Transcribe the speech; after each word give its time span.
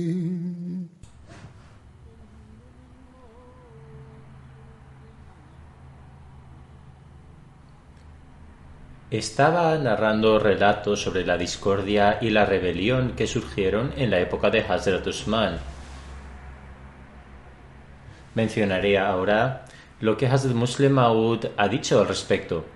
Estaba 9.10 9.78
narrando 9.78 10.38
relatos 10.38 11.00
sobre 11.00 11.24
la 11.24 11.38
discordia 11.38 12.18
y 12.20 12.28
la 12.28 12.44
rebelión 12.44 13.12
que 13.16 13.26
surgieron 13.26 13.94
en 13.96 14.10
la 14.10 14.20
época 14.20 14.50
de 14.50 14.60
Hazrat 14.60 15.06
Usman. 15.06 15.56
Mencionaré 18.34 18.98
ahora 18.98 19.64
lo 20.00 20.18
que 20.18 20.26
Hazrat 20.26 20.54
Muslim 20.54 20.92
Maud 20.92 21.46
ha 21.56 21.68
dicho 21.68 21.98
al 21.98 22.06
respecto. 22.06 22.71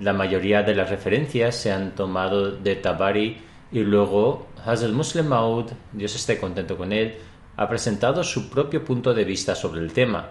La 0.00 0.14
mayoría 0.14 0.62
de 0.62 0.74
las 0.74 0.88
referencias 0.88 1.56
se 1.56 1.70
han 1.70 1.94
tomado 1.94 2.52
de 2.52 2.74
Tabari 2.76 3.36
y 3.70 3.80
luego 3.80 4.46
Hazrat 4.64 4.92
Muslim 4.92 5.26
Maud, 5.26 5.72
Dios 5.92 6.14
esté 6.14 6.40
contento 6.40 6.78
con 6.78 6.90
él, 6.90 7.18
ha 7.56 7.68
presentado 7.68 8.24
su 8.24 8.48
propio 8.48 8.82
punto 8.82 9.12
de 9.12 9.24
vista 9.24 9.54
sobre 9.54 9.80
el 9.82 9.92
tema. 9.92 10.30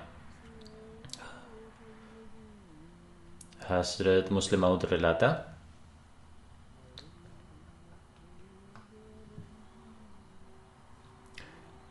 Hazrat 3.69 4.31
Muslim 4.31 4.61
Maud 4.61 4.83
relata. 4.85 5.55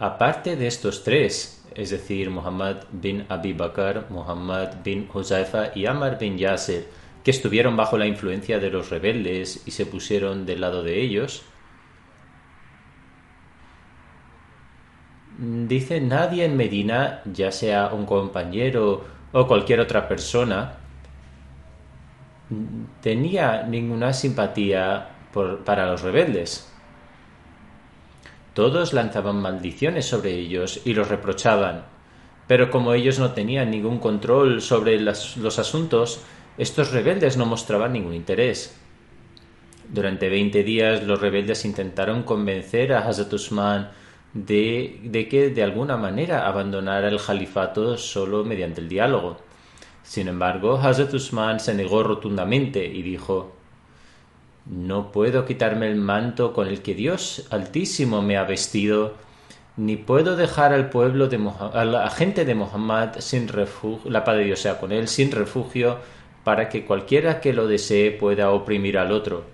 Aparte 0.01 0.57
de 0.57 0.67
estos 0.67 1.05
tres, 1.05 1.65
es 1.77 1.91
decir, 1.91 2.29
Muhammad 2.29 2.79
bin 2.91 3.25
Abi 3.29 3.53
Bakr, 3.53 4.07
Muhammad 4.11 4.83
bin 4.83 5.09
Huzaifa 5.13 5.71
y 5.77 5.87
Amr 5.87 6.19
bin 6.19 6.37
Yasir, 6.37 6.89
que 7.29 7.33
estuvieron 7.33 7.77
bajo 7.77 7.99
la 7.99 8.07
influencia 8.07 8.59
de 8.59 8.71
los 8.71 8.89
rebeldes 8.89 9.63
y 9.67 9.73
se 9.73 9.85
pusieron 9.85 10.47
del 10.47 10.63
lado 10.63 10.83
de 10.83 10.99
ellos, 10.99 11.43
dice 15.37 16.01
nadie 16.01 16.47
en 16.47 16.57
Medina, 16.57 17.21
ya 17.27 17.53
sea 17.53 17.89
un 17.93 18.07
compañero 18.07 19.05
o 19.33 19.47
cualquier 19.47 19.81
otra 19.81 20.09
persona, 20.09 20.79
tenía 23.03 23.63
ninguna 23.65 24.15
simpatía 24.15 25.11
por, 25.31 25.65
para 25.65 25.85
los 25.85 26.01
rebeldes. 26.01 26.73
Todos 28.55 28.95
lanzaban 28.95 29.43
maldiciones 29.43 30.07
sobre 30.07 30.33
ellos 30.33 30.81
y 30.87 30.95
los 30.95 31.11
reprochaban, 31.11 31.85
pero 32.47 32.71
como 32.71 32.95
ellos 32.95 33.19
no 33.19 33.33
tenían 33.33 33.71
ningún 33.71 33.99
control 33.99 34.63
sobre 34.63 34.99
los 34.99 35.59
asuntos, 35.59 36.25
estos 36.59 36.91
rebeldes 36.91 37.37
no 37.37 37.47
mostraban 37.47 37.93
ningún 37.93 38.15
interés. 38.15 38.77
Durante 39.89 40.29
veinte 40.29 40.65
días 40.65 41.05
los 41.05 41.21
rebeldes 41.21 41.65
intentaron 41.65 42.25
convencer 42.25 42.93
a 42.93 43.07
Hazrat 43.07 43.33
Usman 43.33 43.91
de, 44.35 45.29
que 45.31 45.51
de 45.51 45.63
alguna 45.63 45.97
manera 45.97 46.47
abandonara 46.47 47.09
el 47.09 47.21
califato 47.21 47.97
solo 47.97 48.45
mediante 48.45 48.81
el 48.81 48.89
diálogo. 48.89 49.39
Sin 50.03 50.27
embargo, 50.27 50.77
Hazrat 50.77 51.15
Usman 51.15 51.61
se 51.61 51.75
negó 51.75 52.03
rotundamente 52.03 52.85
y 52.85 53.03
dijo 53.03 53.53
No 54.67 55.13
puedo 55.13 55.47
quitarme 55.47 55.87
el 55.87 55.97
manto 55.97 56.53
con 56.53 56.67
el 56.67 56.83
que 56.83 56.95
Dios 56.95 57.47
Altísimo 57.51 58.21
me 58.21 58.37
ha 58.37 58.45
vestido, 58.45 59.15
ni 59.77 59.97
puedo 59.97 60.35
dejar 60.37 60.73
al 60.73 60.91
pueblo 60.91 61.29
de 61.29 61.39
a 61.73 61.85
la 61.85 62.11
gente 62.11 62.45
de 62.45 62.57
Muhammad 62.57 63.21
sin 63.21 63.47
refugio, 63.47 64.11
la 64.11 64.25
paz 64.25 64.37
de 64.37 64.45
Dios 64.45 64.61
sea 64.61 64.81
con 64.81 64.91
él, 64.91 65.07
sin 65.07 65.31
refugio, 65.31 65.99
para 66.49 66.71
que 66.71 66.87
cualquiera 66.87 67.43
que 67.43 67.53
lo 67.53 67.67
desee 67.67 68.11
pueda 68.11 68.53
oprimir 68.53 68.97
al 68.97 69.13
otro. 69.13 69.45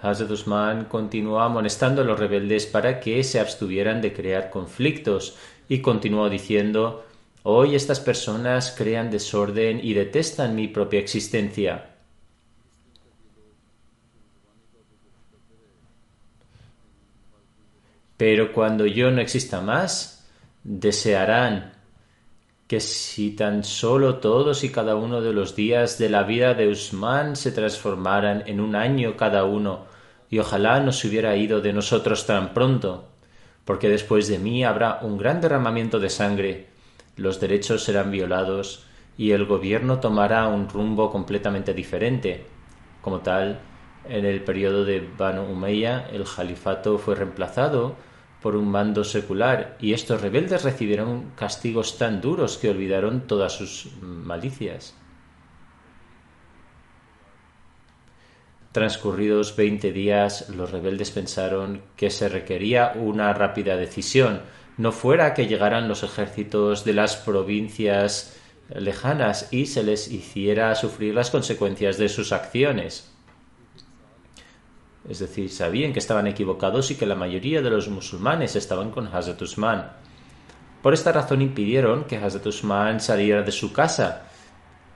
Hazrat 0.00 0.30
Usman 0.30 0.84
continuó 0.84 1.40
amonestando 1.40 2.02
a 2.02 2.04
los 2.04 2.16
rebeldes 2.16 2.66
para 2.66 3.00
que 3.00 3.24
se 3.24 3.40
abstuvieran 3.40 4.00
de 4.00 4.12
crear 4.12 4.50
conflictos 4.50 5.36
y 5.68 5.80
continuó 5.80 6.30
diciendo 6.30 7.06
Hoy 7.42 7.74
estas 7.74 7.98
personas 7.98 8.72
crean 8.78 9.10
desorden 9.10 9.80
y 9.82 9.94
detestan 9.94 10.54
mi 10.54 10.68
propia 10.68 11.00
existencia. 11.00 11.90
Pero 18.16 18.52
cuando 18.52 18.86
yo 18.86 19.10
no 19.10 19.20
exista 19.20 19.60
más, 19.60 20.24
desearán 20.62 21.73
que 22.66 22.80
si 22.80 23.32
tan 23.32 23.62
solo 23.62 24.16
todos 24.16 24.64
y 24.64 24.70
cada 24.70 24.96
uno 24.96 25.20
de 25.20 25.32
los 25.32 25.54
días 25.54 25.98
de 25.98 26.08
la 26.08 26.22
vida 26.22 26.54
de 26.54 26.68
Usman 26.68 27.36
se 27.36 27.52
transformaran 27.52 28.44
en 28.46 28.60
un 28.60 28.74
año 28.74 29.16
cada 29.16 29.44
uno, 29.44 29.84
y 30.30 30.38
ojalá 30.38 30.80
no 30.80 30.90
se 30.90 31.08
hubiera 31.08 31.36
ido 31.36 31.60
de 31.60 31.72
nosotros 31.72 32.26
tan 32.26 32.54
pronto, 32.54 33.08
porque 33.64 33.88
después 33.88 34.28
de 34.28 34.38
mí 34.38 34.64
habrá 34.64 35.00
un 35.02 35.18
gran 35.18 35.40
derramamiento 35.40 36.00
de 36.00 36.10
sangre, 36.10 36.66
los 37.16 37.38
derechos 37.38 37.84
serán 37.84 38.10
violados 38.10 38.84
y 39.16 39.30
el 39.30 39.44
gobierno 39.44 40.00
tomará 40.00 40.48
un 40.48 40.68
rumbo 40.68 41.10
completamente 41.10 41.72
diferente. 41.72 42.46
Como 43.00 43.20
tal, 43.20 43.60
en 44.08 44.24
el 44.24 44.42
periodo 44.42 44.84
de 44.84 45.08
Banu 45.16 45.42
Umayya, 45.42 46.08
el 46.12 46.24
califato 46.24 46.98
fue 46.98 47.14
reemplazado 47.14 47.94
por 48.44 48.56
un 48.56 48.68
mando 48.68 49.04
secular 49.04 49.78
y 49.80 49.94
estos 49.94 50.20
rebeldes 50.20 50.64
recibieron 50.64 51.30
castigos 51.34 51.96
tan 51.96 52.20
duros 52.20 52.58
que 52.58 52.68
olvidaron 52.68 53.26
todas 53.26 53.54
sus 53.54 53.88
malicias. 54.02 54.94
Transcurridos 58.72 59.56
veinte 59.56 59.92
días, 59.92 60.50
los 60.50 60.70
rebeldes 60.72 61.10
pensaron 61.10 61.80
que 61.96 62.10
se 62.10 62.28
requería 62.28 62.92
una 62.96 63.32
rápida 63.32 63.78
decisión, 63.78 64.42
no 64.76 64.92
fuera 64.92 65.32
que 65.32 65.46
llegaran 65.46 65.88
los 65.88 66.02
ejércitos 66.02 66.84
de 66.84 66.92
las 66.92 67.16
provincias 67.16 68.38
lejanas 68.68 69.48
y 69.54 69.64
se 69.64 69.84
les 69.84 70.12
hiciera 70.12 70.74
sufrir 70.74 71.14
las 71.14 71.30
consecuencias 71.30 71.96
de 71.96 72.10
sus 72.10 72.30
acciones. 72.30 73.13
Es 75.08 75.18
decir, 75.18 75.50
sabían 75.50 75.92
que 75.92 75.98
estaban 75.98 76.26
equivocados 76.26 76.90
y 76.90 76.94
que 76.94 77.06
la 77.06 77.14
mayoría 77.14 77.60
de 77.60 77.70
los 77.70 77.88
musulmanes 77.88 78.56
estaban 78.56 78.90
con 78.90 79.06
Hazrat 79.06 79.40
Usman. 79.42 79.90
Por 80.82 80.94
esta 80.94 81.12
razón 81.12 81.42
impidieron 81.42 82.04
que 82.04 82.16
Hazrat 82.16 82.46
Usman 82.46 83.00
saliera 83.00 83.42
de 83.42 83.52
su 83.52 83.72
casa 83.72 84.28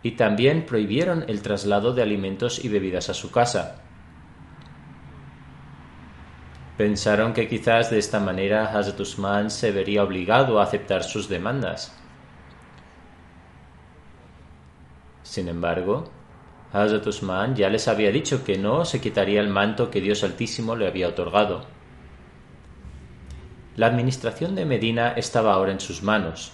y 0.03 0.13
también 0.13 0.65
prohibieron 0.65 1.25
el 1.29 1.43
traslado 1.43 1.93
de 1.93 2.03
alimentos 2.03 2.65
y 2.65 2.69
bebidas 2.69 3.09
a 3.11 3.15
su 3.15 3.31
casa. 3.31 3.83
Pensaron 6.77 7.33
que 7.33 7.49
quizás 7.49 7.91
de 7.91 7.99
esta 7.99 8.21
manera 8.21 8.67
Hazrat 8.67 9.01
Usman 9.01 9.51
se 9.51 9.73
vería 9.73 10.05
obligado 10.05 10.61
a 10.61 10.65
aceptar 10.65 11.03
sus 11.03 11.29
demandas. 11.29 11.95
Sin 15.23 15.49
embargo, 15.49 16.11
Hazrat 16.73 17.07
Usman 17.07 17.55
ya 17.55 17.69
les 17.71 17.89
había 17.89 18.11
dicho 18.11 18.45
que 18.45 18.59
no 18.59 18.85
se 18.85 19.01
quitaría 19.01 19.41
el 19.41 19.49
manto 19.49 19.91
que 19.91 20.01
Dios 20.01 20.23
Altísimo 20.23 20.77
le 20.77 20.87
había 20.87 21.09
otorgado. 21.09 21.65
La 23.77 23.87
administración 23.87 24.55
de 24.55 24.65
Medina 24.65 25.13
estaba 25.13 25.55
ahora 25.55 25.73
en 25.73 25.81
sus 25.81 26.03
manos. 26.03 26.53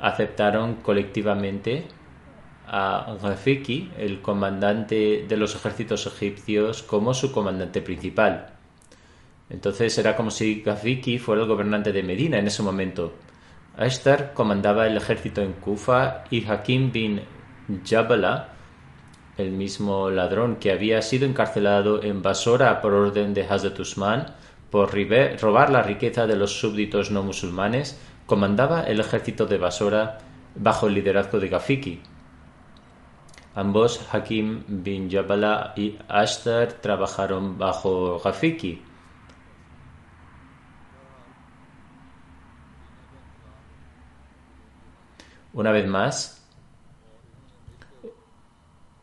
Aceptaron 0.00 0.76
colectivamente 0.76 1.86
a 2.66 3.16
Rafiki, 3.22 3.90
el 3.98 4.20
comandante 4.20 5.24
de 5.28 5.36
los 5.36 5.54
ejércitos 5.54 6.06
egipcios, 6.06 6.82
como 6.82 7.14
su 7.14 7.32
comandante 7.32 7.80
principal. 7.80 8.54
Entonces 9.50 9.96
era 9.98 10.16
como 10.16 10.30
si 10.30 10.62
Gafiki 10.62 11.18
fuera 11.18 11.42
el 11.42 11.48
gobernante 11.48 11.92
de 11.92 12.02
Medina 12.02 12.38
en 12.38 12.46
ese 12.46 12.62
momento. 12.62 13.14
Ashtar 13.76 14.32
comandaba 14.34 14.86
el 14.86 14.96
ejército 14.96 15.42
en 15.42 15.54
Kufa 15.54 16.24
y 16.30 16.46
Hakim 16.46 16.92
bin 16.92 17.22
Jabala, 17.84 18.53
el 19.36 19.50
mismo 19.50 20.10
ladrón 20.10 20.56
que 20.56 20.72
había 20.72 21.02
sido 21.02 21.26
encarcelado 21.26 22.02
en 22.02 22.22
Basora 22.22 22.80
por 22.80 22.94
orden 22.94 23.34
de 23.34 23.42
Hazrat 23.42 23.78
Usman 23.78 24.34
por 24.70 24.90
robar 25.40 25.70
la 25.70 25.82
riqueza 25.82 26.26
de 26.26 26.34
los 26.34 26.58
súbditos 26.58 27.12
no 27.12 27.22
musulmanes, 27.22 27.96
comandaba 28.26 28.82
el 28.82 28.98
ejército 28.98 29.46
de 29.46 29.58
Basora 29.58 30.18
bajo 30.56 30.88
el 30.88 30.94
liderazgo 30.94 31.38
de 31.38 31.48
Gafiki. 31.48 32.02
Ambos, 33.54 34.04
Hakim 34.12 34.64
bin 34.66 35.08
Jabala 35.08 35.74
y 35.76 35.96
Ashtar, 36.08 36.72
trabajaron 36.72 37.56
bajo 37.56 38.18
Gafiki. 38.18 38.82
Una 45.52 45.70
vez 45.70 45.86
más, 45.86 46.43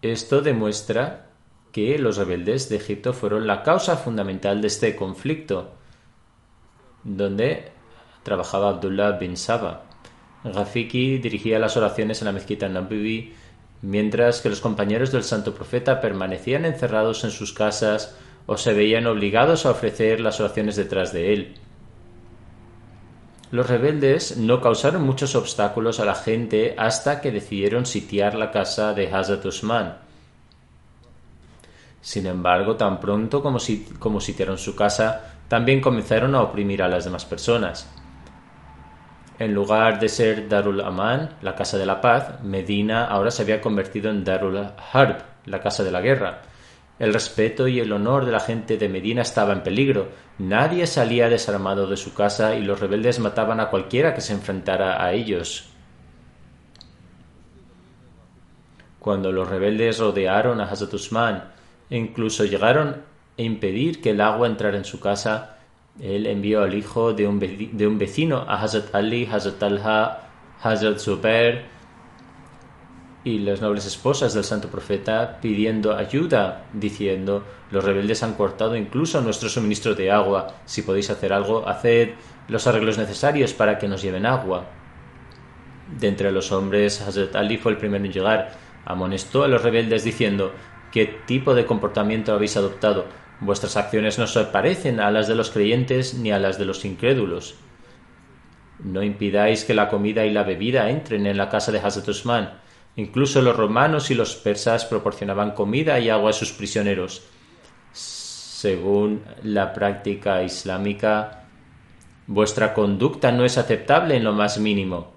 esto 0.01 0.41
demuestra 0.41 1.27
que 1.71 1.97
los 1.97 2.17
rebeldes 2.17 2.69
de 2.69 2.77
Egipto 2.77 3.13
fueron 3.13 3.47
la 3.47 3.63
causa 3.63 3.97
fundamental 3.97 4.61
de 4.61 4.67
este 4.67 4.95
conflicto, 4.95 5.71
donde 7.03 7.71
trabajaba 8.23 8.69
Abdullah 8.69 9.11
bin 9.13 9.37
Saba. 9.37 9.83
Rafiki 10.43 11.19
dirigía 11.19 11.59
las 11.59 11.77
oraciones 11.77 12.21
en 12.21 12.25
la 12.25 12.31
mezquita 12.31 12.67
Nabibi, 12.67 13.33
mientras 13.81 14.41
que 14.41 14.49
los 14.49 14.59
compañeros 14.59 15.11
del 15.11 15.23
santo 15.23 15.53
profeta 15.53 16.01
permanecían 16.01 16.65
encerrados 16.65 17.23
en 17.23 17.31
sus 17.31 17.53
casas 17.53 18.17
o 18.47 18.57
se 18.57 18.73
veían 18.73 19.07
obligados 19.07 19.65
a 19.65 19.71
ofrecer 19.71 20.19
las 20.19 20.39
oraciones 20.39 20.75
detrás 20.75 21.13
de 21.13 21.33
él. 21.33 21.55
Los 23.51 23.69
rebeldes 23.69 24.37
no 24.37 24.61
causaron 24.61 25.03
muchos 25.03 25.35
obstáculos 25.35 25.99
a 25.99 26.05
la 26.05 26.15
gente 26.15 26.73
hasta 26.77 27.19
que 27.19 27.31
decidieron 27.31 27.85
sitiar 27.85 28.35
la 28.35 28.49
casa 28.49 28.93
de 28.93 29.13
Hazrat 29.13 29.45
Usman. 29.45 29.97
Sin 31.99 32.25
embargo, 32.27 32.77
tan 32.77 32.99
pronto 32.99 33.43
como, 33.43 33.59
como 33.99 34.21
sitiaron 34.21 34.57
su 34.57 34.73
casa, 34.73 35.35
también 35.49 35.81
comenzaron 35.81 36.33
a 36.33 36.41
oprimir 36.41 36.81
a 36.81 36.87
las 36.87 37.03
demás 37.03 37.25
personas. 37.25 37.89
En 39.37 39.53
lugar 39.53 39.99
de 39.99 40.07
ser 40.07 40.47
Darul 40.47 40.79
Aman, 40.79 41.31
la 41.41 41.53
casa 41.53 41.77
de 41.77 41.85
la 41.85 41.99
paz, 41.99 42.41
Medina 42.43 43.05
ahora 43.05 43.31
se 43.31 43.41
había 43.41 43.59
convertido 43.59 44.09
en 44.09 44.23
Darul 44.23 44.65
Harb, 44.93 45.17
la 45.45 45.59
casa 45.59 45.83
de 45.83 45.91
la 45.91 45.99
guerra. 45.99 46.41
El 47.01 47.15
respeto 47.15 47.67
y 47.67 47.79
el 47.79 47.91
honor 47.93 48.25
de 48.25 48.31
la 48.31 48.39
gente 48.39 48.77
de 48.77 48.87
Medina 48.87 49.23
estaba 49.23 49.53
en 49.53 49.63
peligro. 49.63 50.09
Nadie 50.37 50.85
salía 50.85 51.29
desarmado 51.29 51.87
de 51.87 51.97
su 51.97 52.13
casa 52.13 52.55
y 52.55 52.61
los 52.61 52.79
rebeldes 52.79 53.17
mataban 53.17 53.59
a 53.59 53.71
cualquiera 53.71 54.13
que 54.13 54.21
se 54.21 54.33
enfrentara 54.33 55.03
a 55.03 55.11
ellos. 55.11 55.67
Cuando 58.99 59.31
los 59.31 59.49
rebeldes 59.49 59.97
rodearon 59.97 60.61
a 60.61 60.65
Hazrat 60.65 60.93
Usman 60.93 61.43
e 61.89 61.97
incluso 61.97 62.45
llegaron 62.45 62.89
a 63.35 63.41
impedir 63.41 63.99
que 63.99 64.11
el 64.11 64.21
agua 64.21 64.45
entrara 64.45 64.77
en 64.77 64.85
su 64.85 64.99
casa, 64.99 65.57
él 65.99 66.27
envió 66.27 66.61
al 66.61 66.75
hijo 66.75 67.13
de 67.13 67.27
un, 67.27 67.39
vecino, 67.97 68.45
a 68.47 68.61
Hazrat 68.61 68.93
Ali, 68.93 69.25
Hazrat 69.25 69.63
Alha, 69.63 70.29
Hazrat 70.61 70.99
Zubair 70.99 71.63
y 73.23 73.39
las 73.39 73.61
nobles 73.61 73.85
esposas 73.85 74.33
del 74.33 74.43
santo 74.43 74.69
profeta 74.69 75.39
pidiendo 75.41 75.95
ayuda, 75.95 76.65
diciendo, 76.73 77.43
los 77.69 77.83
rebeldes 77.83 78.23
han 78.23 78.33
cortado 78.33 78.75
incluso 78.75 79.21
nuestro 79.21 79.47
suministro 79.47 79.93
de 79.93 80.11
agua, 80.11 80.55
si 80.65 80.81
podéis 80.81 81.09
hacer 81.09 81.31
algo, 81.31 81.67
haced 81.67 82.11
los 82.47 82.65
arreglos 82.67 82.97
necesarios 82.97 83.53
para 83.53 83.77
que 83.77 83.87
nos 83.87 84.01
lleven 84.01 84.25
agua. 84.25 84.65
De 85.99 86.07
entre 86.07 86.31
los 86.31 86.51
hombres, 86.51 87.01
Hazrat 87.01 87.35
Ali 87.35 87.57
fue 87.57 87.73
el 87.73 87.77
primero 87.77 88.05
en 88.05 88.11
llegar, 88.11 88.51
amonestó 88.85 89.43
a 89.43 89.47
los 89.47 89.61
rebeldes 89.61 90.03
diciendo, 90.03 90.53
¿qué 90.91 91.05
tipo 91.05 91.53
de 91.53 91.65
comportamiento 91.65 92.33
habéis 92.33 92.57
adoptado? 92.57 93.05
Vuestras 93.39 93.77
acciones 93.77 94.17
no 94.19 94.27
se 94.27 94.43
parecen 94.45 94.99
a 94.99 95.11
las 95.11 95.27
de 95.27 95.35
los 95.35 95.51
creyentes 95.51 96.15
ni 96.15 96.31
a 96.31 96.39
las 96.39 96.57
de 96.57 96.65
los 96.65 96.85
incrédulos. 96.85 97.55
No 98.83 99.03
impidáis 99.03 99.63
que 99.63 99.73
la 99.73 99.89
comida 99.89 100.25
y 100.25 100.31
la 100.31 100.43
bebida 100.43 100.89
entren 100.89 101.27
en 101.27 101.37
la 101.37 101.49
casa 101.49 101.71
de 101.71 101.79
Hazrat 101.79 102.07
Usman. 102.07 102.53
Incluso 102.95 103.41
los 103.41 103.55
romanos 103.55 104.11
y 104.11 104.15
los 104.15 104.35
persas 104.35 104.85
proporcionaban 104.85 105.51
comida 105.51 105.99
y 105.99 106.09
agua 106.09 106.31
a 106.31 106.33
sus 106.33 106.51
prisioneros. 106.51 107.23
Según 107.93 109.23
la 109.43 109.73
práctica 109.73 110.43
islámica, 110.43 111.45
vuestra 112.27 112.73
conducta 112.73 113.31
no 113.31 113.45
es 113.45 113.57
aceptable 113.57 114.17
en 114.17 114.23
lo 114.23 114.33
más 114.33 114.59
mínimo. 114.59 115.13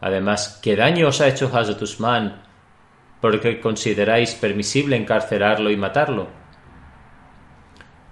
Además, 0.00 0.60
¿qué 0.62 0.76
daño 0.76 1.08
os 1.08 1.20
ha 1.20 1.28
hecho 1.28 1.50
Hazrat 1.52 1.80
Usman 1.80 2.42
porque 3.20 3.58
consideráis 3.58 4.34
permisible 4.34 4.96
encarcelarlo 4.96 5.70
y 5.70 5.76
matarlo? 5.78 6.28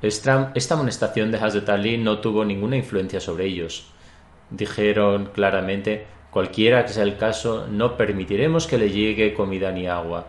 Esta, 0.00 0.52
amonestación 0.70 1.30
de 1.30 1.38
Hazrat 1.38 1.68
Ali 1.68 1.96
no 1.96 2.18
tuvo 2.18 2.44
ninguna 2.44 2.76
influencia 2.76 3.20
sobre 3.20 3.44
ellos. 3.44 3.92
Dijeron 4.50 5.26
claramente, 5.32 6.06
cualquiera 6.32 6.84
que 6.87 6.94
sea 6.94 7.05
el 7.05 7.19
caso, 7.19 7.67
no 7.69 7.96
permitiremos 7.96 8.67
que 8.67 8.79
le 8.79 8.90
llegue 8.90 9.34
comida 9.34 9.70
ni 9.70 9.87
agua. 9.87 10.26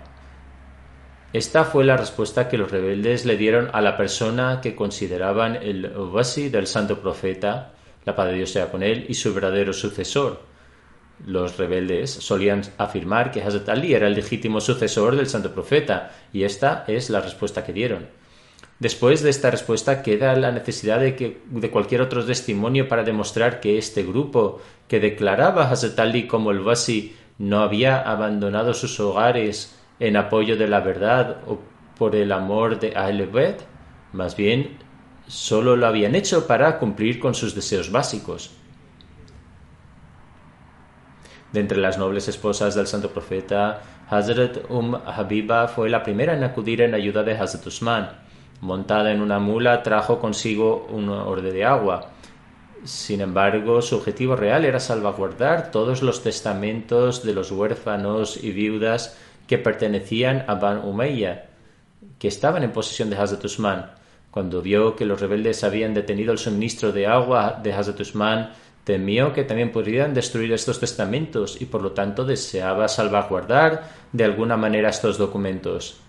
Esta 1.32 1.64
fue 1.64 1.86
la 1.86 1.96
respuesta 1.96 2.50
que 2.50 2.58
los 2.58 2.70
rebeldes 2.70 3.26
le 3.26 3.38
dieron 3.38 3.70
a 3.72 3.82
la 3.82 3.96
persona 3.96 4.60
que 4.62 4.76
consideraban 4.76 5.56
el 5.56 5.88
wasi 5.98 6.50
del 6.50 6.68
santo 6.68 7.00
profeta, 7.00 7.72
la 8.06 8.16
paz 8.16 8.28
de 8.28 8.34
Dios 8.34 8.52
sea 8.52 8.70
con 8.70 8.84
él, 8.84 9.06
y 9.08 9.14
su 9.14 9.34
verdadero 9.34 9.72
sucesor. 9.72 10.42
Los 11.26 11.58
rebeldes 11.58 12.12
solían 12.12 12.62
afirmar 12.78 13.32
que 13.32 13.42
Hazrat 13.42 13.70
Ali 13.70 13.94
era 13.94 14.08
el 14.08 14.14
legítimo 14.14 14.60
sucesor 14.60 15.16
del 15.16 15.28
santo 15.28 15.54
profeta, 15.54 16.12
y 16.34 16.44
esta 16.44 16.84
es 16.86 17.10
la 17.10 17.22
respuesta 17.22 17.64
que 17.64 17.72
dieron. 17.72 18.08
Después 18.84 19.24
de 19.24 19.30
esta 19.30 19.50
respuesta 19.50 20.04
queda 20.04 20.36
la 20.36 20.52
necesidad 20.52 21.00
de, 21.00 21.16
que, 21.16 21.40
de 21.46 21.72
cualquier 21.72 22.02
otro 22.02 22.26
testimonio 22.26 22.90
para 22.90 23.06
demostrar 23.06 23.62
que 23.62 23.78
este 23.78 24.04
grupo 24.04 24.60
que 24.90 25.00
declaraba 25.00 25.64
a 25.64 25.72
Hazrat 25.72 25.98
Ali 26.02 26.28
como 26.28 26.52
el 26.52 26.60
Wasi 26.60 27.16
no 27.38 27.62
había 27.62 28.02
abandonado 28.02 28.74
sus 28.74 29.00
hogares 29.00 29.80
en 30.02 30.18
apoyo 30.18 30.58
de 30.58 30.68
la 30.68 30.82
verdad 30.82 31.38
o 31.48 31.60
por 31.98 32.14
el 32.14 32.34
amor 32.34 32.78
de 32.78 32.92
Ahl 32.98 33.26
más 34.12 34.36
bien 34.36 34.78
solo 35.28 35.78
lo 35.78 35.88
habían 35.88 36.14
hecho 36.14 36.46
para 36.46 36.78
cumplir 36.78 37.22
con 37.22 37.36
sus 37.36 37.56
deseos 37.56 37.90
básicos. 37.90 38.52
De 41.54 41.62
entre 41.62 41.78
las 41.78 41.98
nobles 41.98 42.28
esposas 42.28 42.76
del 42.76 42.88
santo 42.88 43.12
profeta, 43.12 43.82
Hazrat 44.10 44.70
Um 44.70 44.96
Habiba 44.96 45.70
fue 45.70 45.90
la 45.90 46.04
primera 46.04 46.34
en 46.34 46.44
acudir 46.44 46.82
en 46.82 46.94
ayuda 46.94 47.24
de 47.24 47.32
Hazrat 47.32 47.66
Usman 47.66 48.24
montada 48.63 49.12
en 49.12 49.21
una 49.21 49.39
mula, 49.39 49.83
trajo 49.83 50.19
consigo 50.19 50.88
un 50.89 51.10
orde 51.10 51.51
de 51.51 51.65
agua. 51.65 52.12
Sin 52.86 53.19
embargo, 53.19 53.81
su 53.81 53.98
objetivo 53.98 54.38
real 54.38 54.63
era 54.63 54.80
salvaguardar 54.80 55.69
todos 55.69 56.01
los 56.01 56.24
testamentos 56.24 57.24
de 57.24 57.33
los 57.33 57.51
huérfanos 57.51 58.41
y 58.41 58.51
viudas 58.51 59.17
que 59.48 59.58
pertenecían 59.58 60.46
a 60.48 60.55
Ban 60.55 60.86
Umayya, 60.86 61.50
que 62.20 62.29
estaban 62.29 62.63
en 62.63 62.72
posesión 62.72 63.10
de 63.10 63.17
Hazrat 63.17 63.43
Usman. 63.43 63.91
Cuando 64.32 64.62
vio 64.62 64.96
que 64.96 65.05
los 65.05 65.20
rebeldes 65.20 65.63
habían 65.65 65.93
detenido 65.93 66.32
el 66.32 66.38
suministro 66.39 66.93
de 66.93 67.05
agua 67.05 67.60
de 67.62 67.74
Hazrat 67.74 68.00
Usman, 68.00 68.51
temió 68.86 69.34
que 69.34 69.43
también 69.43 69.74
podrían 69.74 70.13
destruir 70.13 70.53
estos 70.53 70.79
testamentos 70.79 71.62
y 71.62 71.65
por 71.65 71.82
lo 71.82 71.91
tanto 71.91 72.24
deseaba 72.24 72.88
salvaguardar 72.88 73.89
de 74.13 74.24
alguna 74.24 74.55
manera 74.55 74.89
estos 74.89 75.17
documentos. 75.17 76.02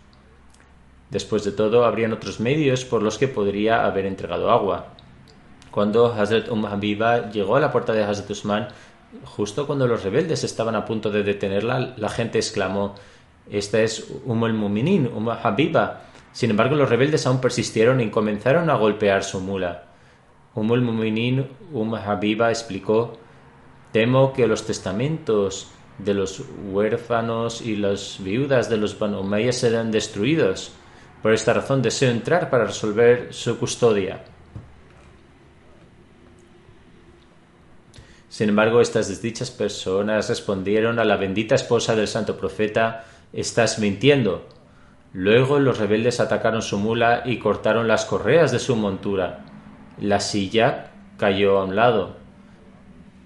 Después 1.14 1.44
de 1.44 1.52
todo, 1.52 1.84
habrían 1.84 2.12
otros 2.12 2.40
medios 2.40 2.84
por 2.84 3.00
los 3.00 3.18
que 3.18 3.28
podría 3.28 3.86
haber 3.86 4.04
entregado 4.04 4.50
agua. 4.50 4.88
Cuando 5.70 6.12
Hazrat 6.12 6.48
Um 6.48 6.66
Habiba 6.66 7.30
llegó 7.30 7.54
a 7.54 7.60
la 7.60 7.70
puerta 7.70 7.92
de 7.92 8.02
Hazrat 8.02 8.28
Usman, 8.30 8.66
justo 9.24 9.64
cuando 9.68 9.86
los 9.86 10.02
rebeldes 10.02 10.42
estaban 10.42 10.74
a 10.74 10.84
punto 10.84 11.12
de 11.12 11.22
detenerla, 11.22 11.94
la 11.96 12.08
gente 12.08 12.38
exclamó: 12.38 12.96
Esta 13.48 13.80
es 13.80 14.10
Um 14.24 14.42
al-Muminin, 14.42 15.08
Um 15.14 15.28
Habiba. 15.28 16.00
Sin 16.32 16.50
embargo, 16.50 16.74
los 16.74 16.88
rebeldes 16.88 17.28
aún 17.28 17.40
persistieron 17.40 18.00
y 18.00 18.10
comenzaron 18.10 18.68
a 18.68 18.74
golpear 18.74 19.22
su 19.22 19.38
mula. 19.38 19.84
Um 20.56 20.72
al-Muminin, 20.72 21.46
Um 21.72 21.94
Habiba 21.94 22.50
explicó: 22.50 23.12
Temo 23.92 24.32
que 24.32 24.48
los 24.48 24.66
testamentos 24.66 25.70
de 25.98 26.12
los 26.12 26.42
huérfanos 26.72 27.62
y 27.62 27.76
las 27.76 28.16
viudas 28.18 28.68
de 28.68 28.78
los 28.78 28.98
Banu 28.98 29.22
serán 29.52 29.92
destruidos. 29.92 30.72
Por 31.24 31.32
esta 31.32 31.54
razón 31.54 31.80
deseo 31.80 32.10
entrar 32.10 32.50
para 32.50 32.66
resolver 32.66 33.32
su 33.32 33.58
custodia. 33.58 34.24
Sin 38.28 38.50
embargo, 38.50 38.82
estas 38.82 39.08
desdichas 39.08 39.50
personas 39.50 40.28
respondieron 40.28 40.98
a 40.98 41.04
la 41.06 41.16
bendita 41.16 41.54
esposa 41.54 41.96
del 41.96 42.08
santo 42.08 42.36
profeta, 42.36 43.06
estás 43.32 43.78
mintiendo. 43.78 44.46
Luego 45.14 45.58
los 45.60 45.78
rebeldes 45.78 46.20
atacaron 46.20 46.60
su 46.60 46.76
mula 46.76 47.22
y 47.24 47.38
cortaron 47.38 47.88
las 47.88 48.04
correas 48.04 48.52
de 48.52 48.58
su 48.58 48.76
montura. 48.76 49.46
La 49.98 50.20
silla 50.20 50.90
cayó 51.16 51.56
a 51.56 51.64
un 51.64 51.74
lado. 51.74 52.16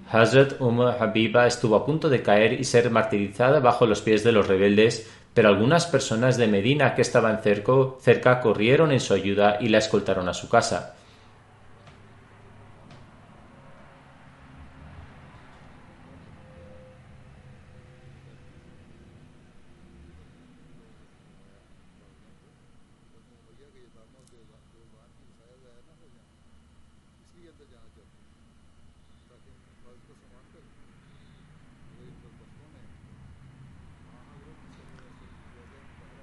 Hazrat 0.08 0.60
Umar 0.60 1.02
Habiba 1.02 1.48
estuvo 1.48 1.74
a 1.74 1.84
punto 1.84 2.08
de 2.08 2.22
caer 2.22 2.52
y 2.60 2.62
ser 2.62 2.92
martirizada 2.92 3.58
bajo 3.58 3.86
los 3.86 4.02
pies 4.02 4.22
de 4.22 4.30
los 4.30 4.46
rebeldes 4.46 5.10
pero 5.38 5.50
algunas 5.50 5.86
personas 5.86 6.36
de 6.36 6.48
Medina 6.48 6.96
que 6.96 7.02
estaban 7.02 7.42
cerca 7.42 8.40
corrieron 8.40 8.90
en 8.90 8.98
su 8.98 9.14
ayuda 9.14 9.58
y 9.60 9.68
la 9.68 9.78
escoltaron 9.78 10.28
a 10.28 10.34
su 10.34 10.48
casa. 10.48 10.96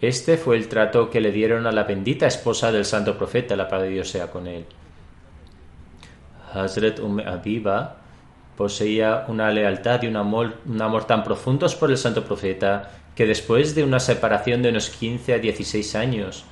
Este 0.08 0.38
fue 0.38 0.56
el 0.58 0.68
trato 0.68 1.10
que 1.10 1.20
le 1.20 1.32
dieron 1.32 1.66
a 1.66 1.72
la 1.72 1.84
bendita 1.84 2.28
esposa 2.28 2.72
del 2.72 2.86
santo 2.86 3.18
profeta, 3.18 3.56
la 3.56 3.68
paz 3.68 3.82
de 3.82 3.90
Dios 3.90 4.10
sea 4.10 4.30
con 4.30 4.46
él. 4.46 4.66
Hazret 6.54 7.00
Umm 7.00 7.22
Abiba 7.22 7.98
poseía 8.56 9.26
una 9.28 9.50
lealtad 9.50 10.04
y 10.04 10.08
un 10.08 10.16
amor, 10.16 10.58
un 10.68 10.80
amor 10.80 11.06
tan 11.06 11.24
profundos 11.24 11.76
por 11.76 11.90
el 11.90 11.98
santo 11.98 12.24
profeta 12.24 12.92
que 13.16 13.26
después 13.26 13.74
de 13.74 13.84
una 13.84 14.00
separación 14.00 14.62
de 14.62 14.70
unos 14.70 14.92
15 14.92 15.34
a 15.34 15.40
16 15.40 15.96
años, 15.96 16.46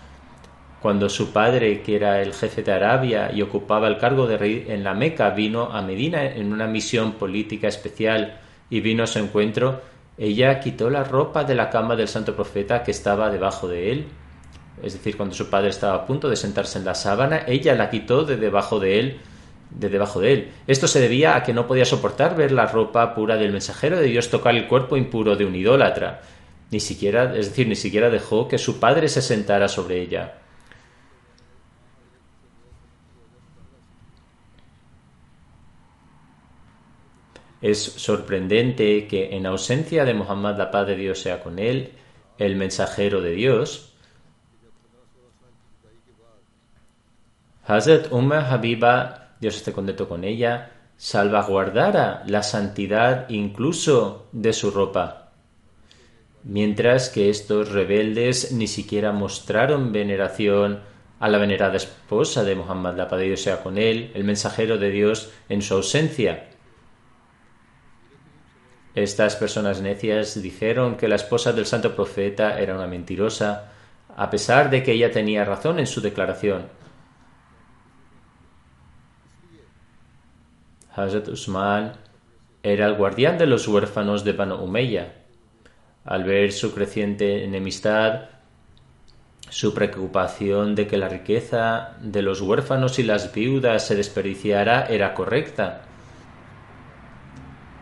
cuando 0.81 1.07
su 1.07 1.31
padre, 1.31 1.83
que 1.83 1.95
era 1.95 2.24
el 2.24 2.33
jefe 2.33 2.63
de 2.63 2.72
Arabia 2.72 3.31
y 3.31 3.43
ocupaba 3.43 3.88
el 3.88 4.00
cargo 4.00 4.25
de 4.25 4.38
rey 4.38 4.65
en 4.67 4.83
la 4.83 4.95
Meca, 4.95 5.29
vino 5.29 5.65
a 5.72 5.83
Medina 5.83 6.25
en 6.25 6.51
una 6.51 6.65
misión 6.65 7.13
política 7.13 7.67
especial 7.67 8.39
y 8.72 8.81
vino 8.81 9.03
a 9.03 9.07
su 9.07 9.19
encuentro, 9.19 9.92
ella 10.17 10.60
quitó 10.60 10.89
la 10.89 11.03
ropa 11.03 11.43
de 11.43 11.55
la 11.55 11.70
cama 11.70 11.96
del 11.96 12.08
santo 12.08 12.36
profeta 12.36 12.84
que 12.84 12.91
estaba 12.91 13.29
debajo 13.29 13.67
de 13.67 13.91
él. 13.91 14.08
Es 14.82 14.93
decir, 14.93 15.17
cuando 15.17 15.36
su 15.36 15.50
padre 15.50 15.70
estaba 15.70 15.96
a 15.96 16.05
punto 16.05 16.29
de 16.29 16.36
sentarse 16.36 16.79
en 16.79 16.86
la 16.86 16.96
sábana, 16.96 17.43
ella 17.48 17.75
la 17.75 17.89
quitó 17.89 18.24
de 18.25 18.38
debajo 18.38 18.79
de 18.79 19.00
él 19.00 19.20
de 19.75 19.89
debajo 19.89 20.20
de 20.20 20.34
él. 20.34 20.51
Esto 20.67 20.88
se 20.88 21.00
debía 21.00 21.36
a 21.36 21.43
que 21.43 21.53
no 21.53 21.67
podía 21.67 21.86
soportar 21.86 22.36
ver 22.36 22.51
la 22.51 22.65
ropa 22.65 23.13
pura 23.15 23.38
del 23.38 23.51
mensajero 23.51 23.98
de 23.98 24.08
Dios 24.08 24.29
tocar 24.29 24.55
el 24.55 24.67
cuerpo 24.67 24.98
impuro 24.98 25.36
de 25.36 25.46
un 25.46 25.55
idólatra. 25.55 26.22
Ni 26.72 26.79
siquiera, 26.79 27.36
es 27.36 27.50
decir, 27.50 27.67
ni 27.67 27.75
siquiera 27.75 28.10
dejó 28.10 28.48
que 28.48 28.58
su 28.58 28.79
padre 28.79 29.10
se 29.10 29.22
sentara 29.22 29.67
sobre 29.67 30.01
ella. 30.01 30.36
Es 37.63 37.82
sorprendente 37.82 39.08
que 39.08 39.36
en 39.36 39.48
ausencia 39.48 40.05
de 40.05 40.13
Muhammad 40.13 40.58
la 40.58 40.70
paz 40.70 40.86
de 40.86 40.96
Dios 40.96 41.20
sea 41.20 41.41
con 41.41 41.58
él, 41.58 41.93
el 42.38 42.55
mensajero 42.55 43.22
de 43.22 43.32
Dios, 43.32 43.89
Hazrat 47.65 48.12
Umar 48.12 48.51
Habiba 48.51 49.24
Dios 49.39 49.55
esté 49.55 49.74
contento 49.74 50.08
con 50.08 50.24
ella, 50.24 50.72
salvaguardara 50.96 52.24
la 52.27 52.43
santidad 52.43 53.29
incluso 53.29 54.27
de 54.32 54.53
su 54.53 54.72
ropa. 54.72 55.32
Mientras 56.43 57.10
que 57.10 57.29
estos 57.29 57.72
rebeldes 57.72 58.51
ni 58.51 58.67
siquiera 58.67 59.12
mostraron 59.12 59.91
veneración 59.91 60.79
a 61.20 61.29
la 61.29 61.38
venerada 61.38 61.75
esposa 61.75 62.43
de 62.43 62.55
Muhammad, 62.55 62.96
la 62.96 63.08
paz 63.08 63.20
de 63.20 63.25
Dios 63.25 63.41
sea 63.41 63.63
con 63.63 63.77
él, 63.77 64.12
el 64.13 64.24
mensajero 64.24 64.77
de 64.77 64.91
Dios 64.91 65.32
en 65.50 65.62
su 65.62 65.74
ausencia. 65.74 66.50
Estas 68.95 69.35
personas 69.35 69.81
necias 69.81 70.39
dijeron 70.41 70.97
que 70.97 71.07
la 71.07 71.15
esposa 71.15 71.51
del 71.51 71.65
santo 71.65 71.95
profeta 71.95 72.59
era 72.59 72.75
una 72.75 72.88
mentirosa, 72.88 73.71
a 74.15 74.29
pesar 74.29 74.69
de 74.69 74.83
que 74.83 74.91
ella 74.91 75.12
tenía 75.12 75.45
razón 75.45 75.79
en 75.79 75.88
su 75.88 76.01
declaración. 76.01 76.67
Hazrat 80.95 81.27
Usman 81.27 81.93
era 82.62 82.85
el 82.85 82.93
guardián 82.93 83.39
de 83.39 83.47
los 83.47 83.67
huérfanos 83.67 84.23
de 84.23 84.33
Banu 84.33 84.55
Umayya. 84.55 85.13
Al 86.05 86.23
ver 86.23 86.51
su 86.51 86.73
creciente 86.73 87.43
enemistad, 87.43 88.29
su 89.50 89.73
preocupación 89.73 90.75
de 90.75 90.85
que 90.85 90.97
la 90.97 91.09
riqueza 91.09 91.97
de 92.00 92.21
los 92.21 92.41
huérfanos 92.41 93.00
y 93.00 93.03
las 93.03 93.33
viudas 93.33 93.88
se 93.88 93.95
desperdiciara 93.95 94.85
era 94.85 95.15
correcta. 95.15 95.81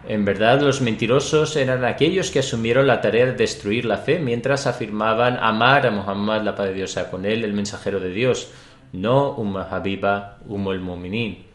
En 0.07 0.25
verdad, 0.25 0.61
los 0.61 0.81
mentirosos 0.81 1.55
eran 1.55 1.85
aquellos 1.85 2.31
que 2.31 2.39
asumieron 2.39 2.87
la 2.87 3.01
tarea 3.01 3.27
de 3.27 3.33
destruir 3.33 3.85
la 3.85 3.97
fe 3.97 4.19
mientras 4.19 4.65
afirmaban 4.65 5.37
amar 5.37 5.85
a 5.85 5.91
Muhammad, 5.91 6.41
la 6.41 6.55
paz 6.55 6.67
de 6.67 6.73
Dios 6.73 6.97
con 7.11 7.25
él, 7.25 7.43
el 7.43 7.53
mensajero 7.53 7.99
de 7.99 8.09
Dios, 8.09 8.51
no 8.93 9.31
un 9.35 9.55
Habiba, 9.57 10.39
un 10.47 10.67
el 10.67 10.79
Muminin. 10.79 11.51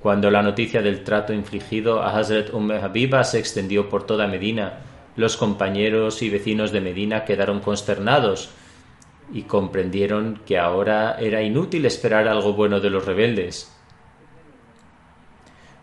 Cuando 0.00 0.30
la 0.30 0.42
noticia 0.42 0.80
del 0.80 1.04
trato 1.04 1.32
infligido 1.32 2.02
a 2.02 2.16
Hazrat 2.16 2.54
Umm 2.54 2.70
Habiba 2.70 3.22
se 3.22 3.38
extendió 3.38 3.88
por 3.88 4.06
toda 4.06 4.26
Medina, 4.26 4.78
los 5.16 5.36
compañeros 5.36 6.22
y 6.22 6.30
vecinos 6.30 6.72
de 6.72 6.80
Medina 6.80 7.24
quedaron 7.24 7.60
consternados 7.60 8.50
y 9.32 9.42
comprendieron 9.42 10.40
que 10.46 10.58
ahora 10.58 11.16
era 11.20 11.42
inútil 11.42 11.84
esperar 11.84 12.28
algo 12.28 12.54
bueno 12.54 12.80
de 12.80 12.90
los 12.90 13.04
rebeldes. 13.04 13.76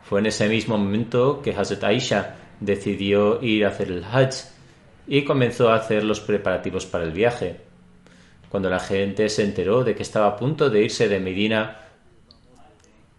Fue 0.07 0.21
en 0.21 0.27
ese 0.27 0.47
mismo 0.47 0.77
momento 0.77 1.41
que 1.41 1.51
Hazrat 1.51 1.83
Aisha 1.83 2.37
decidió 2.61 3.43
ir 3.43 3.65
a 3.65 3.69
hacer 3.69 3.91
el 3.91 4.05
Hajj 4.05 4.45
y 5.05 5.25
comenzó 5.25 5.69
a 5.69 5.75
hacer 5.75 6.05
los 6.05 6.21
preparativos 6.21 6.85
para 6.85 7.03
el 7.03 7.11
viaje. 7.11 7.57
Cuando 8.47 8.69
la 8.69 8.79
gente 8.79 9.27
se 9.27 9.43
enteró 9.43 9.83
de 9.83 9.95
que 9.95 10.03
estaba 10.03 10.27
a 10.27 10.37
punto 10.37 10.69
de 10.69 10.83
irse 10.83 11.09
de 11.09 11.19
Medina, 11.19 11.81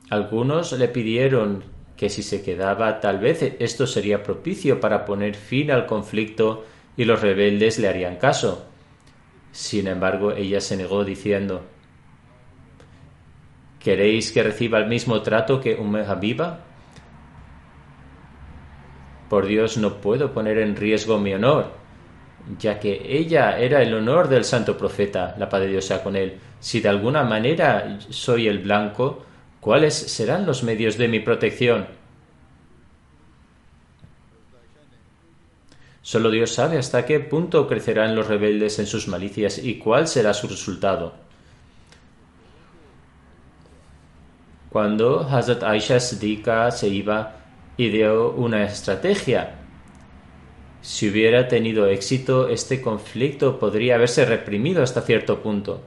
algunos 0.09 0.73
le 0.73 0.89
pidieron 0.89 1.63
que 1.95 2.09
si 2.09 2.23
se 2.23 2.41
quedaba 2.43 3.01
tal 3.01 3.19
vez 3.19 3.43
esto 3.59 3.87
sería 3.87 4.23
propicio 4.23 4.81
para 4.81 5.05
poner 5.05 5.35
fin 5.35 5.71
al 5.71 5.85
conflicto 5.85 6.65
y 6.97 7.05
los 7.05 7.21
rebeldes 7.21 7.79
le 7.79 7.89
harían 7.89 8.17
caso. 8.17 8.65
Sin 9.53 9.89
embargo, 9.89 10.33
ella 10.33 10.63
se 10.63 10.79
negó 10.79 11.05
diciendo 11.05 11.67
¿Queréis 13.79 14.33
que 14.33 14.43
reciba 14.43 14.79
el 14.79 14.87
mismo 14.87 15.21
trato 15.21 15.61
que 15.61 15.75
un 15.75 15.95
Habiba? 15.97 16.65
Por 19.29 19.47
Dios 19.47 19.77
no 19.77 19.95
puedo 19.95 20.33
poner 20.33 20.59
en 20.59 20.77
riesgo 20.77 21.19
mi 21.19 21.35
honor, 21.35 21.73
ya 22.59 22.81
que 22.81 23.01
ella 23.05 23.59
era 23.59 23.83
el 23.83 23.95
honor 23.95 24.29
del 24.29 24.45
santo 24.45 24.77
profeta, 24.77 25.35
la 25.39 25.49
paz 25.49 25.61
de 25.61 25.69
Dios 25.69 25.85
sea 25.85 26.03
con 26.03 26.17
él. 26.17 26.39
Si 26.61 26.81
de 26.81 26.89
alguna 26.89 27.25
manera 27.25 27.99
soy 28.11 28.49
el 28.49 28.59
blanco, 28.61 29.25
¿Cuáles 29.61 29.95
serán 29.95 30.47
los 30.47 30.63
medios 30.63 30.97
de 30.99 31.09
mi 31.09 31.21
protección? 31.21 31.87
Solo 36.01 36.31
Dios 36.31 36.55
sabe 36.55 36.79
hasta 36.79 37.05
qué 37.05 37.21
punto 37.21 37.67
crecerán 37.67 38.15
los 38.15 38.29
rebeldes 38.29 38.79
en 38.79 38.87
sus 38.87 39.09
malicias 39.09 39.59
y 39.59 39.79
cuál 39.79 40.07
será 40.07 40.33
su 40.33 40.47
resultado. 40.47 41.13
Cuando 44.71 45.21
Hazrat 45.21 45.63
Aisha 45.65 45.99
se 46.01 46.89
iba, 46.89 47.37
ideó 47.79 48.33
una 48.33 48.65
estrategia. 48.65 49.55
Si 50.83 51.09
hubiera 51.09 51.49
tenido 51.49 51.87
éxito, 51.87 52.49
este 52.49 52.83
conflicto 52.83 53.59
podría 53.59 53.95
haberse 53.95 54.25
reprimido 54.25 54.83
hasta 54.83 55.01
cierto 55.01 55.41
punto. 55.41 55.81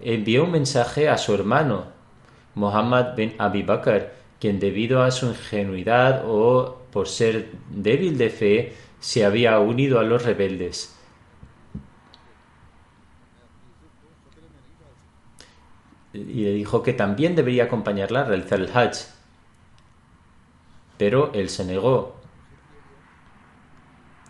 Envió 0.00 0.44
un 0.44 0.52
mensaje 0.52 1.08
a 1.08 1.18
su 1.18 1.34
hermano, 1.34 1.86
Muhammad 2.54 3.16
bin 3.16 3.34
Abi 3.38 3.62
Bakr, 3.62 4.12
quien 4.38 4.60
debido 4.60 5.02
a 5.02 5.10
su 5.10 5.26
ingenuidad 5.26 6.24
o 6.26 6.82
por 6.92 7.08
ser 7.08 7.50
débil 7.70 8.18
de 8.18 8.30
fe 8.30 8.72
se 9.00 9.24
había 9.24 9.58
unido 9.58 9.98
a 9.98 10.02
los 10.02 10.24
rebeldes. 10.24 10.94
Y 16.12 16.44
le 16.44 16.52
dijo 16.52 16.82
que 16.82 16.92
también 16.92 17.34
debería 17.34 17.64
acompañarla 17.64 18.20
a 18.20 18.24
realizar 18.24 18.60
el 18.60 18.68
Hajj. 18.68 19.14
Pero 20.98 21.32
él 21.34 21.48
se 21.48 21.64
negó. 21.64 22.16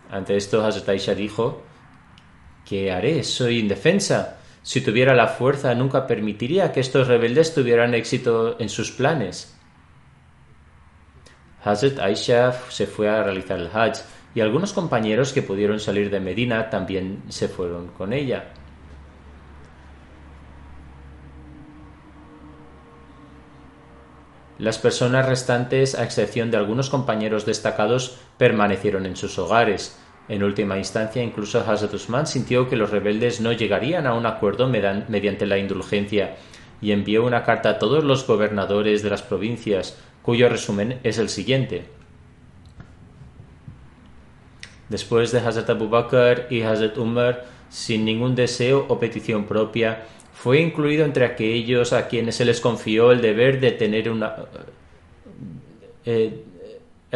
Ante 0.09 0.37
esto, 0.37 0.65
Hazrat 0.65 0.89
Aisha 0.89 1.15
dijo: 1.15 1.63
¿Qué 2.65 2.91
haré? 2.91 3.23
Soy 3.23 3.59
indefensa. 3.59 4.37
Si 4.63 4.81
tuviera 4.81 5.13
la 5.13 5.27
fuerza, 5.27 5.75
nunca 5.75 6.07
permitiría 6.07 6.71
que 6.71 6.79
estos 6.79 7.07
rebeldes 7.07 7.53
tuvieran 7.53 7.93
éxito 7.93 8.59
en 8.59 8.69
sus 8.69 8.91
planes. 8.91 9.55
Hazrat 11.63 11.99
Aisha 11.99 12.51
se 12.69 12.87
fue 12.87 13.09
a 13.09 13.23
realizar 13.23 13.59
el 13.59 13.69
Hajj 13.73 14.01
y 14.35 14.41
algunos 14.41 14.73
compañeros 14.73 15.33
que 15.33 15.41
pudieron 15.41 15.79
salir 15.79 16.09
de 16.09 16.19
Medina 16.19 16.69
también 16.69 17.23
se 17.29 17.47
fueron 17.47 17.87
con 17.87 18.13
ella. 18.13 18.53
Las 24.57 24.77
personas 24.77 25.25
restantes, 25.25 25.95
a 25.95 26.03
excepción 26.03 26.49
de 26.49 26.57
algunos 26.57 26.89
compañeros 26.89 27.45
destacados, 27.45 28.17
permanecieron 28.37 29.05
en 29.05 29.17
sus 29.17 29.37
hogares. 29.37 29.99
En 30.29 30.43
última 30.43 30.77
instancia, 30.77 31.21
incluso 31.21 31.59
Hazrat 31.59 31.93
Usman 31.93 32.25
sintió 32.25 32.69
que 32.69 32.77
los 32.77 32.89
rebeldes 32.89 33.41
no 33.41 33.51
llegarían 33.51 34.07
a 34.07 34.13
un 34.13 34.25
acuerdo 34.25 34.67
mediante 34.67 35.45
la 35.45 35.57
indulgencia 35.57 36.37
y 36.81 36.93
envió 36.93 37.25
una 37.25 37.43
carta 37.43 37.71
a 37.71 37.79
todos 37.79 38.03
los 38.03 38.25
gobernadores 38.25 39.03
de 39.03 39.09
las 39.09 39.21
provincias, 39.21 39.97
cuyo 40.21 40.47
resumen 40.47 40.99
es 41.03 41.17
el 41.17 41.29
siguiente. 41.29 41.85
Después 44.89 45.31
de 45.31 45.39
Hazrat 45.39 45.69
Abu 45.69 45.89
Bakr 45.89 46.47
y 46.49 46.61
Hazrat 46.61 46.97
Umar, 46.97 47.45
sin 47.69 48.05
ningún 48.05 48.35
deseo 48.35 48.85
o 48.87 48.99
petición 48.99 49.45
propia, 49.45 50.05
fue 50.45 50.61
incluido 50.61 51.05
entre 51.05 51.25
aquellos 51.25 51.91
a 51.91 52.07
quienes 52.07 52.35
se 52.35 52.45
les 52.45 52.61
confió 52.61 53.11
el 53.11 53.19
deber 53.19 53.59
de 53.59 53.71
tener 53.71 54.11
una 54.11 54.35
eh, 56.05 56.43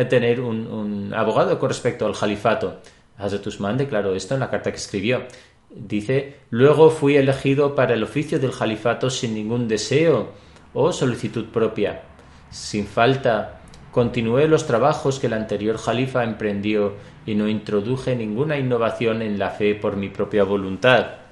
tener 0.09 0.41
un, 0.41 0.65
un, 0.65 1.13
abogado 1.13 1.59
con 1.59 1.69
respecto 1.69 2.07
al 2.07 2.17
califato. 2.17 2.79
Hazrat 3.19 3.45
Usman 3.45 3.77
declaró 3.77 4.15
esto 4.15 4.33
en 4.33 4.39
la 4.39 4.49
carta 4.49 4.71
que 4.71 4.77
escribió. 4.77 5.25
Dice, 5.69 6.37
luego 6.49 6.89
fui 6.89 7.17
elegido 7.17 7.75
para 7.75 7.93
el 7.93 8.01
oficio 8.01 8.39
del 8.39 8.49
califato 8.49 9.11
sin 9.11 9.35
ningún 9.35 9.67
deseo 9.67 10.31
o 10.73 10.91
solicitud 10.91 11.45
propia. 11.49 12.01
Sin 12.49 12.87
falta, 12.87 13.61
continué 13.91 14.47
los 14.47 14.65
trabajos 14.65 15.19
que 15.19 15.27
el 15.27 15.33
anterior 15.33 15.79
califa 15.79 16.23
emprendió 16.23 16.95
y 17.27 17.35
no 17.35 17.47
introduje 17.47 18.15
ninguna 18.15 18.57
innovación 18.57 19.21
en 19.21 19.37
la 19.37 19.51
fe 19.51 19.75
por 19.75 19.97
mi 19.97 20.09
propia 20.09 20.43
voluntad. 20.45 21.28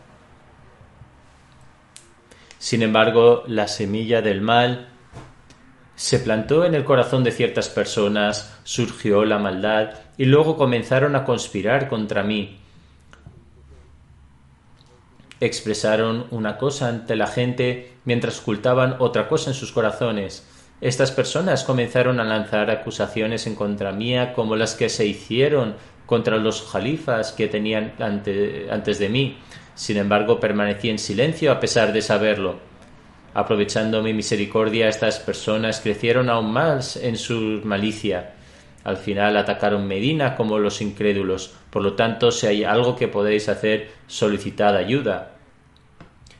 Sin 2.59 2.81
embargo, 2.81 3.43
la 3.47 3.67
semilla 3.67 4.21
del 4.21 4.41
mal 4.41 4.89
se 5.95 6.19
plantó 6.19 6.65
en 6.65 6.75
el 6.75 6.83
corazón 6.83 7.23
de 7.23 7.31
ciertas 7.31 7.69
personas, 7.69 8.59
surgió 8.63 9.25
la 9.25 9.39
maldad 9.39 9.91
y 10.17 10.25
luego 10.25 10.57
comenzaron 10.57 11.15
a 11.15 11.23
conspirar 11.23 11.89
contra 11.89 12.23
mí 12.23 12.59
expresaron 15.39 16.25
una 16.31 16.57
cosa 16.57 16.89
ante 16.89 17.15
la 17.15 17.27
gente 17.27 17.93
mientras 18.05 18.39
ocultaban 18.39 18.95
otra 18.99 19.27
cosa 19.27 19.51
en 19.51 19.55
sus 19.55 19.71
corazones. 19.71 20.45
Estas 20.81 21.11
personas 21.11 21.63
comenzaron 21.63 22.19
a 22.19 22.23
lanzar 22.23 22.69
acusaciones 22.69 23.47
en 23.47 23.55
contra 23.55 23.91
mía 23.91 24.33
como 24.33 24.55
las 24.55 24.75
que 24.75 24.89
se 24.89 25.05
hicieron 25.05 25.75
contra 26.05 26.37
los 26.37 26.61
jalifas 26.63 27.31
que 27.31 27.47
tenían 27.47 27.93
antes 27.99 28.99
de 28.99 29.09
mí. 29.09 29.37
Sin 29.77 29.97
embargo, 29.97 30.39
permanecí 30.39 30.89
en 30.89 30.97
silencio 30.97 31.51
a 31.51 31.59
pesar 31.59 31.93
de 31.93 32.01
saberlo. 32.01 32.55
Aprovechando 33.35 34.01
mi 34.01 34.11
misericordia, 34.11 34.89
estas 34.89 35.19
personas 35.19 35.81
crecieron 35.81 36.31
aún 36.31 36.51
más 36.51 36.95
en 36.97 37.15
su 37.15 37.61
malicia. 37.63 38.33
Al 38.83 38.97
final 38.97 39.37
atacaron 39.37 39.87
Medina 39.87 40.35
como 40.35 40.57
los 40.57 40.81
incrédulos. 40.81 41.53
Por 41.69 41.83
lo 41.83 41.93
tanto, 41.93 42.31
si 42.31 42.47
hay 42.47 42.63
algo 42.63 42.95
que 42.95 43.07
podéis 43.07 43.49
hacer, 43.49 43.91
solicitad 44.07 44.75
ayuda. 44.75 45.35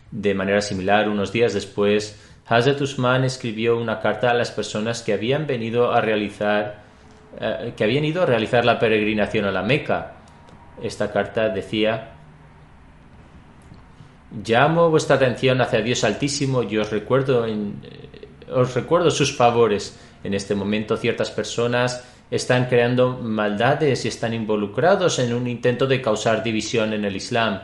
De 0.10 0.34
manera 0.34 0.62
similar, 0.62 1.08
unos 1.08 1.32
días 1.32 1.54
después, 1.54 2.20
Hazrat 2.48 2.82
Usman 2.82 3.24
escribió 3.24 3.78
una 3.78 4.00
carta 4.00 4.32
a 4.32 4.34
las 4.34 4.50
personas 4.50 5.04
que 5.04 5.14
habían 5.14 5.46
venido 5.46 5.92
a 5.92 6.02
realizar 6.02 6.88
eh, 7.40 7.74
que 7.78 7.84
habían 7.84 8.04
ido 8.04 8.24
a 8.24 8.26
realizar 8.26 8.66
la 8.66 8.80
peregrinación 8.80 9.46
a 9.46 9.52
la 9.52 9.62
Meca. 9.62 10.14
Esta 10.82 11.12
carta 11.12 11.50
decía 11.50 12.17
Llamo 14.32 14.90
vuestra 14.90 15.16
atención 15.16 15.62
hacia 15.62 15.82
Dios 15.82 16.04
Altísimo 16.04 16.64
y 16.64 16.78
os 16.78 16.92
recuerdo, 16.92 17.46
eh, 17.46 17.56
os 18.52 18.74
recuerdo 18.76 19.10
sus 19.10 19.36
favores. 19.36 19.98
En 20.24 20.34
este 20.34 20.54
momento 20.54 20.98
ciertas 20.98 21.32
personas 21.32 22.04
están 22.30 22.66
creando 22.66 23.18
maldades 23.18 24.04
y 24.04 24.10
están 24.10 24.34
involucrados 24.34 25.20
en 25.20 25.34
un 25.34 25.48
intento 25.48 25.88
de 25.88 26.02
causar 26.02 26.44
división 26.44 26.92
en 26.92 27.06
el 27.06 27.16
Islam. 27.16 27.62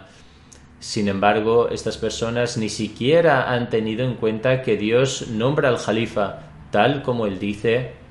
Sin 0.79 1.10
embargo, 1.10 1.70
estas 1.70 1.98
personas 1.98 2.58
ni 2.58 2.70
siquiera 2.70 3.51
han 3.51 3.70
tenido 3.70 4.05
en 4.05 4.15
cuenta 4.15 4.62
que 4.62 4.77
Dios 4.77 5.27
nombra 5.29 5.70
al 5.70 5.77
Jalifa, 5.77 6.39
tal 6.72 7.03
como 7.03 7.25
él 7.25 7.39
dice 7.39 8.02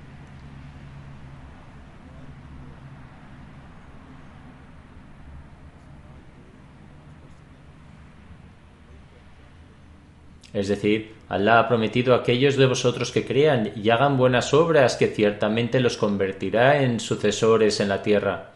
Es 10.52 10.68
decir, 10.68 11.14
Allah 11.28 11.60
ha 11.60 11.68
prometido 11.68 12.14
a 12.14 12.18
aquellos 12.18 12.56
de 12.56 12.66
vosotros 12.66 13.10
que 13.10 13.24
crean 13.24 13.72
y 13.74 13.88
hagan 13.88 14.18
buenas 14.18 14.52
obras 14.52 14.96
que 14.96 15.08
ciertamente 15.08 15.80
los 15.80 15.96
convertirá 15.96 16.82
en 16.82 17.00
sucesores 17.00 17.80
en 17.80 17.88
la 17.88 18.02
tierra. 18.02 18.50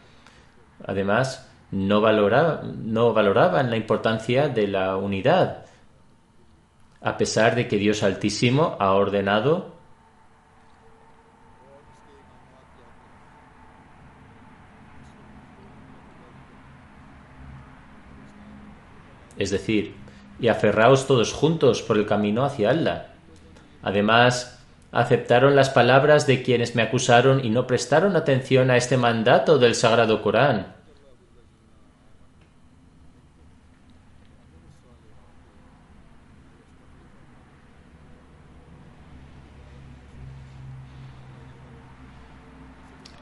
Además, 0.85 1.51
no, 1.71 2.01
no 2.01 3.13
valoraban 3.15 3.71
la 3.71 3.77
importancia 3.77 4.49
de 4.49 4.69
la 4.69 4.97
unidad, 4.97 5.65
a 7.01 7.17
pesar 7.17 7.55
de 7.55 7.67
que 7.67 7.79
Dios 7.79 8.03
Altísimo 8.03 8.77
ha 8.79 8.93
ordenado 8.93 9.77
es 19.39 19.51
decir, 19.51 19.95
y 20.41 20.49
aferraos 20.49 21.07
todos 21.07 21.33
juntos 21.33 21.83
por 21.83 21.97
el 21.97 22.07
camino 22.07 22.45
hacia 22.45 22.71
Allah. 22.71 23.09
Además, 23.83 24.59
aceptaron 24.93 25.57
las 25.57 25.71
palabras 25.71 26.27
de 26.27 26.43
quienes 26.43 26.75
me 26.75 26.83
acusaron 26.83 27.45
y 27.45 27.51
no 27.51 27.67
prestaron 27.67 28.17
atención 28.17 28.71
a 28.71 28.77
este 28.77 28.97
mandato 28.97 29.59
del 29.59 29.75
Sagrado 29.75 30.23
Corán. 30.23 30.75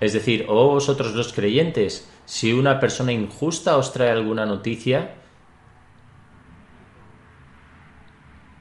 Es 0.00 0.12
decir, 0.12 0.44
oh 0.48 0.68
vosotros 0.68 1.14
los 1.14 1.32
creyentes, 1.32 2.06
si 2.26 2.52
una 2.52 2.78
persona 2.78 3.12
injusta 3.12 3.78
os 3.78 3.92
trae 3.94 4.10
alguna 4.10 4.44
noticia, 4.44 5.14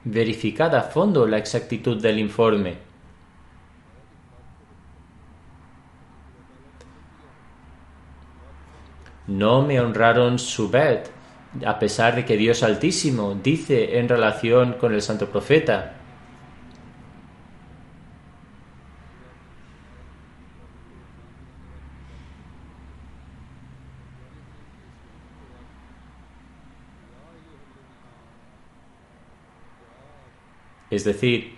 verificad 0.04 0.74
a 0.74 0.82
fondo 0.82 1.26
la 1.26 1.38
exactitud 1.38 2.00
del 2.00 2.18
informe. 2.18 2.76
No 9.26 9.62
me 9.62 9.80
honraron 9.80 10.38
su 10.38 10.68
bet, 10.68 11.10
a 11.64 11.78
pesar 11.78 12.14
de 12.14 12.24
que 12.24 12.36
Dios 12.36 12.62
Altísimo 12.62 13.34
dice 13.34 13.98
en 13.98 14.08
relación 14.08 14.74
con 14.74 14.92
el 14.92 15.00
santo 15.00 15.30
profeta, 15.30 15.93
Es 30.94 31.04
decir, 31.04 31.54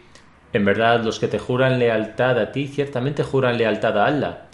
en 0.53 0.65
verdad 0.65 1.05
los 1.05 1.19
que 1.19 1.29
te 1.29 1.39
juran 1.39 1.79
lealtad 1.79 2.39
a 2.39 2.53
ti 2.53 2.69
ciertamente 2.69 3.23
juran 3.23 3.59
lealtad 3.59 3.99
a 3.99 4.07
Allah. 4.07 4.47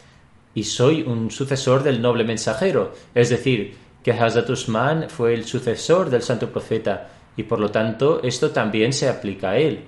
Y 0.55 0.65
soy 0.65 1.03
un 1.03 1.31
sucesor 1.31 1.83
del 1.83 2.03
noble 2.03 2.25
mensajero. 2.25 2.93
Es 3.15 3.31
decir, 3.31 3.77
que 4.03 4.13
Hazrat 4.13 4.51
Usman 4.51 5.09
fue 5.09 5.35
el 5.35 5.45
sucesor 5.45 6.11
del 6.11 6.23
santo 6.23 6.51
profeta 6.51 7.09
y 7.37 7.45
por 7.45 7.61
lo 7.61 7.71
tanto 7.71 8.21
esto 8.23 8.51
también 8.51 8.93
se 8.93 9.09
aplica 9.09 9.51
a 9.51 9.57
él. 9.57 9.85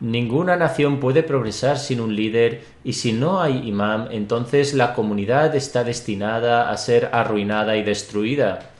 Ninguna 0.00 0.56
nación 0.56 0.98
puede 0.98 1.22
progresar 1.22 1.78
sin 1.78 2.00
un 2.00 2.14
líder 2.14 2.62
y 2.84 2.94
si 2.94 3.12
no 3.12 3.40
hay 3.42 3.68
imam, 3.68 4.08
entonces 4.10 4.72
la 4.72 4.94
comunidad 4.94 5.54
está 5.54 5.84
destinada 5.84 6.70
a 6.70 6.76
ser 6.76 7.10
arruinada 7.12 7.76
y 7.76 7.82
destruida. 7.82 8.70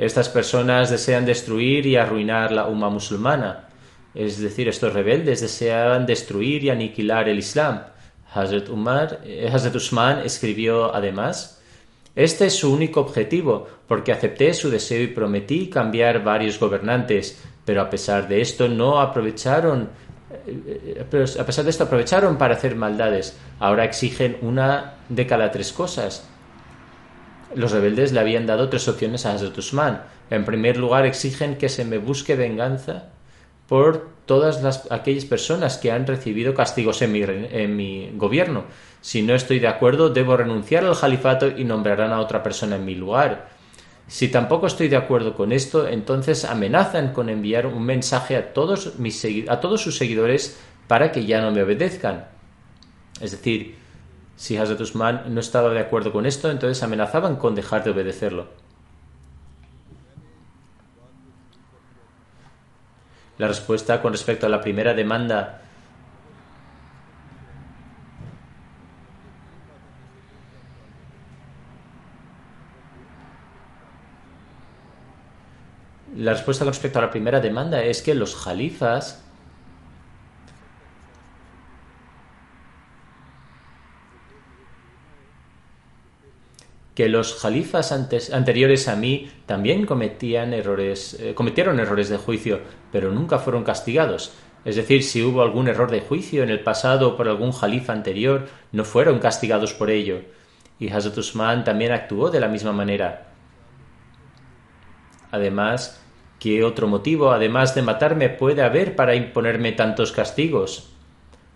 Estas 0.00 0.30
personas 0.30 0.88
desean 0.88 1.26
destruir 1.26 1.84
y 1.84 1.96
arruinar 1.96 2.52
la 2.52 2.66
umma 2.66 2.88
musulmana. 2.88 3.68
Es 4.14 4.40
decir, 4.40 4.66
estos 4.66 4.94
rebeldes 4.94 5.42
desean 5.42 6.06
destruir 6.06 6.64
y 6.64 6.70
aniquilar 6.70 7.28
el 7.28 7.38
Islam. 7.38 7.82
Hazrat, 8.32 8.70
Umar, 8.70 9.20
eh, 9.24 9.50
Hazrat 9.52 9.74
Usman 9.76 10.20
escribió 10.20 10.94
además, 10.94 11.60
este 12.16 12.46
es 12.46 12.54
su 12.54 12.72
único 12.72 13.00
objetivo, 13.00 13.66
porque 13.86 14.12
acepté 14.12 14.54
su 14.54 14.70
deseo 14.70 15.02
y 15.02 15.08
prometí 15.08 15.68
cambiar 15.68 16.24
varios 16.24 16.58
gobernantes, 16.58 17.38
pero 17.66 17.82
a 17.82 17.90
pesar 17.90 18.26
de 18.26 18.40
esto 18.40 18.68
no 18.68 19.00
aprovecharon, 19.00 19.90
eh, 20.46 21.04
a 21.38 21.44
pesar 21.44 21.64
de 21.66 21.70
esto 21.70 21.84
aprovecharon 21.84 22.38
para 22.38 22.54
hacer 22.54 22.74
maldades. 22.74 23.36
Ahora 23.58 23.84
exigen 23.84 24.38
una 24.40 24.94
de 25.10 25.26
cada 25.26 25.50
tres 25.50 25.74
cosas. 25.74 26.26
Los 27.54 27.72
rebeldes 27.72 28.12
le 28.12 28.20
habían 28.20 28.46
dado 28.46 28.68
tres 28.68 28.86
opciones 28.88 29.26
a 29.26 29.32
Hazrat 29.32 29.56
Usman. 29.58 30.02
En 30.30 30.44
primer 30.44 30.76
lugar, 30.76 31.06
exigen 31.06 31.56
que 31.56 31.68
se 31.68 31.84
me 31.84 31.98
busque 31.98 32.36
venganza 32.36 33.08
por 33.68 34.08
todas 34.26 34.62
las, 34.62 34.90
aquellas 34.90 35.24
personas 35.24 35.78
que 35.78 35.90
han 35.90 36.06
recibido 36.06 36.54
castigos 36.54 37.02
en 37.02 37.12
mi, 37.12 37.22
en 37.22 37.76
mi 37.76 38.10
gobierno. 38.14 38.64
Si 39.00 39.22
no 39.22 39.34
estoy 39.34 39.58
de 39.58 39.68
acuerdo, 39.68 40.10
debo 40.10 40.36
renunciar 40.36 40.84
al 40.84 40.98
califato 40.98 41.48
y 41.48 41.64
nombrarán 41.64 42.12
a 42.12 42.20
otra 42.20 42.42
persona 42.42 42.76
en 42.76 42.84
mi 42.84 42.94
lugar. 42.94 43.48
Si 44.06 44.28
tampoco 44.28 44.66
estoy 44.66 44.88
de 44.88 44.96
acuerdo 44.96 45.34
con 45.34 45.52
esto, 45.52 45.86
entonces 45.86 46.44
amenazan 46.44 47.12
con 47.12 47.28
enviar 47.28 47.66
un 47.66 47.84
mensaje 47.84 48.36
a 48.36 48.52
todos, 48.52 48.98
mis, 48.98 49.24
a 49.48 49.60
todos 49.60 49.82
sus 49.82 49.96
seguidores 49.96 50.58
para 50.88 51.12
que 51.12 51.24
ya 51.24 51.40
no 51.40 51.52
me 51.52 51.62
obedezcan. 51.62 52.26
Es 53.20 53.30
decir, 53.30 53.76
si 54.40 54.56
Hazrat 54.56 54.80
Usman 54.80 55.34
no 55.34 55.38
estaba 55.38 55.68
de 55.68 55.80
acuerdo 55.80 56.12
con 56.12 56.24
esto, 56.24 56.50
entonces 56.50 56.82
amenazaban 56.82 57.36
con 57.36 57.54
dejar 57.54 57.84
de 57.84 57.90
obedecerlo. 57.90 58.48
La 63.36 63.48
respuesta 63.48 64.00
con 64.00 64.12
respecto 64.12 64.46
a 64.46 64.48
la 64.48 64.62
primera 64.62 64.94
demanda 64.94 65.60
La 76.16 76.32
respuesta 76.32 76.64
con 76.64 76.72
respecto 76.72 76.98
a 76.98 77.02
la 77.02 77.10
primera 77.10 77.40
demanda 77.40 77.82
es 77.82 78.00
que 78.00 78.14
los 78.14 78.34
jalifas 78.34 79.22
que 86.94 87.08
los 87.08 87.34
jalifas 87.36 87.92
anteriores 87.92 88.88
a 88.88 88.96
mí 88.96 89.30
también 89.46 89.86
cometían 89.86 90.52
errores, 90.52 91.16
eh, 91.20 91.34
cometieron 91.34 91.78
errores 91.78 92.08
de 92.08 92.16
juicio, 92.16 92.60
pero 92.92 93.12
nunca 93.12 93.38
fueron 93.38 93.64
castigados. 93.64 94.32
Es 94.64 94.76
decir, 94.76 95.02
si 95.02 95.22
hubo 95.22 95.42
algún 95.42 95.68
error 95.68 95.90
de 95.90 96.00
juicio 96.00 96.42
en 96.42 96.50
el 96.50 96.60
pasado 96.60 97.16
por 97.16 97.28
algún 97.28 97.52
jalifa 97.52 97.92
anterior, 97.92 98.48
no 98.72 98.84
fueron 98.84 99.18
castigados 99.18 99.72
por 99.72 99.90
ello. 99.90 100.20
Y 100.78 100.90
Hazrat 100.90 101.16
Usman 101.16 101.64
también 101.64 101.92
actuó 101.92 102.30
de 102.30 102.40
la 102.40 102.48
misma 102.48 102.72
manera. 102.72 103.28
Además, 105.30 106.04
¿qué 106.38 106.64
otro 106.64 106.88
motivo, 106.88 107.30
además 107.30 107.74
de 107.74 107.82
matarme, 107.82 108.28
puede 108.28 108.62
haber 108.62 108.96
para 108.96 109.14
imponerme 109.14 109.72
tantos 109.72 110.12
castigos? 110.12 110.89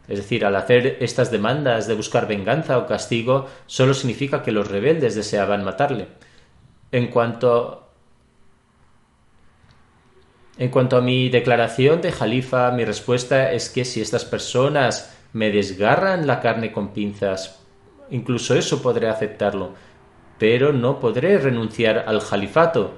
Es 0.09 0.19
decir, 0.19 0.45
al 0.45 0.57
hacer 0.57 0.99
estas 1.01 1.31
demandas 1.31 1.87
de 1.87 1.95
buscar 1.95 2.29
venganza 2.29 2.79
o 2.79 2.87
castigo, 2.87 3.47
solo 3.67 3.95
significa 3.95 4.43
que 4.43 4.53
los 4.53 4.69
rebeldes 4.69 5.15
deseaban 5.15 5.65
matarle. 5.65 6.09
En 6.93 7.09
cuanto 7.09 7.85
en 10.57 10.71
cuanto 10.71 10.97
a 10.97 11.01
mi 11.01 11.31
declaración 11.31 12.01
de 12.01 12.13
Jalifa, 12.13 12.71
mi 12.71 12.85
respuesta 12.85 13.51
es 13.51 13.71
que 13.71 13.85
si 13.85 14.01
estas 14.01 14.25
personas 14.25 15.17
me 15.33 15.51
desgarran 15.51 16.29
la 16.29 16.41
carne 16.41 16.71
con 16.71 16.93
pinzas, 16.93 17.61
incluso 18.11 18.55
eso 18.55 18.81
podré 18.81 19.09
aceptarlo, 19.09 19.75
pero 20.39 20.73
no 20.73 21.01
podré 21.01 21.39
renunciar 21.39 22.05
al 22.07 22.21
Jalifato, 22.21 22.95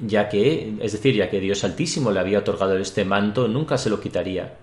ya 0.00 0.28
que, 0.28 0.74
es 0.80 0.92
decir, 0.92 1.16
ya 1.16 1.28
que 1.28 1.40
Dios 1.40 1.64
Altísimo 1.64 2.12
le 2.12 2.20
había 2.20 2.38
otorgado 2.38 2.76
este 2.78 3.04
manto, 3.04 3.48
nunca 3.48 3.76
se 3.76 3.90
lo 3.90 4.00
quitaría. 4.00 4.56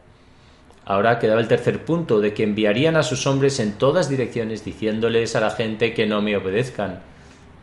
Ahora 0.90 1.20
quedaba 1.20 1.42
el 1.42 1.50
tercer 1.50 1.84
punto, 1.84 2.22
de 2.22 2.34
que 2.34 2.44
enviarían 2.44 2.96
a 2.96 3.04
sus 3.04 3.28
hombres 3.28 3.60
en 3.60 3.74
todas 3.74 4.08
direcciones 4.08 4.64
diciéndoles 4.64 5.36
a 5.36 5.42
la 5.42 5.52
gente 5.52 5.94
que 5.94 6.06
no 6.06 6.22
me 6.22 6.38
obedezcan. 6.38 7.02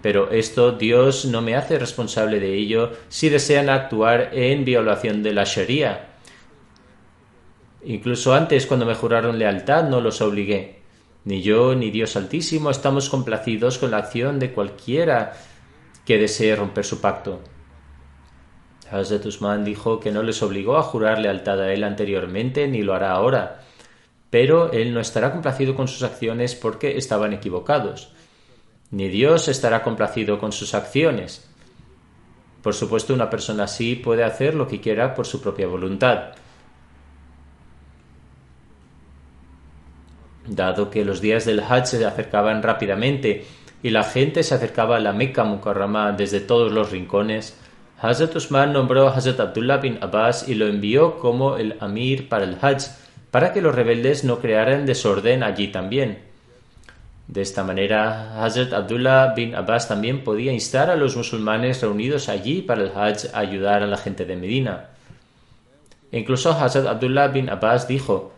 Pero 0.03 0.31
esto 0.31 0.73
Dios 0.73 1.25
no 1.25 1.41
me 1.41 1.57
hace 1.57 1.79
responsable 1.79 2.39
de 2.39 2.53
ello 2.53 2.93
si 3.09 3.31
desean 3.31 3.71
actuar 3.71 4.29
en 4.35 4.67
violación 4.67 5.23
de 5.23 5.33
la 5.33 5.45
Sharia. 5.45 6.09
Incluso 7.87 8.35
antes, 8.35 8.67
cuando 8.67 8.85
me 8.85 8.95
juraron 8.95 9.39
lealtad, 9.39 9.89
no 9.89 10.03
los 10.03 10.21
obligué. 10.21 10.81
Ni 11.25 11.41
yo 11.41 11.75
ni 11.75 11.91
Dios 11.91 12.17
Altísimo 12.17 12.69
estamos 12.69 13.09
complacidos 13.09 13.79
con 13.79 13.91
la 13.91 13.97
acción 13.97 14.39
de 14.39 14.53
cualquiera 14.53 15.33
que 16.05 16.19
desee 16.19 16.55
romper 16.57 16.85
su 16.85 17.01
pacto. 17.01 17.41
Hazrat 18.91 19.25
Usman 19.27 19.65
dijo 19.65 20.01
que 20.01 20.13
no 20.13 20.23
les 20.23 20.43
obligó 20.43 20.77
a 20.77 20.83
jurar 20.83 21.19
lealtad 21.19 21.61
a 21.61 21.73
él 21.73 21.85
anteriormente 21.85 22.69
ni 22.69 22.83
lo 22.83 22.95
hará 22.95 23.13
ahora, 23.13 23.63
pero 24.31 24.73
él 24.73 24.93
no 24.93 25.01
estará 25.01 25.33
complacido 25.33 25.75
con 25.75 25.89
sus 25.89 26.03
acciones 26.03 26.55
porque 26.55 26.97
estaban 26.97 27.33
equivocados. 27.33 28.13
Ni 28.91 29.09
Dios 29.09 29.49
estará 29.49 29.83
complacido 29.83 30.39
con 30.39 30.53
sus 30.53 30.75
acciones. 30.75 31.49
Por 32.63 32.75
supuesto, 32.75 33.13
una 33.13 33.29
persona 33.29 33.65
así 33.65 33.95
puede 33.97 34.25
hacer 34.25 34.55
lo 34.55 34.69
que 34.69 34.81
quiera 34.81 35.15
por 35.15 35.27
su 35.27 35.41
propia 35.41 35.67
voluntad. 35.67 36.33
Dado 40.47 40.91
que 40.91 41.05
los 41.05 41.21
días 41.21 41.45
del 41.45 41.61
Hajj 41.61 41.87
se 41.87 42.05
acercaban 42.05 42.63
rápidamente 42.63 43.47
y 43.83 43.91
la 43.91 44.03
gente 44.03 44.43
se 44.43 44.55
acercaba 44.55 44.97
a 44.97 45.01
la 45.01 45.13
Meca 45.13 45.45
Mukarramá 45.45 46.13
desde 46.13 46.41
todos 46.41 46.73
los 46.73 46.91
rincones, 46.91 47.59
Hazrat 48.05 48.37
Usman 48.37 48.75
nombró 48.75 49.09
a 49.09 49.17
Hazrat 49.17 49.41
Abdullah 49.41 49.79
bin 49.79 49.97
Abbas 50.03 50.47
y 50.47 50.57
lo 50.57 50.67
envió 50.67 51.19
como 51.19 51.57
el 51.57 51.79
amir 51.81 52.29
para 52.29 52.45
el 52.45 52.59
Hajj, 52.61 52.91
para 53.31 53.55
que 53.55 53.63
los 53.63 53.75
rebeldes 53.75 54.25
no 54.25 54.41
crearan 54.41 54.85
desorden 54.85 55.43
allí 55.43 55.69
también. 55.69 56.19
De 57.29 57.41
esta 57.41 57.65
manera, 57.65 58.45
Hazrat 58.45 58.75
Abdullah 58.75 59.33
bin 59.33 59.55
Abbas 59.55 59.89
también 59.89 60.23
podía 60.23 60.53
instar 60.53 60.91
a 60.91 60.97
los 60.97 61.17
musulmanes 61.17 61.81
reunidos 61.81 62.29
allí 62.29 62.61
para 62.61 62.83
el 62.83 62.91
Hajj 62.95 63.31
a 63.33 63.39
ayudar 63.39 63.83
a 63.83 63.87
la 63.87 63.97
gente 63.97 64.27
de 64.27 64.37
Medina. 64.37 64.91
incluso 66.13 66.53
Hazrat 66.53 66.87
Abdullah 66.87 67.29
bin 67.29 67.49
Abbas 67.49 67.89
dijo, 67.89 68.35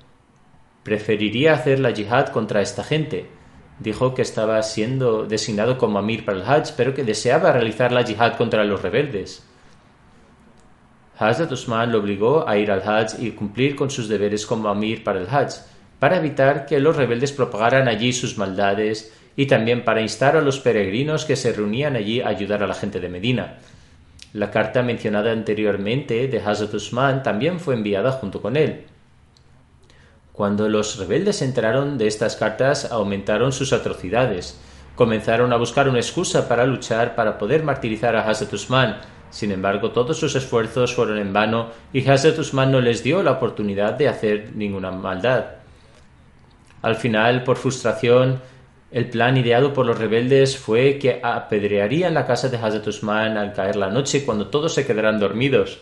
preferiría 0.85 1.55
hacer 1.55 1.81
la 1.81 1.91
yihad 1.91 2.29
contra 2.29 2.63
esta 2.63 2.85
gente. 2.85 3.27
Dijo 3.81 4.15
que 4.15 4.23
estaba 4.23 4.63
siendo 4.63 5.27
designado 5.27 5.77
como 5.77 5.99
amir 5.99 6.25
para 6.25 6.39
el 6.39 6.45
Hajj, 6.45 6.75
pero 6.77 6.95
que 6.95 7.03
deseaba 7.03 7.51
realizar 7.51 7.91
la 7.91 8.03
yihad 8.03 8.37
contra 8.37 8.63
los 8.63 8.81
rebeldes. 8.81 9.43
Hazrat 11.19 11.51
Usman 11.53 11.93
lo 11.93 11.99
obligó 11.99 12.47
a 12.47 12.59
ir 12.59 12.71
al 12.71 12.83
Hajj 12.83 13.21
y 13.21 13.31
cumplir 13.31 13.75
con 13.75 13.91
sus 13.91 14.09
deberes 14.09 14.47
como 14.47 14.69
Amir 14.69 15.03
para 15.03 15.21
el 15.21 15.29
Hajj, 15.29 15.63
para 15.99 16.19
evitar 16.19 16.67
que 16.67 16.79
los 16.79 16.97
rebeldes 16.97 17.33
propagaran 17.33 17.89
allí 17.89 18.13
sus 18.13 18.37
maldades 18.37 19.13
y 19.35 19.47
también 19.47 19.85
para 19.85 20.03
instar 20.03 20.37
a 20.37 20.43
los 20.43 20.61
peregrinos 20.61 21.25
que 21.25 21.37
se 21.37 21.53
reunían 21.53 21.97
allí 21.97 22.21
a 22.21 22.29
ayudar 22.29 22.63
a 22.63 22.67
la 22.67 22.75
gente 22.75 23.01
de 23.01 23.09
Medina. 23.09 23.59
La 24.33 24.51
carta 24.51 24.83
mencionada 24.83 25.33
anteriormente 25.33 26.29
de 26.29 26.39
Hazrat 26.39 26.75
Usman 26.75 27.23
también 27.23 27.61
fue 27.61 27.75
enviada 27.75 28.13
junto 28.13 28.43
con 28.43 28.57
él. 28.57 28.85
Cuando 30.33 30.69
los 30.69 30.99
rebeldes 30.99 31.41
enteraron 31.41 31.97
de 31.97 32.07
estas 32.07 32.37
cartas, 32.37 32.93
aumentaron 32.93 33.53
sus 33.53 33.73
atrocidades. 33.73 34.61
Comenzaron 34.95 35.53
a 35.55 35.57
buscar 35.57 35.89
una 35.89 35.99
excusa 35.99 36.47
para 36.47 36.67
luchar 36.67 37.15
para 37.15 37.39
poder 37.39 37.63
martirizar 37.63 38.17
a 38.17 38.29
Hazrat 38.29 38.53
Usman, 38.53 38.99
sin 39.31 39.53
embargo, 39.53 39.91
todos 39.91 40.19
sus 40.19 40.35
esfuerzos 40.35 40.95
fueron 40.95 41.19
en 41.19 41.33
vano 41.33 41.71
y 41.93 42.09
Hazrat 42.09 42.39
Usman 42.39 42.71
no 42.71 42.81
les 42.81 43.03
dio 43.03 43.23
la 43.23 43.33
oportunidad 43.33 43.95
de 43.95 44.09
hacer 44.09 44.53
ninguna 44.55 44.91
maldad. 44.93 45.47
Al 46.83 46.97
final, 46.97 47.43
por 47.43 47.57
frustración, 47.57 48.41
el 48.91 49.11
plan 49.11 49.37
ideado 49.37 49.73
por 49.73 49.85
los 49.85 49.99
rebeldes 49.99 50.57
fue 50.57 50.99
que 50.99 51.21
apedrearían 51.23 52.15
la 52.15 52.27
casa 52.27 52.49
de 52.49 52.57
Hazrat 52.57 52.87
Usman 52.87 53.37
al 53.37 53.53
caer 53.53 53.77
la 53.77 53.91
noche 53.91 54.25
cuando 54.25 54.47
todos 54.47 54.75
se 54.75 54.87
quedaran 54.87 55.19
dormidos. 55.19 55.81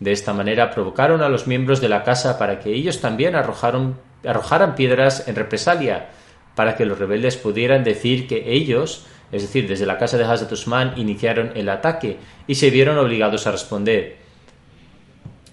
De 0.00 0.12
esta 0.12 0.32
manera 0.32 0.70
provocaron 0.70 1.22
a 1.22 1.28
los 1.28 1.46
miembros 1.46 1.80
de 1.80 1.88
la 1.88 2.02
casa 2.02 2.38
para 2.38 2.58
que 2.58 2.70
ellos 2.70 3.00
también 3.00 3.34
arrojaran 3.34 4.74
piedras 4.74 5.28
en 5.28 5.36
represalia, 5.36 6.08
para 6.54 6.76
que 6.76 6.86
los 6.86 6.98
rebeldes 6.98 7.36
pudieran 7.36 7.84
decir 7.84 8.26
que 8.26 8.52
ellos 8.52 9.06
es 9.32 9.42
decir, 9.42 9.68
desde 9.68 9.86
la 9.86 9.98
casa 9.98 10.16
de 10.18 10.24
Hazrat 10.24 10.52
Usman 10.52 10.94
iniciaron 10.96 11.52
el 11.54 11.68
ataque 11.68 12.18
y 12.46 12.54
se 12.54 12.70
vieron 12.70 12.98
obligados 12.98 13.46
a 13.46 13.52
responder. 13.52 14.16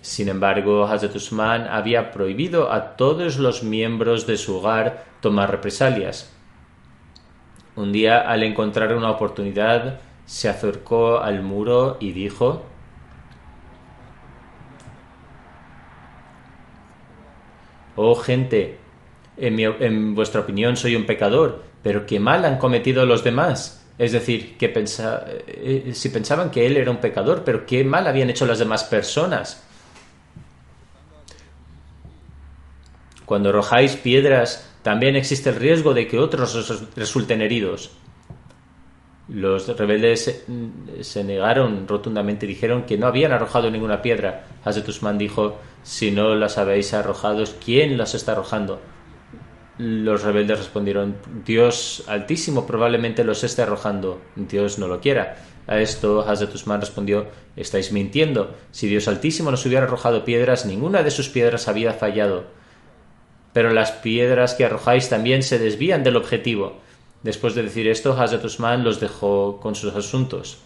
Sin 0.01 0.27
embargo, 0.27 0.85
Hazrat 0.85 1.15
Usman 1.15 1.67
había 1.67 2.11
prohibido 2.11 2.71
a 2.71 2.97
todos 2.97 3.37
los 3.37 3.63
miembros 3.63 4.27
de 4.27 4.37
su 4.37 4.57
hogar 4.57 5.05
tomar 5.21 5.49
represalias. 5.49 6.31
Un 7.75 7.91
día, 7.91 8.29
al 8.29 8.43
encontrar 8.43 8.93
una 8.95 9.09
oportunidad, 9.09 10.01
se 10.25 10.49
acercó 10.49 11.19
al 11.19 11.41
muro 11.41 11.97
y 11.99 12.11
dijo 12.11 12.63
Oh 17.95 18.15
gente, 18.15 18.79
en, 19.37 19.59
en 19.59 20.15
vuestra 20.15 20.41
opinión 20.41 20.75
soy 20.75 20.95
un 20.95 21.05
pecador, 21.05 21.63
pero 21.83 22.05
qué 22.05 22.19
mal 22.19 22.45
han 22.45 22.57
cometido 22.57 23.05
los 23.05 23.23
demás. 23.23 23.85
Es 23.99 24.11
decir, 24.11 24.57
que 24.57 24.73
eh, 24.75 25.91
si 25.93 26.09
pensaban 26.09 26.49
que 26.49 26.65
él 26.65 26.77
era 26.77 26.89
un 26.89 26.97
pecador, 26.97 27.43
pero 27.43 27.65
qué 27.65 27.83
mal 27.83 28.07
habían 28.07 28.29
hecho 28.29 28.47
las 28.47 28.57
demás 28.57 28.85
personas. 28.85 29.63
Cuando 33.25 33.49
arrojáis 33.49 33.95
piedras, 33.95 34.69
también 34.81 35.15
existe 35.15 35.49
el 35.49 35.57
riesgo 35.57 35.93
de 35.93 36.07
que 36.07 36.19
otros 36.19 36.95
resulten 36.95 37.41
heridos. 37.41 37.91
Los 39.29 39.67
rebeldes 39.77 40.43
se 41.01 41.23
negaron 41.23 41.87
rotundamente, 41.87 42.45
dijeron 42.45 42.83
que 42.83 42.97
no 42.97 43.07
habían 43.07 43.31
arrojado 43.31 43.71
ninguna 43.71 44.01
piedra. 44.01 44.45
Hazrat 44.65 44.89
Usman 44.89 45.17
dijo, 45.17 45.59
si 45.83 46.11
no 46.11 46.35
las 46.35 46.57
habéis 46.57 46.93
arrojado, 46.93 47.43
¿quién 47.63 47.97
las 47.97 48.15
está 48.15 48.33
arrojando? 48.33 48.81
Los 49.79 50.21
rebeldes 50.21 50.59
respondieron, 50.59 51.15
Dios 51.45 52.03
altísimo 52.07 52.67
probablemente 52.67 53.23
los 53.23 53.43
esté 53.43 53.63
arrojando, 53.63 54.21
Dios 54.35 54.77
no 54.77 54.87
lo 54.87 55.01
quiera. 55.01 55.37
A 55.65 55.79
esto 55.79 56.21
Hazrat 56.27 56.53
Usman 56.53 56.81
respondió, 56.81 57.25
estáis 57.55 57.91
mintiendo, 57.91 58.53
si 58.71 58.87
Dios 58.87 59.07
altísimo 59.07 59.49
nos 59.49 59.65
hubiera 59.65 59.85
arrojado 59.85 60.25
piedras, 60.25 60.67
ninguna 60.67 61.01
de 61.01 61.09
sus 61.09 61.29
piedras 61.29 61.67
había 61.67 61.93
fallado. 61.93 62.43
Pero 63.51 63.71
las 63.71 63.91
piedras 63.91 64.53
que 64.53 64.65
arrojáis 64.65 65.09
también 65.09 65.41
se 65.41 65.57
desvían 65.57 66.03
del 66.03 66.17
objetivo. 66.17 66.77
Después 67.23 67.55
de 67.55 67.63
decir 67.63 67.87
esto, 67.87 68.13
Hazrat 68.13 68.45
Usman 68.45 68.83
los 68.83 68.99
dejó 68.99 69.59
con 69.59 69.73
sus 69.73 69.95
asuntos. 69.95 70.59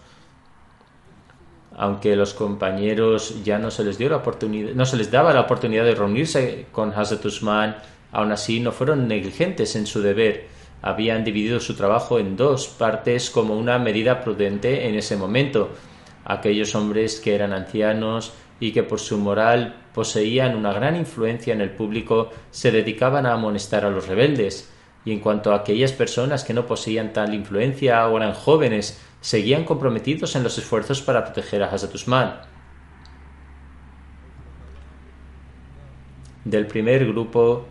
aunque 1.78 2.15
los 2.15 2.34
compañeros 2.34 3.43
ya 3.43 3.60
no 3.60 3.70
se 3.70 3.84
les 3.84 4.00
dio 4.00 4.10
la 4.10 4.17
oportunidad, 4.17 4.74
no 4.74 4.86
se 4.86 4.98
les 4.98 5.12
daba 5.12 5.32
la 5.32 5.41
oportunidad 5.41 5.86
de 5.86 5.93
reunirse 5.93 6.65
con 6.72 6.91
Hazrat 6.91 7.24
Usman, 7.24 7.78
aún 8.12 8.32
así 8.32 8.60
no 8.60 8.72
fueron 8.72 9.08
negligentes 9.08 9.76
en 9.76 9.86
su 9.86 10.02
deber. 10.02 10.48
Habían 10.82 11.24
dividido 11.24 11.60
su 11.60 11.76
trabajo 11.76 12.20
en 12.20 12.38
dos 12.38 12.67
partes 12.67 13.30
como 13.30 13.58
una 13.58 13.80
medida 13.80 14.22
prudente 14.22 14.88
en 14.88 14.96
ese 14.96 15.17
momento. 15.17 15.72
Aquellos 16.24 16.76
hombres 16.76 17.20
que 17.20 17.36
eran 17.36 17.54
ancianos 17.54 18.34
y 18.60 18.72
que 18.72 18.84
por 18.84 19.00
su 19.00 19.17
moral 19.17 19.76
poseían 19.93 20.56
una 20.56 20.74
gran 20.74 20.96
influencia 20.96 21.54
en 21.54 21.62
el 21.62 21.72
público 21.72 22.30
se 22.52 22.72
dedicaban 22.72 23.26
a 23.26 23.34
amonestar 23.34 23.86
a 23.86 23.89
los 23.89 24.08
rebeldes. 24.08 24.72
Y 25.06 25.12
en 25.12 25.20
cuanto 25.20 25.52
a 25.52 25.58
aquellas 25.58 25.93
personas 25.93 26.43
que 26.43 26.54
no 26.54 26.65
poseían 26.65 27.13
tal 27.13 27.34
influencia 27.34 28.08
o 28.08 28.17
eran 28.17 28.34
jóvenes, 28.34 29.02
seguían 29.22 29.63
comprometidos 29.63 30.36
en 30.36 30.43
los 30.43 30.58
esfuerzos 30.58 31.02
para 31.02 31.24
proteger 31.24 31.63
a 31.63 31.67
Hazrat 31.67 31.96
Usman. 31.96 32.36
Del 36.43 36.67
primer 36.67 37.06
grupo, 37.08 37.67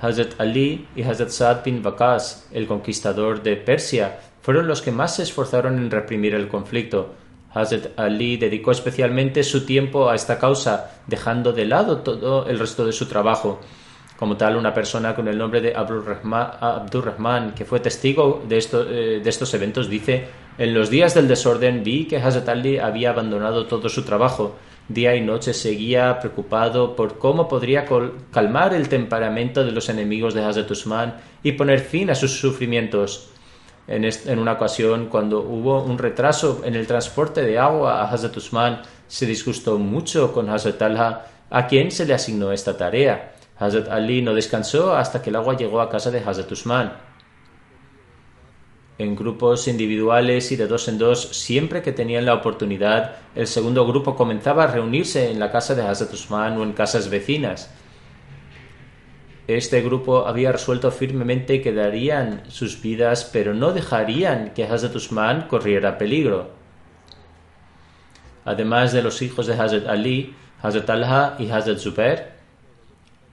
Hazrat 0.00 0.40
Ali 0.40 0.86
y 0.94 1.02
Hazrat 1.02 1.30
Saad 1.30 1.64
bin 1.64 1.84
Waqas, 1.84 2.48
el 2.52 2.66
conquistador 2.66 3.42
de 3.42 3.56
Persia, 3.56 4.20
fueron 4.40 4.68
los 4.68 4.82
que 4.82 4.92
más 4.92 5.16
se 5.16 5.24
esforzaron 5.24 5.78
en 5.78 5.90
reprimir 5.90 6.34
el 6.34 6.48
conflicto. 6.48 7.14
Hazrat 7.52 7.98
Ali 7.98 8.36
dedicó 8.36 8.70
especialmente 8.70 9.42
su 9.42 9.66
tiempo 9.66 10.08
a 10.08 10.14
esta 10.14 10.38
causa, 10.38 11.02
dejando 11.06 11.52
de 11.52 11.64
lado 11.64 11.98
todo 11.98 12.46
el 12.46 12.58
resto 12.58 12.84
de 12.86 12.92
su 12.92 13.06
trabajo. 13.06 13.60
Como 14.18 14.36
tal, 14.36 14.56
una 14.56 14.74
persona 14.74 15.14
con 15.14 15.28
el 15.28 15.38
nombre 15.38 15.60
de 15.60 15.74
Abdurrahman, 15.74 17.54
que 17.54 17.64
fue 17.64 17.80
testigo 17.80 18.42
de, 18.48 18.58
eh, 18.58 19.20
de 19.22 19.30
estos 19.30 19.54
eventos, 19.54 19.88
dice 19.88 20.28
en 20.58 20.74
los 20.74 20.90
días 20.90 21.14
del 21.14 21.28
desorden 21.28 21.84
vi 21.84 22.06
que 22.06 22.16
Hazrat 22.16 22.48
Ali 22.48 22.78
había 22.78 23.10
abandonado 23.10 23.66
todo 23.66 23.88
su 23.88 24.02
trabajo. 24.02 24.56
Día 24.88 25.14
y 25.14 25.20
noche 25.20 25.52
seguía 25.52 26.18
preocupado 26.18 26.96
por 26.96 27.18
cómo 27.18 27.46
podría 27.46 27.84
calmar 28.32 28.72
el 28.72 28.88
temperamento 28.88 29.62
de 29.62 29.72
los 29.72 29.90
enemigos 29.90 30.32
de 30.32 30.42
Hazrat 30.42 30.70
Usman 30.70 31.16
y 31.42 31.52
poner 31.52 31.80
fin 31.80 32.08
a 32.08 32.14
sus 32.14 32.40
sufrimientos. 32.40 33.28
En, 33.86 34.38
una 34.38 34.52
ocasión, 34.52 35.06
cuando 35.06 35.40
hubo 35.40 35.82
un 35.82 35.98
retraso 35.98 36.62
en 36.64 36.74
el 36.74 36.86
transporte 36.86 37.42
de 37.42 37.58
agua 37.58 38.00
a 38.00 38.10
Hazrat 38.10 38.36
Usman, 38.36 38.82
se 39.06 39.26
disgustó 39.26 39.78
mucho 39.78 40.32
con 40.32 40.48
Hazrat 40.48 40.78
Talha, 40.78 41.26
a 41.50 41.66
quien 41.66 41.90
se 41.90 42.06
le 42.06 42.14
asignó 42.14 42.52
esta 42.52 42.76
tarea. 42.76 43.32
Hazrat 43.58 43.88
Ali 43.88 44.22
no 44.22 44.34
descansó 44.34 44.94
hasta 44.94 45.20
que 45.20 45.30
el 45.30 45.36
agua 45.36 45.56
llegó 45.56 45.80
a 45.80 45.90
casa 45.90 46.10
de 46.10 46.20
Hazrat 46.20 46.50
Usman 46.52 47.07
en 48.98 49.14
grupos 49.14 49.68
individuales 49.68 50.50
y 50.50 50.56
de 50.56 50.66
dos 50.66 50.88
en 50.88 50.98
dos 50.98 51.22
siempre 51.22 51.82
que 51.82 51.92
tenían 51.92 52.26
la 52.26 52.34
oportunidad. 52.34 53.16
El 53.34 53.46
segundo 53.46 53.86
grupo 53.86 54.16
comenzaba 54.16 54.64
a 54.64 54.66
reunirse 54.66 55.30
en 55.30 55.38
la 55.38 55.52
casa 55.52 55.76
de 55.76 55.82
Hazrat 55.82 56.12
Usman 56.12 56.58
o 56.58 56.64
en 56.64 56.72
casas 56.72 57.08
vecinas. 57.08 57.72
Este 59.46 59.80
grupo 59.80 60.26
había 60.26 60.52
resuelto 60.52 60.90
firmemente 60.90 61.62
que 61.62 61.72
darían 61.72 62.42
sus 62.48 62.82
vidas, 62.82 63.24
pero 63.32 63.54
no 63.54 63.72
dejarían 63.72 64.52
que 64.52 64.64
Hazrat 64.64 64.94
Usman 64.94 65.46
corriera 65.48 65.96
peligro. 65.96 66.50
Además 68.44 68.92
de 68.92 69.02
los 69.02 69.22
hijos 69.22 69.46
de 69.46 69.54
Hazrat 69.54 69.86
Ali, 69.86 70.34
Hazrat 70.60 70.90
Alha 70.90 71.36
y 71.38 71.50
Hazrat 71.50 71.78
Zubair, 71.78 72.32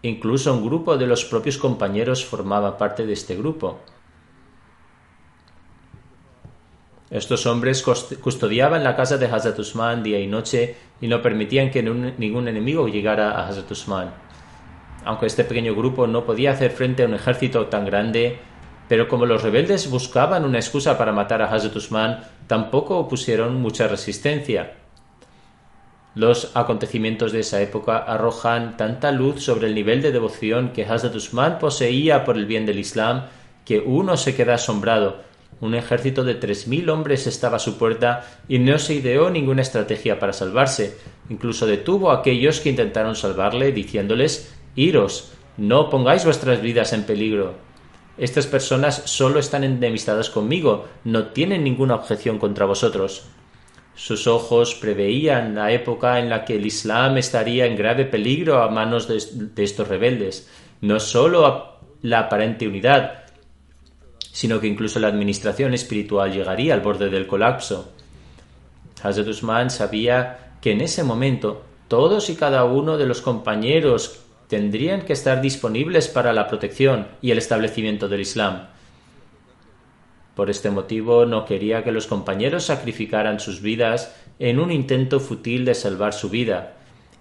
incluso 0.04 0.54
un 0.54 0.64
grupo 0.64 0.96
de 0.96 1.08
los 1.08 1.26
propios 1.26 1.58
compañeros 1.58 2.24
formaba 2.24 2.78
parte 2.78 3.06
de 3.06 3.14
este 3.14 3.36
grupo. 3.36 3.80
Estos 7.16 7.46
hombres 7.46 7.82
custodiaban 7.82 8.84
la 8.84 8.94
casa 8.94 9.18
de 9.18 9.28
Hazrat 9.28 9.58
Usman 9.58 10.04
día 10.04 10.20
y 10.20 10.28
noche 10.28 10.76
y 11.00 11.08
no 11.08 11.22
permitían 11.22 11.72
que 11.72 11.82
ningún 11.82 12.50
enemigo 12.50 12.90
llegara 12.90 13.32
a 13.32 13.48
Hazrat 13.48 13.72
Usman. 13.72 14.14
Aunque 15.06 15.28
este 15.28 15.46
pequeño 15.46 15.74
grupo 15.74 16.08
no 16.08 16.26
podía 16.26 16.52
hacer 16.52 16.72
frente 16.72 17.04
a 17.04 17.06
un 17.06 17.14
ejército 17.14 17.68
tan 17.68 17.86
grande, 17.86 18.38
pero 18.90 19.08
como 19.08 19.26
los 19.26 19.44
rebeldes 19.44 19.90
buscaban 19.90 20.44
una 20.44 20.58
excusa 20.58 20.98
para 20.98 21.14
matar 21.14 21.42
a 21.42 21.46
Hazrat 21.46 21.78
Usman, 21.78 22.20
tampoco 22.48 22.98
opusieron 22.98 23.62
mucha 23.62 23.88
resistencia. 23.88 24.74
Los 26.16 26.52
acontecimientos 26.54 27.32
de 27.32 27.40
esa 27.40 27.62
época 27.62 27.98
arrojan 28.00 28.76
tanta 28.76 29.14
luz 29.14 29.42
sobre 29.42 29.68
el 29.68 29.76
nivel 29.76 30.02
de 30.02 30.12
devoción 30.12 30.74
que 30.74 30.84
Hazrat 30.84 31.16
Usman 31.16 31.60
poseía 31.60 32.26
por 32.26 32.36
el 32.36 32.46
bien 32.46 32.66
del 32.66 32.80
Islam 32.80 33.28
que 33.64 33.80
uno 33.80 34.18
se 34.18 34.36
queda 34.36 34.56
asombrado 34.56 35.24
un 35.62 35.76
ejército 35.76 36.24
de 36.24 36.36
tres 36.36 36.68
mil 36.68 36.90
hombres 36.90 37.28
estaba 37.28 37.58
a 37.58 37.60
su 37.60 37.78
puerta 37.78 38.28
y 38.48 38.60
no 38.60 38.78
se 38.78 38.96
ideó 38.96 39.30
ninguna 39.30 39.62
estrategia 39.62 40.20
para 40.20 40.34
salvarse. 40.34 40.98
Incluso 41.30 41.66
detuvo 41.66 42.12
a 42.12 42.20
aquellos 42.20 42.60
que 42.60 42.70
intentaron 42.70 43.16
salvarle, 43.16 43.72
diciéndoles 43.72 44.54
Iros, 44.76 45.32
no 45.58 45.90
pongáis 45.90 46.26
vuestras 46.26 46.62
vidas 46.62 46.92
en 46.92 47.04
peligro. 47.04 47.54
Estas 48.18 48.46
personas 48.46 49.04
solo 49.06 49.40
están 49.40 49.64
enemistadas 49.64 50.30
conmigo, 50.30 50.86
no 51.04 51.28
tienen 51.28 51.64
ninguna 51.64 51.96
objeción 51.96 52.40
contra 52.40 52.66
vosotros. 52.66 53.28
Sus 53.96 54.28
ojos 54.28 54.76
preveían 54.76 55.56
la 55.56 55.72
época 55.72 56.20
en 56.20 56.30
la 56.30 56.44
que 56.44 56.56
el 56.56 56.66
Islam 56.66 57.18
estaría 57.18 57.66
en 57.66 57.78
grave 57.78 58.06
peligro 58.06 58.62
a 58.62 58.70
manos 58.70 59.08
de, 59.08 59.64
estos 59.64 59.88
rebeldes. 59.88 60.50
No 60.82 61.00
solo 61.00 61.80
la 62.02 62.20
aparente 62.20 62.68
unidad, 62.68 63.25
sino 64.36 64.60
que 64.60 64.68
incluso 64.68 65.00
la 65.00 65.08
administración 65.08 65.74
espiritual 65.74 66.34
llegaría 66.34 66.74
al 66.74 66.82
borde 66.82 67.10
del 67.10 67.26
colapso. 67.26 67.94
Hazrat 69.02 69.30
Usman 69.30 69.70
sabía 69.70 70.58
que 70.60 70.72
en 70.72 70.82
ese 70.82 71.06
momento 71.06 71.64
todos 71.88 72.30
y 72.30 72.36
cada 72.36 72.66
uno 72.66 72.98
de 72.98 73.06
los 73.06 73.22
compañeros 73.22 74.20
tendrían 74.50 75.04
que 75.04 75.14
estar 75.14 75.40
disponibles 75.40 76.10
para 76.10 76.34
la 76.34 76.50
protección 76.50 77.08
y 77.22 77.32
el 77.32 77.38
establecimiento 77.38 78.10
del 78.10 78.20
Islam. 78.20 78.68
Por 80.36 80.50
este 80.50 80.70
motivo 80.70 81.26
no 81.26 81.46
quería 81.46 81.86
que 81.86 81.94
los 81.94 82.06
compañeros 82.06 82.66
sacrificaran 82.66 83.40
sus 83.40 83.62
vidas 83.62 84.14
en 84.38 84.60
un 84.60 84.70
intento 84.70 85.22
fútil 85.22 85.64
de 85.64 85.76
salvar 85.76 86.12
su 86.12 86.30
vida, 86.30 86.74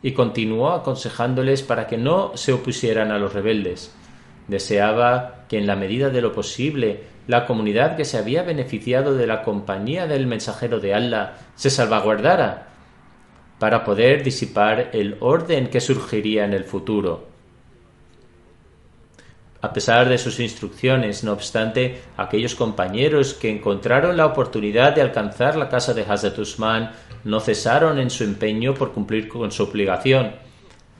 y 0.02 0.14
continuó 0.14 0.70
aconsejándoles 0.70 1.62
para 1.62 1.86
que 1.86 1.96
no 1.96 2.32
se 2.34 2.52
opusieran 2.52 3.12
a 3.12 3.20
los 3.20 3.32
rebeldes. 3.32 3.94
Deseaba 4.48 5.44
que 5.48 5.58
en 5.58 5.66
la 5.66 5.76
medida 5.76 6.10
de 6.10 6.20
lo 6.20 6.32
posible 6.32 7.02
la 7.26 7.46
comunidad 7.46 7.96
que 7.96 8.04
se 8.04 8.18
había 8.18 8.42
beneficiado 8.42 9.14
de 9.14 9.26
la 9.26 9.42
compañía 9.42 10.06
del 10.06 10.26
mensajero 10.26 10.80
de 10.80 10.94
Allah 10.94 11.36
se 11.54 11.70
salvaguardara 11.70 12.68
para 13.58 13.84
poder 13.84 14.22
disipar 14.22 14.90
el 14.92 15.16
orden 15.20 15.68
que 15.68 15.80
surgiría 15.80 16.44
en 16.44 16.52
el 16.52 16.64
futuro. 16.64 17.28
A 19.62 19.72
pesar 19.72 20.10
de 20.10 20.18
sus 20.18 20.40
instrucciones, 20.40 21.24
no 21.24 21.32
obstante, 21.32 22.02
aquellos 22.18 22.54
compañeros 22.54 23.32
que 23.32 23.48
encontraron 23.48 24.18
la 24.18 24.26
oportunidad 24.26 24.94
de 24.94 25.00
alcanzar 25.00 25.56
la 25.56 25.70
casa 25.70 25.94
de 25.94 26.02
Hazrat 26.02 26.38
Usman 26.38 26.90
no 27.24 27.40
cesaron 27.40 27.98
en 27.98 28.10
su 28.10 28.24
empeño 28.24 28.74
por 28.74 28.92
cumplir 28.92 29.26
con 29.26 29.50
su 29.50 29.62
obligación. 29.62 30.32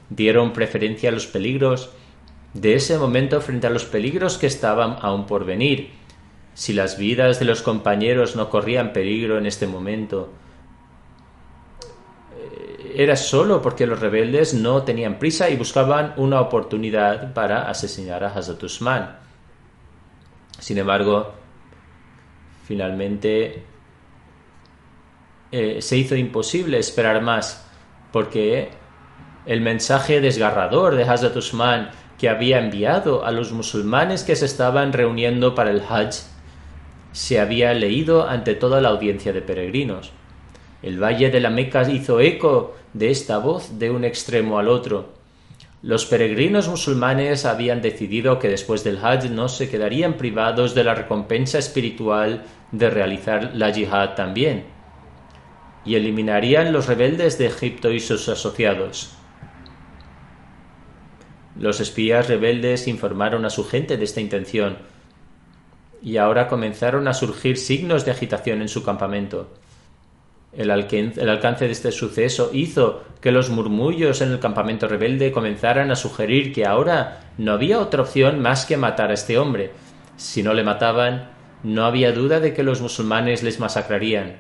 Dieron 0.09 0.55
preferencia 0.55 1.11
a 1.11 1.13
los 1.13 1.27
peligros 1.27 1.91
de 2.55 2.75
ese 2.75 2.97
momento 2.99 3.41
frente 3.41 3.67
a 3.67 3.71
los 3.71 3.85
peligros 3.85 4.39
que 4.39 4.47
estaban 4.47 4.97
aún 5.03 5.27
por 5.27 5.45
venir. 5.45 5.91
Si 6.55 6.73
las 6.73 6.97
vidas 6.97 7.41
de 7.41 7.45
los 7.45 7.63
compañeros 7.63 8.37
no 8.37 8.49
corrían 8.49 8.93
peligro 8.93 9.39
en 9.39 9.47
este 9.47 9.67
momento, 9.67 10.33
eh, 12.37 12.95
era 12.97 13.17
solo 13.17 13.61
porque 13.61 13.89
los 13.89 13.99
rebeldes 13.99 14.55
no 14.55 14.85
tenían 14.85 15.19
prisa 15.19 15.51
y 15.51 15.57
buscaban 15.57 16.15
una 16.17 16.41
oportunidad 16.41 17.35
para 17.35 17.69
asesinar 17.69 18.23
a 18.23 18.29
Hazrat 18.29 18.63
Usman. 18.63 19.19
Sin 20.61 20.79
embargo, 20.79 21.35
finalmente 22.65 23.65
eh, 25.51 25.83
se 25.83 25.97
hizo 25.97 26.15
imposible 26.15 26.79
esperar 26.79 27.21
más, 27.21 27.69
porque 28.13 28.71
el 29.45 29.61
mensaje 29.61 30.21
desgarrador 30.21 30.95
de 30.95 31.03
Hazrat 31.03 31.37
Usman 31.37 31.91
que 32.19 32.29
había 32.29 32.59
enviado 32.59 33.25
a 33.25 33.31
los 33.31 33.53
musulmanes 33.53 34.23
que 34.23 34.37
se 34.37 34.47
estaban 34.47 34.93
reuniendo 34.93 35.55
para 35.55 35.71
el 35.71 35.81
Hajj 35.81 36.35
se 37.13 37.39
había 37.39 37.73
leído 37.75 38.29
ante 38.29 38.55
toda 38.55 38.81
la 38.81 38.89
audiencia 38.89 39.33
de 39.33 39.41
peregrinos. 39.41 40.11
El 40.83 41.03
valle 41.03 41.31
de 41.31 41.41
la 41.41 41.49
Meca 41.49 41.89
hizo 41.89 42.21
eco 42.21 42.75
de 42.93 43.11
esta 43.11 43.39
voz 43.39 43.79
de 43.79 43.91
un 43.91 44.05
extremo 44.05 44.59
al 44.59 44.69
otro. 44.69 45.15
Los 45.81 46.07
peregrinos 46.07 46.69
musulmanes 46.69 47.45
habían 47.45 47.83
decidido 47.83 48.39
que 48.39 48.49
después 48.49 48.85
del 48.85 48.99
Hajj 48.99 49.31
no 49.31 49.49
se 49.49 49.71
quedarían 49.71 50.15
privados 50.15 50.75
de 50.75 50.83
la 50.83 50.95
recompensa 50.95 51.59
espiritual 51.59 52.43
de 52.73 52.91
realizar 52.91 53.53
la 53.55 53.71
yihad 53.71 54.15
también, 54.15 54.65
y 55.85 55.95
eliminarían 55.95 56.73
los 56.73 56.87
rebeldes 56.89 57.39
de 57.39 57.47
Egipto 57.47 57.93
y 57.93 58.01
sus 58.01 58.29
asociados. 58.29 59.15
Los 61.59 61.81
espías 61.81 62.29
rebeldes 62.29 62.89
informaron 62.89 63.45
a 63.45 63.51
su 63.51 63.65
gente 63.65 63.97
de 63.97 64.05
esta 64.05 64.21
intención, 64.21 64.79
y 66.03 66.19
ahora 66.19 66.49
comenzaron 66.49 67.09
a 67.09 67.15
surgir 67.15 67.57
signos 67.57 68.05
de 68.05 68.11
agitación 68.11 68.61
en 68.61 68.69
su 68.69 68.85
campamento. 68.85 69.49
El, 70.53 70.71
alcance 70.71 71.65
de 71.65 71.73
este 71.73 71.91
suceso 71.91 72.51
hizo 72.53 73.03
que 73.21 73.33
los 73.33 73.51
murmullos 73.51 74.21
en 74.21 74.31
el 74.31 74.39
campamento 74.39 74.87
rebelde 74.87 75.33
comenzaran 75.33 75.91
a 75.91 75.97
sugerir 75.97 76.53
que 76.53 76.67
ahora 76.67 77.33
no 77.39 77.53
había 77.53 77.81
otra 77.81 78.03
opción 78.03 78.41
más 78.41 78.67
que 78.67 78.77
matar 78.77 79.11
a 79.11 79.15
este 79.15 79.39
hombre. 79.39 79.73
Si 80.17 80.43
no 80.43 80.53
le 80.53 80.63
mataban, 80.63 81.31
no 81.65 81.87
había 81.87 82.13
duda 82.13 82.39
de 82.39 82.53
que 82.53 82.63
los 82.63 82.81
musulmanes 82.81 83.43
les 83.43 83.59
masacrarían. 83.59 84.37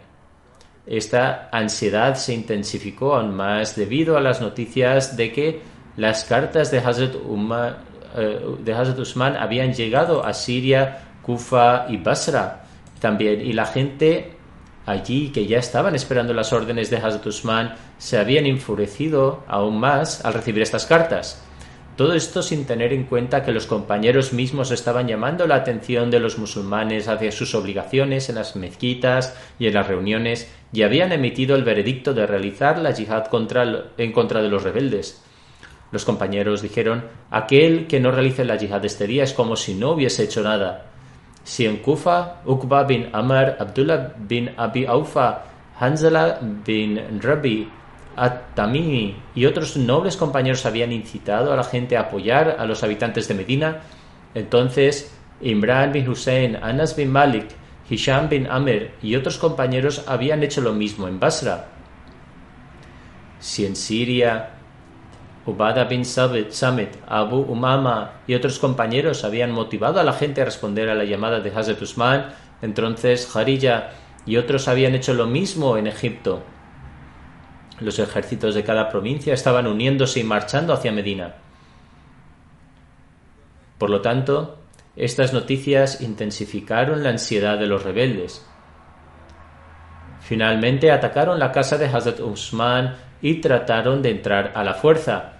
Esta 0.87 1.49
ansiedad 1.51 2.15
se 2.15 2.35
intensificó 2.35 3.17
aún 3.17 3.35
más 3.35 3.75
debido 3.75 4.17
a 4.17 4.21
las 4.21 4.41
noticias 4.41 5.17
de 5.17 5.33
que 5.33 5.61
las 5.97 6.25
cartas 6.25 6.71
de 6.71 6.79
Hazrat, 6.79 7.15
eh, 8.17 8.41
de 8.59 8.75
Hazrat 8.75 8.99
Usman 8.99 9.37
habían 9.37 9.73
llegado 9.73 10.25
a 10.25 10.33
Siria, 10.35 11.01
Kufa 11.23 11.87
y 11.89 11.97
Basra 11.99 12.65
también, 13.01 13.41
y 13.41 13.53
la 13.53 13.67
gente 13.67 14.33
allí 14.87 15.31
que 15.31 15.47
ya 15.47 15.59
estaban 15.59 15.95
esperando 15.95 16.35
las 16.35 16.53
órdenes 16.53 16.91
de 16.91 16.97
Hazrat 16.97 17.27
Usman 17.27 17.75
se 17.99 18.19
habían 18.19 18.47
enfurecido 18.47 19.45
aún 19.47 19.79
más 19.79 20.25
al 20.25 20.35
recibir 20.35 20.63
estas 20.63 20.87
cartas. 20.87 21.43
Todo 21.97 22.15
esto 22.15 22.43
sin 22.43 22.67
tener 22.67 22.93
en 22.93 23.05
cuenta 23.05 23.45
que 23.45 23.53
los 23.53 23.67
compañeros 23.67 24.33
mismos 24.33 24.73
estaban 24.73 25.07
llamando 25.07 25.47
la 25.47 25.55
atención 25.55 26.11
de 26.11 26.19
los 26.19 26.39
musulmanes 26.39 27.07
hacia 27.07 27.31
sus 27.31 27.55
obligaciones 27.55 28.29
en 28.29 28.35
las 28.35 28.57
mezquitas 28.57 29.37
y 29.61 29.69
en 29.69 29.75
las 29.75 29.87
reuniones 29.87 30.51
y 30.73 30.83
habían 30.83 31.13
emitido 31.13 31.55
el 31.55 31.63
veredicto 31.63 32.13
de 32.13 32.27
realizar 32.27 32.79
la 32.81 32.91
yihad 32.91 33.27
contra, 33.27 33.93
en 33.97 34.11
contra 34.11 34.43
de 34.43 34.49
los 34.49 34.65
rebeldes. 34.65 35.24
Los 35.93 36.05
compañeros 36.05 36.63
dijeron, 36.63 37.05
aquel 37.31 37.87
que 37.87 38.01
no 38.01 38.11
realice 38.11 38.45
la 38.45 38.57
yihad 38.57 38.85
este 38.85 39.07
día 39.07 39.25
es 39.25 39.33
como 39.33 39.57
si 39.57 39.75
no 39.75 39.93
hubiese 39.93 40.25
hecho 40.25 40.43
nada. 40.43 40.87
Si 41.45 41.67
en 41.67 41.77
Kufa, 41.77 42.41
Uqba 42.45 42.85
bin 42.85 43.11
Amr, 43.13 43.57
Abdullah 43.61 44.15
bin 44.17 44.51
Abi 44.57 44.87
Aufa, 44.87 45.45
Hanzala 45.79 46.41
bin 46.41 47.21
Rabi, 47.21 47.69
At-Tamimi 48.17 49.17
y 49.35 49.45
otros 49.45 49.77
nobles 49.77 50.17
compañeros 50.17 50.67
habían 50.67 50.93
incitado 50.93 51.53
a 51.53 51.57
la 51.57 51.65
gente 51.65 51.97
a 51.97 52.03
apoyar 52.03 52.57
a 52.59 52.65
los 52.65 52.83
habitantes 52.83 53.29
de 53.29 53.35
Medina, 53.35 53.81
entonces 54.35 55.13
Imran 55.41 55.93
bin 55.93 56.09
Hussein, 56.09 56.57
Anas 56.57 56.97
bin 56.97 57.11
Malik, 57.11 57.49
Hisham 57.89 58.29
bin 58.29 58.47
Amr 58.47 58.93
y 59.03 59.17
otros 59.17 59.39
compañeros 59.39 60.05
habían 60.07 60.43
hecho 60.43 60.61
lo 60.61 60.73
mismo 60.73 61.09
en 61.09 61.21
Basra. 61.21 61.67
Si 63.41 63.67
en 63.67 63.77
Siria 63.77 64.54
Ubada 65.47 65.85
bin 65.85 66.05
Samet, 66.05 66.99
Abu 67.07 67.41
Umama 67.41 68.21
y 68.27 68.35
otros 68.35 68.59
compañeros 68.59 69.25
habían 69.25 69.53
motivado 69.53 70.01
a 70.01 70.05
la 70.05 70.15
gente 70.15 70.41
a 70.41 70.47
responder 70.47 70.89
a 70.89 70.95
la 70.95 71.05
llamada 71.05 71.41
de 71.41 71.51
Hazrat 71.51 71.83
Usman, 71.83 72.33
entonces 72.63 73.35
Harija 73.37 73.91
y 74.25 74.39
otros 74.39 74.69
habían 74.69 74.95
hecho 74.95 75.13
lo 75.13 75.27
mismo 75.27 75.77
en 75.77 75.87
Egipto. 75.87 76.43
Los 77.81 77.99
ejércitos 77.99 78.55
de 78.55 78.65
cada 78.65 78.89
provincia 78.89 79.35
estaban 79.35 79.67
uniéndose 79.67 80.21
y 80.21 80.25
marchando 80.25 80.73
hacia 80.73 80.93
Medina. 80.93 81.35
Por 83.79 83.91
lo 83.91 84.01
tanto, 84.01 84.59
estas 84.97 85.33
noticias 85.33 86.01
intensificaron 86.01 87.03
la 87.03 87.11
ansiedad 87.11 87.59
de 87.59 87.67
los 87.67 87.83
rebeldes. 87.83 88.47
Finalmente 90.21 90.91
atacaron 90.91 91.39
la 91.39 91.53
casa 91.53 91.77
de 91.77 91.87
Hazrat 91.87 92.21
Usman 92.21 92.97
y 93.21 93.41
trataron 93.43 94.01
de 94.01 94.11
entrar 94.11 94.53
a 94.55 94.65
la 94.65 94.75
fuerza. 94.75 95.34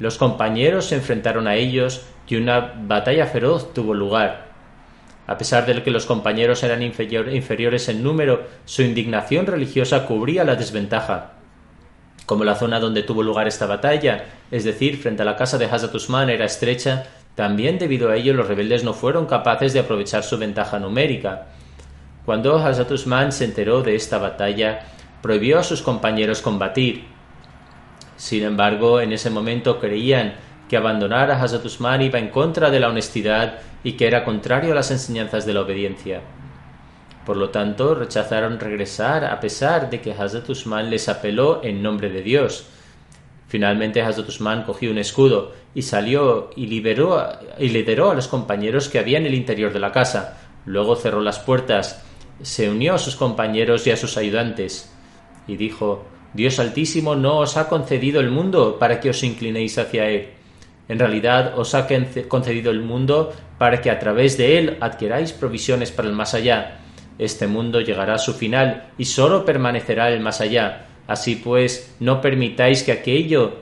Los 0.00 0.16
compañeros 0.16 0.86
se 0.86 0.96
enfrentaron 0.96 1.46
a 1.46 1.54
ellos 1.56 2.02
y 2.26 2.36
una 2.36 2.72
batalla 2.74 3.26
feroz 3.26 3.74
tuvo 3.74 3.92
lugar. 3.92 4.46
A 5.26 5.36
pesar 5.36 5.66
de 5.66 5.82
que 5.82 5.90
los 5.90 6.06
compañeros 6.06 6.62
eran 6.62 6.82
inferiores 6.82 7.88
en 7.88 8.02
número, 8.02 8.46
su 8.64 8.82
indignación 8.82 9.46
religiosa 9.46 10.06
cubría 10.06 10.42
la 10.42 10.56
desventaja. 10.56 11.32
Como 12.24 12.44
la 12.44 12.54
zona 12.54 12.80
donde 12.80 13.02
tuvo 13.02 13.22
lugar 13.22 13.46
esta 13.46 13.66
batalla, 13.66 14.24
es 14.50 14.64
decir, 14.64 14.96
frente 14.96 15.20
a 15.20 15.26
la 15.26 15.36
casa 15.36 15.58
de 15.58 15.66
Hazrat 15.66 15.94
Usman, 15.94 16.30
era 16.30 16.46
estrecha, 16.46 17.04
también 17.34 17.78
debido 17.78 18.10
a 18.10 18.16
ello 18.16 18.32
los 18.32 18.48
rebeldes 18.48 18.82
no 18.82 18.94
fueron 18.94 19.26
capaces 19.26 19.74
de 19.74 19.80
aprovechar 19.80 20.22
su 20.22 20.38
ventaja 20.38 20.78
numérica. 20.78 21.48
Cuando 22.24 22.56
Hazrat 22.56 22.90
Usman 22.90 23.32
se 23.32 23.44
enteró 23.44 23.82
de 23.82 23.96
esta 23.96 24.16
batalla, 24.16 24.80
prohibió 25.20 25.58
a 25.58 25.62
sus 25.62 25.82
compañeros 25.82 26.40
combatir. 26.40 27.04
Sin 28.20 28.42
embargo, 28.42 29.00
en 29.00 29.14
ese 29.14 29.30
momento 29.30 29.80
creían 29.80 30.34
que 30.68 30.76
abandonar 30.76 31.30
a 31.30 31.42
Hazrat 31.42 31.64
Usman 31.64 32.02
iba 32.02 32.18
en 32.18 32.28
contra 32.28 32.68
de 32.68 32.78
la 32.78 32.90
honestidad 32.90 33.60
y 33.82 33.92
que 33.92 34.06
era 34.06 34.26
contrario 34.26 34.72
a 34.72 34.74
las 34.74 34.90
enseñanzas 34.90 35.46
de 35.46 35.54
la 35.54 35.62
obediencia. 35.62 36.20
Por 37.24 37.38
lo 37.38 37.48
tanto, 37.48 37.94
rechazaron 37.94 38.60
regresar 38.60 39.24
a 39.24 39.40
pesar 39.40 39.88
de 39.88 40.02
que 40.02 40.12
Hazrat 40.12 40.46
Usman 40.50 40.90
les 40.90 41.08
apeló 41.08 41.64
en 41.64 41.82
nombre 41.82 42.10
de 42.10 42.20
Dios. 42.20 42.66
Finalmente 43.48 44.02
Hazrat 44.02 44.28
Usman 44.28 44.64
cogió 44.64 44.90
un 44.90 44.98
escudo 44.98 45.54
y 45.74 45.80
salió 45.80 46.50
y 46.54 46.66
liberó 46.66 47.26
y 47.58 47.70
lideró 47.70 48.10
a 48.10 48.14
los 48.14 48.28
compañeros 48.28 48.90
que 48.90 48.98
había 48.98 49.16
en 49.16 49.24
el 49.24 49.34
interior 49.34 49.72
de 49.72 49.80
la 49.80 49.92
casa. 49.92 50.36
Luego 50.66 50.94
cerró 50.94 51.22
las 51.22 51.38
puertas, 51.38 52.04
se 52.42 52.68
unió 52.68 52.96
a 52.96 52.98
sus 52.98 53.16
compañeros 53.16 53.86
y 53.86 53.92
a 53.92 53.96
sus 53.96 54.18
ayudantes 54.18 54.92
y 55.46 55.56
dijo 55.56 56.04
Dios 56.34 56.58
Altísimo 56.58 57.14
no 57.16 57.38
os 57.38 57.56
ha 57.56 57.68
concedido 57.68 58.20
el 58.20 58.30
mundo 58.30 58.78
para 58.78 59.00
que 59.00 59.10
os 59.10 59.22
inclinéis 59.22 59.78
hacia 59.78 60.08
él 60.08 60.28
en 60.90 60.98
realidad 60.98 61.56
os 61.56 61.76
ha 61.76 61.86
concedido 62.26 62.72
el 62.72 62.80
mundo 62.80 63.32
para 63.58 63.80
que 63.80 63.92
a 63.92 64.00
través 64.00 64.36
de 64.36 64.58
él 64.58 64.76
adquiráis 64.80 65.30
provisiones 65.32 65.92
para 65.92 66.08
el 66.08 66.14
más 66.14 66.34
allá. 66.34 66.80
Este 67.16 67.46
mundo 67.46 67.80
llegará 67.80 68.14
a 68.14 68.18
su 68.18 68.34
final 68.34 68.90
y 68.98 69.04
sólo 69.04 69.44
permanecerá 69.44 70.10
el 70.10 70.18
más 70.18 70.40
allá. 70.40 70.88
Así 71.06 71.36
pues, 71.36 71.94
no 72.00 72.20
permitáis 72.20 72.82
que 72.82 72.90
aquello 72.90 73.58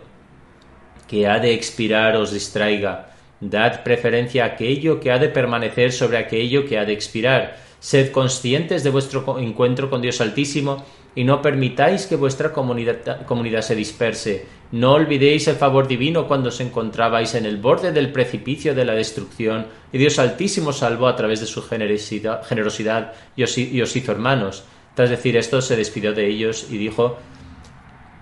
que 1.06 1.26
ha 1.26 1.38
de 1.38 1.52
expirar 1.52 2.16
os 2.16 2.32
distraiga. 2.32 3.10
Dad 3.42 3.82
preferencia 3.82 4.44
a 4.44 4.46
aquello 4.46 4.98
que 4.98 5.12
ha 5.12 5.18
de 5.18 5.28
permanecer 5.28 5.92
sobre 5.92 6.16
aquello 6.16 6.64
que 6.64 6.78
ha 6.78 6.86
de 6.86 6.94
expirar. 6.94 7.58
Sed 7.78 8.10
conscientes 8.10 8.82
de 8.82 8.90
vuestro 8.90 9.38
encuentro 9.38 9.90
con 9.90 10.00
Dios 10.00 10.22
Altísimo 10.22 10.82
y 11.18 11.24
no 11.24 11.42
permitáis 11.42 12.06
que 12.06 12.14
vuestra 12.14 12.52
comunidad, 12.52 13.62
se 13.62 13.74
disperse. 13.74 14.46
No 14.70 14.92
olvidéis 14.92 15.48
el 15.48 15.56
favor 15.56 15.88
divino 15.88 16.28
cuando 16.28 16.50
os 16.50 16.60
encontrabais 16.60 17.34
en 17.34 17.44
el 17.44 17.56
borde 17.56 17.90
del 17.90 18.12
precipicio 18.12 18.72
de 18.72 18.84
la 18.84 18.94
destrucción, 18.94 19.66
y 19.92 19.98
Dios 19.98 20.20
Altísimo 20.20 20.72
salvó 20.72 21.08
a 21.08 21.16
través 21.16 21.40
de 21.40 21.46
su 21.46 21.60
generosidad, 21.62 23.12
y, 23.34 23.42
os, 23.42 23.58
y 23.58 23.82
os 23.82 23.96
hizo 23.96 24.12
hermanos. 24.12 24.62
Tras 24.94 25.10
decir 25.10 25.36
esto, 25.36 25.60
se 25.60 25.74
despidió 25.74 26.12
de 26.12 26.28
ellos 26.28 26.68
y 26.70 26.78
dijo 26.78 27.18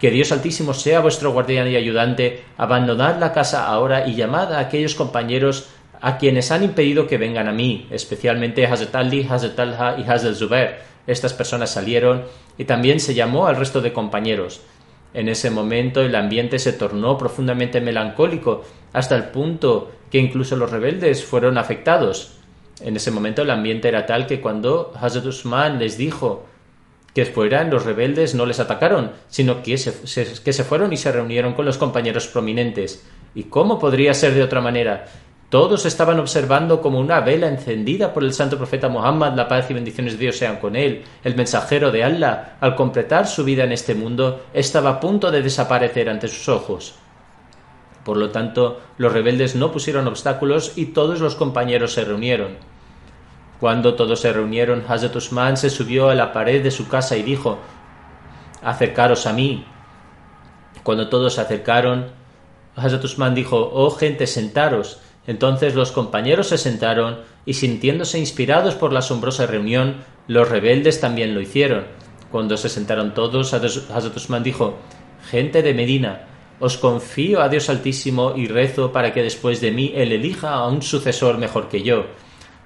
que 0.01 0.11
Dios 0.11 0.33
Altísimo 0.33 0.73
sea 0.73 1.01
vuestro 1.01 1.33
guardián 1.33 1.69
y 1.69 1.77
ayudante, 1.77 2.45
abandonad 2.57 3.21
la 3.21 3.35
casa 3.35 3.67
ahora 3.67 4.09
y 4.09 4.15
llamad 4.15 4.55
a 4.55 4.61
aquellos 4.61 4.95
compañeros 4.95 5.69
a 6.01 6.17
quienes 6.17 6.51
han 6.51 6.63
impedido 6.63 7.07
que 7.07 7.19
vengan 7.19 7.47
a 7.47 7.53
mí, 7.53 7.89
especialmente 7.91 8.67
Hazrat 8.67 8.95
Ali, 8.95 9.27
Hazrat 9.29 9.61
Alha 9.61 9.97
y 9.99 10.11
Hazrat 10.11 10.35
Zubair, 10.35 10.96
estas 11.07 11.33
personas 11.33 11.71
salieron 11.71 12.25
y 12.59 12.65
también 12.65 13.01
se 13.01 13.15
llamó 13.15 13.47
al 13.47 13.57
resto 13.57 13.81
de 13.81 13.93
compañeros. 13.93 14.61
En 15.15 15.29
ese 15.29 15.51
momento 15.51 16.03
el 16.03 16.15
ambiente 16.15 16.59
se 16.59 16.73
tornó 16.73 17.17
profundamente 17.17 17.81
melancólico 17.81 18.65
hasta 18.93 19.17
el 19.17 19.25
punto 19.25 19.91
que 20.11 20.19
incluso 20.19 20.57
los 20.57 20.71
rebeldes 20.71 21.25
fueron 21.25 21.59
afectados. 21.59 22.39
En 22.81 22.97
ese 22.97 23.11
momento 23.11 23.43
el 23.43 23.51
ambiente 23.51 23.89
era 23.89 24.05
tal 24.05 24.27
que 24.27 24.41
cuando 24.41 24.93
Hazrat 25.01 25.25
Usman 25.25 25.79
les 25.79 25.97
dijo 25.97 26.45
que 27.15 27.25
fueran, 27.25 27.71
los 27.71 27.87
rebeldes 27.87 28.35
no 28.35 28.45
les 28.45 28.61
atacaron, 28.61 29.13
sino 29.29 29.63
que 29.63 29.79
se, 29.79 30.43
que 30.43 30.53
se 30.53 30.65
fueron 30.65 30.93
y 30.93 30.99
se 30.99 31.11
reunieron 31.11 31.55
con 31.55 31.65
los 31.65 31.79
compañeros 31.79 32.27
prominentes. 32.27 33.07
¿Y 33.35 33.45
cómo 33.45 33.79
podría 33.79 34.13
ser 34.13 34.35
de 34.35 34.43
otra 34.43 34.61
manera? 34.61 35.07
Todos 35.49 35.87
estaban 35.87 36.19
observando 36.19 36.81
como 36.83 36.99
una 36.99 37.21
vela 37.21 37.47
encendida 37.47 38.13
por 38.13 38.25
el 38.25 38.33
santo 38.33 38.57
profeta 38.57 38.89
Muhammad, 38.89 39.35
la 39.35 39.47
paz 39.47 39.71
y 39.71 39.75
bendiciones 39.75 40.15
de 40.15 40.19
Dios 40.19 40.37
sean 40.37 40.57
con 40.57 40.75
él, 40.75 41.05
el 41.23 41.37
mensajero 41.37 41.93
de 41.93 42.03
Allah, 42.03 42.57
al 42.61 42.75
completar 42.75 43.29
su 43.29 43.45
vida 43.45 43.63
en 43.63 43.71
este 43.71 43.95
mundo, 43.95 44.47
estaba 44.53 44.91
a 44.91 45.01
punto 45.01 45.31
de 45.31 45.43
desaparecer 45.43 46.09
ante 46.09 46.27
sus 46.27 46.49
ojos. 46.49 46.97
Por 48.05 48.17
lo 48.17 48.31
tanto, 48.31 48.81
los 48.99 49.13
rebeldes 49.13 49.55
no 49.55 49.71
pusieron 49.71 50.09
obstáculos 50.09 50.73
y 50.77 50.87
todos 50.87 51.21
los 51.21 51.37
compañeros 51.37 51.93
se 51.93 52.05
reunieron. 52.05 52.57
Cuando 53.61 53.95
todos 53.95 54.21
se 54.21 54.33
reunieron, 54.33 54.85
Hazrat 54.87 55.17
Usman 55.17 55.57
se 55.57 55.71
subió 55.71 56.11
a 56.11 56.15
la 56.15 56.33
pared 56.33 56.63
de 56.63 56.71
su 56.71 56.89
casa 56.89 57.17
y 57.17 57.23
dijo, 57.23 57.59
Acercaros 58.63 59.27
a 59.27 59.33
mí. 59.33 59.65
Cuando 60.83 61.09
todos 61.09 61.35
se 61.35 61.41
acercaron, 61.41 62.11
Hazrat 62.77 63.03
Usman 63.03 63.35
dijo, 63.35 63.71
Oh 63.73 63.91
gente, 63.91 64.27
sentaros. 64.27 65.01
Entonces 65.27 65.75
los 65.75 65.93
compañeros 65.93 66.49
se 66.49 66.59
sentaron 66.59 67.21
y 67.45 67.55
sintiéndose 67.55 68.19
inspirados 68.19 68.75
por 68.75 68.93
la 68.93 69.01
asombrosa 69.01 69.47
reunión, 69.47 69.97
los 70.29 70.49
rebeldes 70.49 71.01
también 71.01 71.35
lo 71.35 71.41
hicieron. 71.41 71.85
Cuando 72.31 72.57
se 72.57 72.69
sentaron 72.69 73.15
todos, 73.15 73.53
Hazrat 73.55 74.17
Usman 74.17 74.43
dijo, 74.43 74.77
Gente 75.31 75.63
de 75.63 75.75
Medina, 75.75 76.27
os 76.59 76.79
confío 76.79 77.43
a 77.43 77.49
Dios 77.49 77.69
Altísimo 77.69 78.35
y 78.37 78.47
rezo 78.47 78.93
para 78.93 79.13
que 79.13 79.23
después 79.23 79.61
de 79.61 79.73
mí 79.73 79.93
Él 79.95 80.13
elija 80.13 80.55
a 80.55 80.69
un 80.69 80.83
sucesor 80.83 81.39
mejor 81.39 81.69
que 81.69 81.83
yo. 81.83 82.07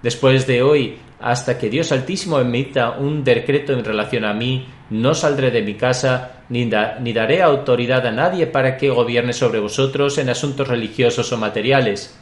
Después 0.03 0.47
de 0.47 0.63
hoy, 0.63 0.97
hasta 1.21 1.59
que 1.59 1.69
Dios 1.69 1.93
Altísimo 1.93 2.41
emita 2.41 2.93
un 2.93 3.25
decreto 3.25 3.73
en 3.73 3.85
relación 3.85 4.25
a 4.25 4.33
mí, 4.33 4.67
no 4.91 5.15
saldré 5.15 5.51
de 5.51 5.63
mi 5.63 5.75
casa, 5.75 6.43
ni, 6.49 6.71
ni, 7.01 7.13
daré 7.13 7.43
autoridad 7.43 8.07
a 8.07 8.11
nadie 8.11 8.47
para 8.47 8.77
que 8.77 8.91
gobierne 8.91 9.33
sobre 9.33 9.61
vosotros 9.61 10.19
en 10.19 10.31
asuntos 10.31 10.69
religiosos 10.69 11.33
o 11.33 11.37
materiales. 11.37 12.19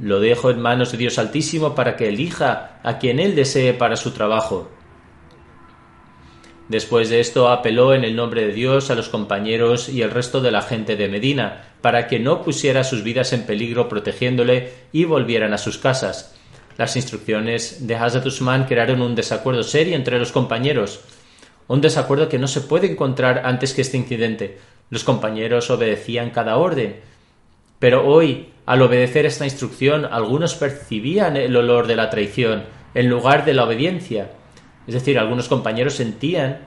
Lo 0.00 0.20
dejo 0.20 0.50
en 0.50 0.60
manos 0.60 0.92
de 0.92 0.98
Dios 0.98 1.18
Altísimo 1.18 1.74
para 1.74 1.96
que 1.96 2.08
elija 2.08 2.80
a 2.82 2.98
quien 2.98 3.20
Él 3.20 3.34
desee 3.34 3.72
para 3.74 3.96
su 3.96 4.10
trabajo. 4.10 4.70
Después 6.68 7.08
de 7.08 7.20
esto 7.20 7.48
apeló 7.48 7.94
en 7.94 8.04
el 8.04 8.14
nombre 8.14 8.46
de 8.46 8.52
Dios 8.52 8.90
a 8.90 8.94
los 8.94 9.08
compañeros 9.08 9.88
y 9.88 10.02
el 10.02 10.10
resto 10.10 10.42
de 10.42 10.50
la 10.50 10.60
gente 10.60 10.96
de 10.96 11.08
Medina, 11.08 11.64
para 11.80 12.06
que 12.06 12.18
no 12.18 12.42
pusiera 12.42 12.84
sus 12.84 13.02
vidas 13.02 13.32
en 13.32 13.46
peligro 13.46 13.88
protegiéndole 13.88 14.72
y 14.92 15.04
volvieran 15.04 15.54
a 15.54 15.58
sus 15.58 15.78
casas. 15.78 16.34
Las 16.76 16.94
instrucciones 16.94 17.86
de 17.86 17.96
Hazrat 17.96 18.26
Usman 18.26 18.66
crearon 18.66 19.00
un 19.00 19.14
desacuerdo 19.14 19.62
serio 19.62 19.96
entre 19.96 20.18
los 20.18 20.30
compañeros, 20.30 21.00
un 21.66 21.80
desacuerdo 21.80 22.28
que 22.28 22.38
no 22.38 22.48
se 22.48 22.60
puede 22.60 22.90
encontrar 22.90 23.42
antes 23.46 23.72
que 23.72 23.80
este 23.80 23.96
incidente. 23.96 24.58
Los 24.90 25.04
compañeros 25.04 25.70
obedecían 25.70 26.30
cada 26.30 26.58
orden, 26.58 27.00
pero 27.78 28.06
hoy, 28.06 28.48
al 28.68 28.82
obedecer 28.82 29.24
esta 29.24 29.46
instrucción, 29.46 30.04
algunos 30.04 30.54
percibían 30.54 31.38
el 31.38 31.56
olor 31.56 31.86
de 31.86 31.96
la 31.96 32.10
traición 32.10 32.64
en 32.92 33.08
lugar 33.08 33.46
de 33.46 33.54
la 33.54 33.64
obediencia. 33.64 34.32
Es 34.86 34.92
decir, 34.92 35.18
algunos 35.18 35.48
compañeros 35.48 35.94
sentían 35.94 36.66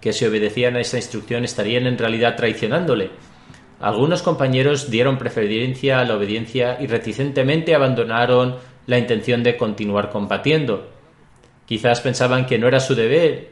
que 0.00 0.12
si 0.12 0.24
obedecían 0.24 0.74
a 0.74 0.80
esta 0.80 0.96
instrucción 0.96 1.44
estarían 1.44 1.86
en 1.86 1.96
realidad 1.96 2.34
traicionándole. 2.34 3.10
Algunos 3.78 4.22
compañeros 4.22 4.90
dieron 4.90 5.18
preferencia 5.18 6.00
a 6.00 6.04
la 6.04 6.16
obediencia 6.16 6.78
y 6.80 6.88
reticentemente 6.88 7.72
abandonaron 7.72 8.56
la 8.86 8.98
intención 8.98 9.44
de 9.44 9.56
continuar 9.56 10.10
combatiendo. 10.10 10.90
Quizás 11.64 12.00
pensaban 12.00 12.44
que 12.44 12.58
no 12.58 12.66
era 12.66 12.80
su 12.80 12.96
deber, 12.96 13.50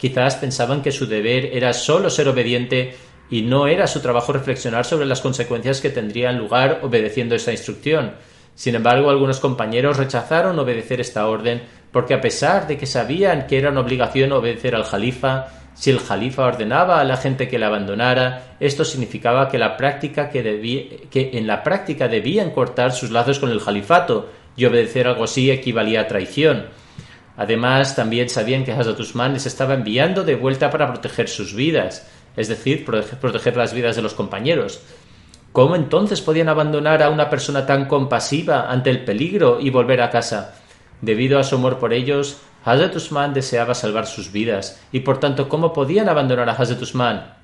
quizás 0.00 0.34
pensaban 0.34 0.82
que 0.82 0.90
su 0.90 1.06
deber 1.06 1.46
era 1.52 1.72
solo 1.72 2.10
ser 2.10 2.26
obediente 2.26 2.96
y 3.30 3.42
no 3.42 3.66
era 3.66 3.86
su 3.86 4.00
trabajo 4.00 4.32
reflexionar 4.32 4.84
sobre 4.84 5.06
las 5.06 5.20
consecuencias 5.20 5.80
que 5.80 5.90
tendrían 5.90 6.38
lugar 6.38 6.80
obedeciendo 6.82 7.34
esa 7.34 7.52
instrucción. 7.52 8.12
Sin 8.54 8.74
embargo, 8.74 9.08
algunos 9.08 9.40
compañeros 9.40 9.96
rechazaron 9.96 10.58
obedecer 10.58 11.00
esta 11.00 11.26
orden 11.26 11.62
porque 11.92 12.14
a 12.14 12.20
pesar 12.20 12.66
de 12.66 12.76
que 12.76 12.86
sabían 12.86 13.46
que 13.46 13.58
era 13.58 13.70
una 13.70 13.80
obligación 13.80 14.32
obedecer 14.32 14.74
al 14.74 14.84
jalifa, 14.84 15.46
si 15.74 15.90
el 15.90 16.00
jalifa 16.00 16.44
ordenaba 16.44 17.00
a 17.00 17.04
la 17.04 17.16
gente 17.16 17.48
que 17.48 17.58
la 17.58 17.68
abandonara, 17.68 18.56
esto 18.60 18.84
significaba 18.84 19.48
que, 19.48 19.58
la 19.58 19.76
práctica 19.76 20.28
que, 20.28 21.08
que 21.10 21.30
en 21.34 21.46
la 21.46 21.62
práctica 21.62 22.08
debían 22.08 22.50
cortar 22.50 22.92
sus 22.92 23.10
lazos 23.10 23.38
con 23.38 23.50
el 23.50 23.60
jalifato, 23.60 24.28
y 24.56 24.64
obedecer 24.66 25.06
algo 25.06 25.24
así 25.24 25.50
equivalía 25.50 26.02
a 26.02 26.06
traición. 26.06 26.66
Además, 27.36 27.96
también 27.96 28.28
sabían 28.28 28.64
que 28.64 28.72
Hazrat 28.72 29.00
Usman 29.00 29.32
les 29.32 29.46
estaba 29.46 29.74
enviando 29.74 30.24
de 30.24 30.34
vuelta 30.34 30.70
para 30.70 30.88
proteger 30.88 31.28
sus 31.28 31.54
vidas, 31.54 32.06
es 32.36 32.48
decir, 32.48 32.84
proteger 32.84 33.56
las 33.56 33.72
vidas 33.72 33.96
de 33.96 34.02
los 34.02 34.14
compañeros. 34.14 34.80
¿Cómo 35.52 35.74
entonces 35.74 36.20
podían 36.20 36.48
abandonar 36.48 37.02
a 37.02 37.10
una 37.10 37.28
persona 37.28 37.66
tan 37.66 37.86
compasiva 37.86 38.70
ante 38.70 38.90
el 38.90 39.04
peligro 39.04 39.58
y 39.60 39.70
volver 39.70 40.00
a 40.00 40.10
casa? 40.10 40.54
Debido 41.00 41.38
a 41.38 41.44
su 41.44 41.56
amor 41.56 41.78
por 41.78 41.92
ellos, 41.92 42.38
Hazrat 42.64 42.94
Usman 42.94 43.34
deseaba 43.34 43.74
salvar 43.74 44.06
sus 44.06 44.32
vidas, 44.32 44.80
y 44.92 45.00
por 45.00 45.18
tanto, 45.18 45.48
¿cómo 45.48 45.72
podían 45.72 46.08
abandonar 46.08 46.48
a 46.48 46.52
Hazrat 46.52 46.82
Usman? 46.82 47.34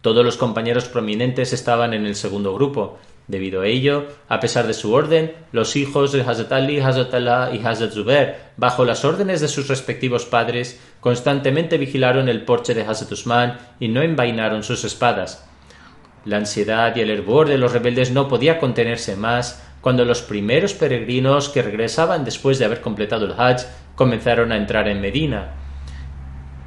Todos 0.00 0.24
los 0.24 0.36
compañeros 0.36 0.86
prominentes 0.86 1.52
estaban 1.52 1.92
en 1.92 2.06
el 2.06 2.14
segundo 2.14 2.54
grupo. 2.54 2.98
Debido 3.28 3.62
a 3.62 3.66
ello, 3.66 4.08
a 4.28 4.40
pesar 4.40 4.66
de 4.66 4.74
su 4.74 4.92
orden, 4.92 5.32
los 5.52 5.76
hijos 5.76 6.12
de 6.12 6.22
Hazrat 6.22 6.52
Ali, 6.52 6.80
Hazrat 6.80 7.14
Allah 7.14 7.50
y 7.54 7.64
Hazrat 7.64 7.92
Zubair, 7.92 8.34
bajo 8.56 8.84
las 8.84 9.04
órdenes 9.04 9.40
de 9.40 9.48
sus 9.48 9.68
respectivos 9.68 10.26
padres, 10.26 10.80
constantemente 11.00 11.78
vigilaron 11.78 12.28
el 12.28 12.44
porche 12.44 12.74
de 12.74 12.82
Hazrat 12.82 13.12
Usman 13.12 13.58
y 13.78 13.88
no 13.88 14.02
envainaron 14.02 14.64
sus 14.64 14.84
espadas. 14.84 15.48
La 16.24 16.36
ansiedad 16.36 16.94
y 16.94 17.00
el 17.00 17.10
hervor 17.10 17.48
de 17.48 17.58
los 17.58 17.72
rebeldes 17.72 18.10
no 18.10 18.28
podía 18.28 18.58
contenerse 18.58 19.16
más 19.16 19.62
cuando 19.80 20.04
los 20.04 20.22
primeros 20.22 20.74
peregrinos 20.74 21.48
que 21.48 21.62
regresaban 21.62 22.24
después 22.24 22.58
de 22.58 22.64
haber 22.64 22.80
completado 22.80 23.26
el 23.26 23.32
Hajj 23.32 23.66
comenzaron 23.96 24.52
a 24.52 24.56
entrar 24.56 24.88
en 24.88 25.00
Medina. 25.00 25.54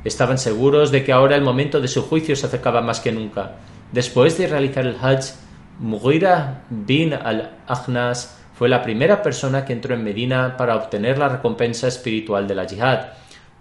Estaban 0.04 0.38
seguros 0.38 0.92
de 0.92 1.04
que 1.04 1.14
ahora 1.14 1.36
el 1.36 1.42
momento 1.42 1.80
de 1.82 1.88
su 1.88 2.02
juicio 2.04 2.36
se 2.36 2.46
acercaba 2.46 2.82
más 2.82 3.00
que 3.00 3.12
nunca. 3.12 3.56
Después 3.92 4.38
de 4.38 4.48
realizar 4.48 4.86
el 4.86 4.98
Hajj, 5.02 5.34
Mughira 5.80 6.64
bin 6.70 7.14
al-Akhnas 7.14 8.42
fue 8.54 8.70
la 8.70 8.82
primera 8.82 9.22
persona 9.22 9.66
que 9.66 9.74
entró 9.74 9.94
en 9.94 10.04
Medina 10.04 10.56
para 10.56 10.78
obtener 10.78 11.18
la 11.18 11.28
recompensa 11.28 11.90
espiritual 11.90 12.48
de 12.48 12.56
la 12.56 12.66
yihad. 12.66 13.08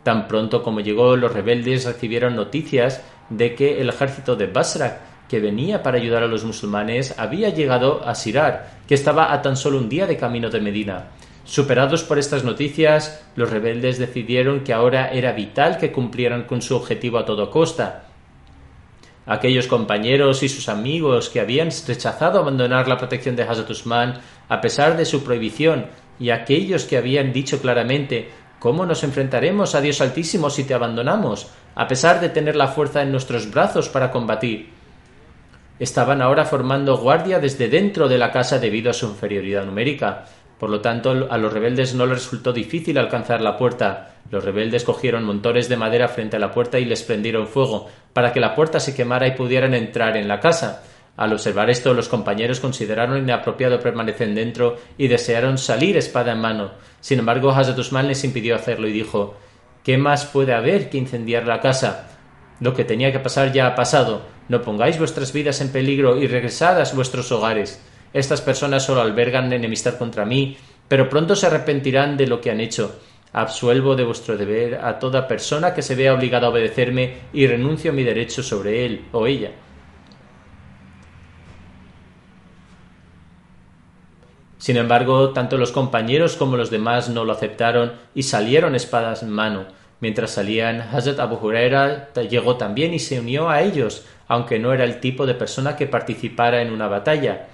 Tan 0.05 0.29
pronto 0.29 0.63
como 0.63 0.81
llegó, 0.81 1.17
los 1.17 1.33
rebeldes 1.33 1.85
recibieron 1.85 2.37
noticias 2.37 3.03
de 3.31 3.55
que 3.55 3.81
el 3.81 3.89
ejército 3.89 4.37
de 4.37 4.47
Basra, 4.47 5.01
que 5.29 5.41
venía 5.41 5.83
para 5.83 5.97
ayudar 5.97 6.23
a 6.23 6.29
los 6.29 6.45
musulmanes, 6.45 7.19
había 7.19 7.49
llegado 7.49 8.07
a 8.07 8.15
Sirar, 8.15 8.71
que 8.87 8.95
estaba 8.95 9.33
a 9.33 9.43
tan 9.43 9.57
solo 9.57 9.79
un 9.79 9.89
día 9.89 10.07
de 10.07 10.17
camino 10.17 10.51
de 10.51 10.61
Medina. 10.61 11.07
Superados 11.45 12.05
por 12.05 12.19
estas 12.19 12.45
noticias, 12.45 13.25
los 13.35 13.51
rebeldes 13.51 13.99
decidieron 13.99 14.61
que 14.61 14.73
ahora 14.73 15.09
era 15.11 15.33
vital 15.33 15.79
que 15.79 15.91
cumplieran 15.91 16.45
con 16.45 16.63
su 16.63 16.77
objetivo 16.77 17.19
a 17.19 17.25
toda 17.25 17.51
costa. 17.51 18.05
Aquellos 19.27 19.67
compañeros 19.67 20.43
y 20.43 20.49
sus 20.49 20.69
amigos 20.69 21.31
que 21.31 21.41
habían 21.41 21.71
rechazado 21.87 22.39
abandonar 22.39 22.89
la 22.89 22.99
protección 22.99 23.37
de 23.37 23.45
Hazrat 23.45 23.71
Usman 23.71 24.21
a 24.49 24.61
pesar 24.61 24.97
de 24.97 25.05
su 25.05 25.25
prohibición, 25.25 25.87
y 26.21 26.31
aquellos 26.31 26.85
que 26.85 26.97
habían 26.97 27.33
dicho 27.33 27.61
claramente 27.61 28.31
¿Cómo 28.65 28.87
nos 28.87 29.05
enfrentaremos 29.05 29.75
a 29.75 29.83
Dios 29.83 30.01
Altísimo 30.01 30.49
si 30.49 30.65
te 30.65 30.73
abandonamos, 30.73 31.49
a 31.75 31.87
pesar 31.87 32.19
de 32.23 32.31
tener 32.31 32.57
la 32.57 32.69
fuerza 32.69 33.03
en 33.03 33.13
nuestros 33.13 33.51
brazos 33.51 33.91
para 33.91 34.11
combatir? 34.11 34.71
Estaban 35.79 36.23
ahora 36.23 36.47
formando 36.47 36.97
guardia 36.97 37.41
desde 37.41 37.69
dentro 37.69 38.09
de 38.09 38.17
la 38.17 38.33
casa 38.33 38.59
debido 38.59 38.89
a 38.91 38.95
su 38.95 39.05
inferioridad 39.05 39.67
numérica, 39.67 40.25
por 40.59 40.71
lo 40.71 40.81
tanto, 40.81 41.29
a 41.31 41.39
los 41.39 41.53
rebeldes 41.53 41.95
no 41.95 42.07
les 42.07 42.25
resultó 42.25 42.53
difícil 42.53 42.99
alcanzar 42.99 43.41
la 43.41 43.57
puerta. 43.57 44.17
Los 44.31 44.45
rebeldes 44.45 44.85
cogieron 44.85 45.25
montones 45.25 45.69
de 45.69 45.77
madera 45.77 46.09
frente 46.09 46.37
a 46.37 46.41
la 46.41 46.53
puerta 46.53 46.79
y 46.79 46.85
les 46.85 47.03
prendieron 47.03 47.49
fuego, 47.49 47.89
para 48.13 48.33
que 48.33 48.41
la 48.41 48.55
puerta 48.55 48.81
se 48.81 48.95
quemara 48.95 49.27
y 49.27 49.33
pudieran 49.33 49.75
entrar 49.75 50.17
en 50.17 50.29
la 50.29 50.41
casa. 50.41 50.83
Al 51.17 51.33
observar 51.33 51.71
esto, 51.71 51.95
los 51.95 52.09
compañeros 52.09 52.61
consideraron 52.61 53.19
inapropiado 53.19 53.79
permanecer 53.79 54.33
dentro 54.35 54.77
y 54.99 55.09
desearon 55.09 55.59
salir 55.59 55.97
espada 55.97 56.33
en 56.33 56.41
mano. 56.41 56.73
Sin 57.01 57.21
embargo, 57.21 57.51
Hazrat 57.51 57.79
Usman 57.79 58.09
les 58.09 58.25
impidió 58.25 58.57
hacerlo 58.57 58.89
y 58.89 58.93
dijo 58.93 59.37
¿Qué 59.85 59.99
más 59.99 60.25
puede 60.25 60.55
haber 60.55 60.89
que 60.89 60.99
incendiar 60.99 61.47
la 61.47 61.61
casa? 61.61 62.09
Lo 62.59 62.75
que 62.75 62.85
tenía 62.85 63.13
que 63.13 63.21
pasar 63.21 63.53
ya 63.53 63.67
ha 63.67 63.75
pasado. 63.75 64.23
No 64.49 64.63
pongáis 64.63 64.99
vuestras 64.99 65.33
vidas 65.33 65.61
en 65.61 65.71
peligro 65.71 66.17
y 66.17 66.27
regresad 66.27 66.81
a 66.81 66.95
vuestros 66.95 67.31
hogares. 67.31 67.81
Estas 68.15 68.41
personas 68.41 68.85
solo 68.85 69.01
albergan 69.03 69.53
enemistad 69.53 69.99
contra 69.99 70.25
mí, 70.25 70.57
pero 70.87 71.11
pronto 71.11 71.35
se 71.35 71.49
arrepentirán 71.49 72.17
de 72.17 72.29
lo 72.29 72.41
que 72.41 72.53
han 72.53 72.61
hecho. 72.61 73.01
Absuelvo 73.33 73.97
de 73.97 74.05
vuestro 74.05 74.37
deber 74.37 74.77
a 74.77 75.01
toda 75.01 75.27
persona 75.27 75.75
que 75.75 75.83
se 75.83 75.97
vea 75.97 76.15
obligada 76.15 76.47
a 76.47 76.51
obedecerme 76.51 77.15
y 77.33 77.49
renuncio 77.49 77.91
a 77.91 77.95
mi 77.95 78.05
derecho 78.05 78.45
sobre 78.45 78.87
él 78.87 79.05
o 79.11 79.27
ella. 79.27 79.51
Sin 84.59 84.77
embargo, 84.77 85.31
tanto 85.31 85.59
los 85.59 85.73
compañeros 85.73 86.37
como 86.37 86.57
los 86.57 86.71
demás 86.71 87.09
no 87.09 87.25
lo 87.25 87.33
aceptaron 87.33 87.95
y 88.15 88.23
salieron 88.23 88.77
espadas 88.77 89.25
en 89.25 89.31
mano. 89.31 89.67
Mientras 89.99 90.31
salían, 90.31 90.81
Hazrat 90.81 91.19
Abu 91.19 91.45
Huraira 91.45 92.13
llegó 92.31 92.57
también 92.57 92.95
y 92.95 93.01
se 93.01 93.19
unió 93.19 93.51
a 93.51 93.63
ellos, 93.63 94.07
aunque 94.29 94.61
no 94.61 94.73
era 94.73 94.85
el 94.85 95.01
tipo 95.01 95.27
de 95.27 95.35
persona 95.35 95.77
que 95.77 95.87
participara 95.89 96.63
en 96.63 96.73
una 96.73 96.87
batalla. 96.87 97.49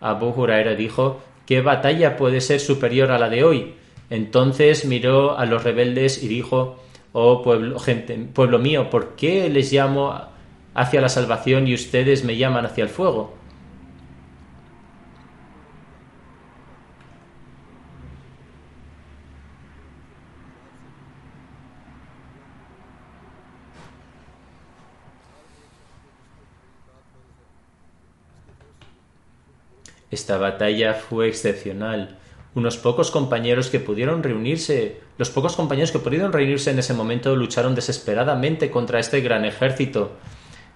Abu 0.00 0.28
Huraira 0.28 0.74
dijo, 0.74 1.20
¿qué 1.46 1.60
batalla 1.60 2.16
puede 2.16 2.40
ser 2.40 2.60
superior 2.60 3.10
a 3.10 3.18
la 3.18 3.28
de 3.28 3.44
hoy? 3.44 3.74
Entonces 4.10 4.84
miró 4.84 5.38
a 5.38 5.44
los 5.46 5.64
rebeldes 5.64 6.22
y 6.22 6.28
dijo, 6.28 6.76
oh 7.12 7.42
pueblo, 7.42 7.78
gente, 7.78 8.16
pueblo 8.32 8.58
mío, 8.58 8.90
¿por 8.90 9.16
qué 9.16 9.48
les 9.48 9.72
llamo 9.72 10.14
hacia 10.74 11.00
la 11.00 11.08
salvación 11.08 11.66
y 11.66 11.74
ustedes 11.74 12.24
me 12.24 12.36
llaman 12.36 12.66
hacia 12.66 12.84
el 12.84 12.90
fuego? 12.90 13.34
Esta 30.10 30.38
batalla 30.38 30.94
fue 30.94 31.28
excepcional. 31.28 32.18
Unos 32.54 32.78
pocos 32.78 33.10
compañeros 33.10 33.68
que 33.68 33.78
pudieron 33.78 34.22
reunirse, 34.22 35.00
los 35.18 35.30
pocos 35.30 35.54
compañeros 35.54 35.92
que 35.92 35.98
pudieron 35.98 36.32
reunirse 36.32 36.70
en 36.70 36.78
ese 36.78 36.94
momento 36.94 37.36
lucharon 37.36 37.74
desesperadamente 37.74 38.70
contra 38.70 39.00
este 39.00 39.20
gran 39.20 39.44
ejército. 39.44 40.12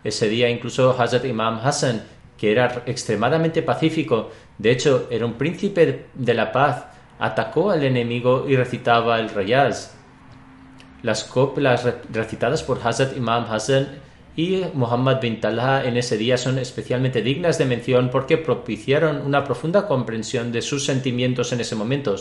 Ese 0.05 0.29
día 0.29 0.51
incluso 0.51 0.95
Hazrat 1.01 1.25
Imam 1.25 1.61
Hassan, 1.63 2.05
que 2.37 2.53
era 2.53 2.83
extremadamente 2.87 3.63
pacífico, 3.63 4.31
de 4.59 4.71
hecho 4.71 5.09
era 5.11 5.25
un 5.25 5.35
príncipe 5.35 6.07
de 6.13 6.35
la 6.35 6.53
paz, 6.53 6.87
atacó 7.19 7.71
al 7.71 7.85
enemigo 7.85 8.45
y 8.47 8.57
recitaba 8.57 9.19
el 9.19 9.31
rayaz. 9.31 9.95
Las 11.03 11.25
coplas 11.25 11.89
recitadas 12.13 12.63
por 12.63 12.87
Hazrat 12.87 13.17
Imam 13.17 13.47
Hassan 13.49 13.89
y 14.35 14.63
Muhammad 14.73 15.21
bin 15.21 15.41
Talha 15.41 15.85
en 15.85 15.97
ese 15.97 16.17
día 16.17 16.39
son 16.39 16.59
especialmente 16.59 17.21
dignas 17.21 17.59
de 17.59 17.67
mención 17.67 18.09
porque 18.11 18.39
propiciaron 18.39 19.21
una 19.27 19.45
profunda 19.45 19.87
comprensión 19.87 20.53
de 20.53 20.63
sus 20.63 20.87
sentimientos 20.87 21.53
en 21.53 21.61
ese 21.61 21.75
momento. 21.75 22.17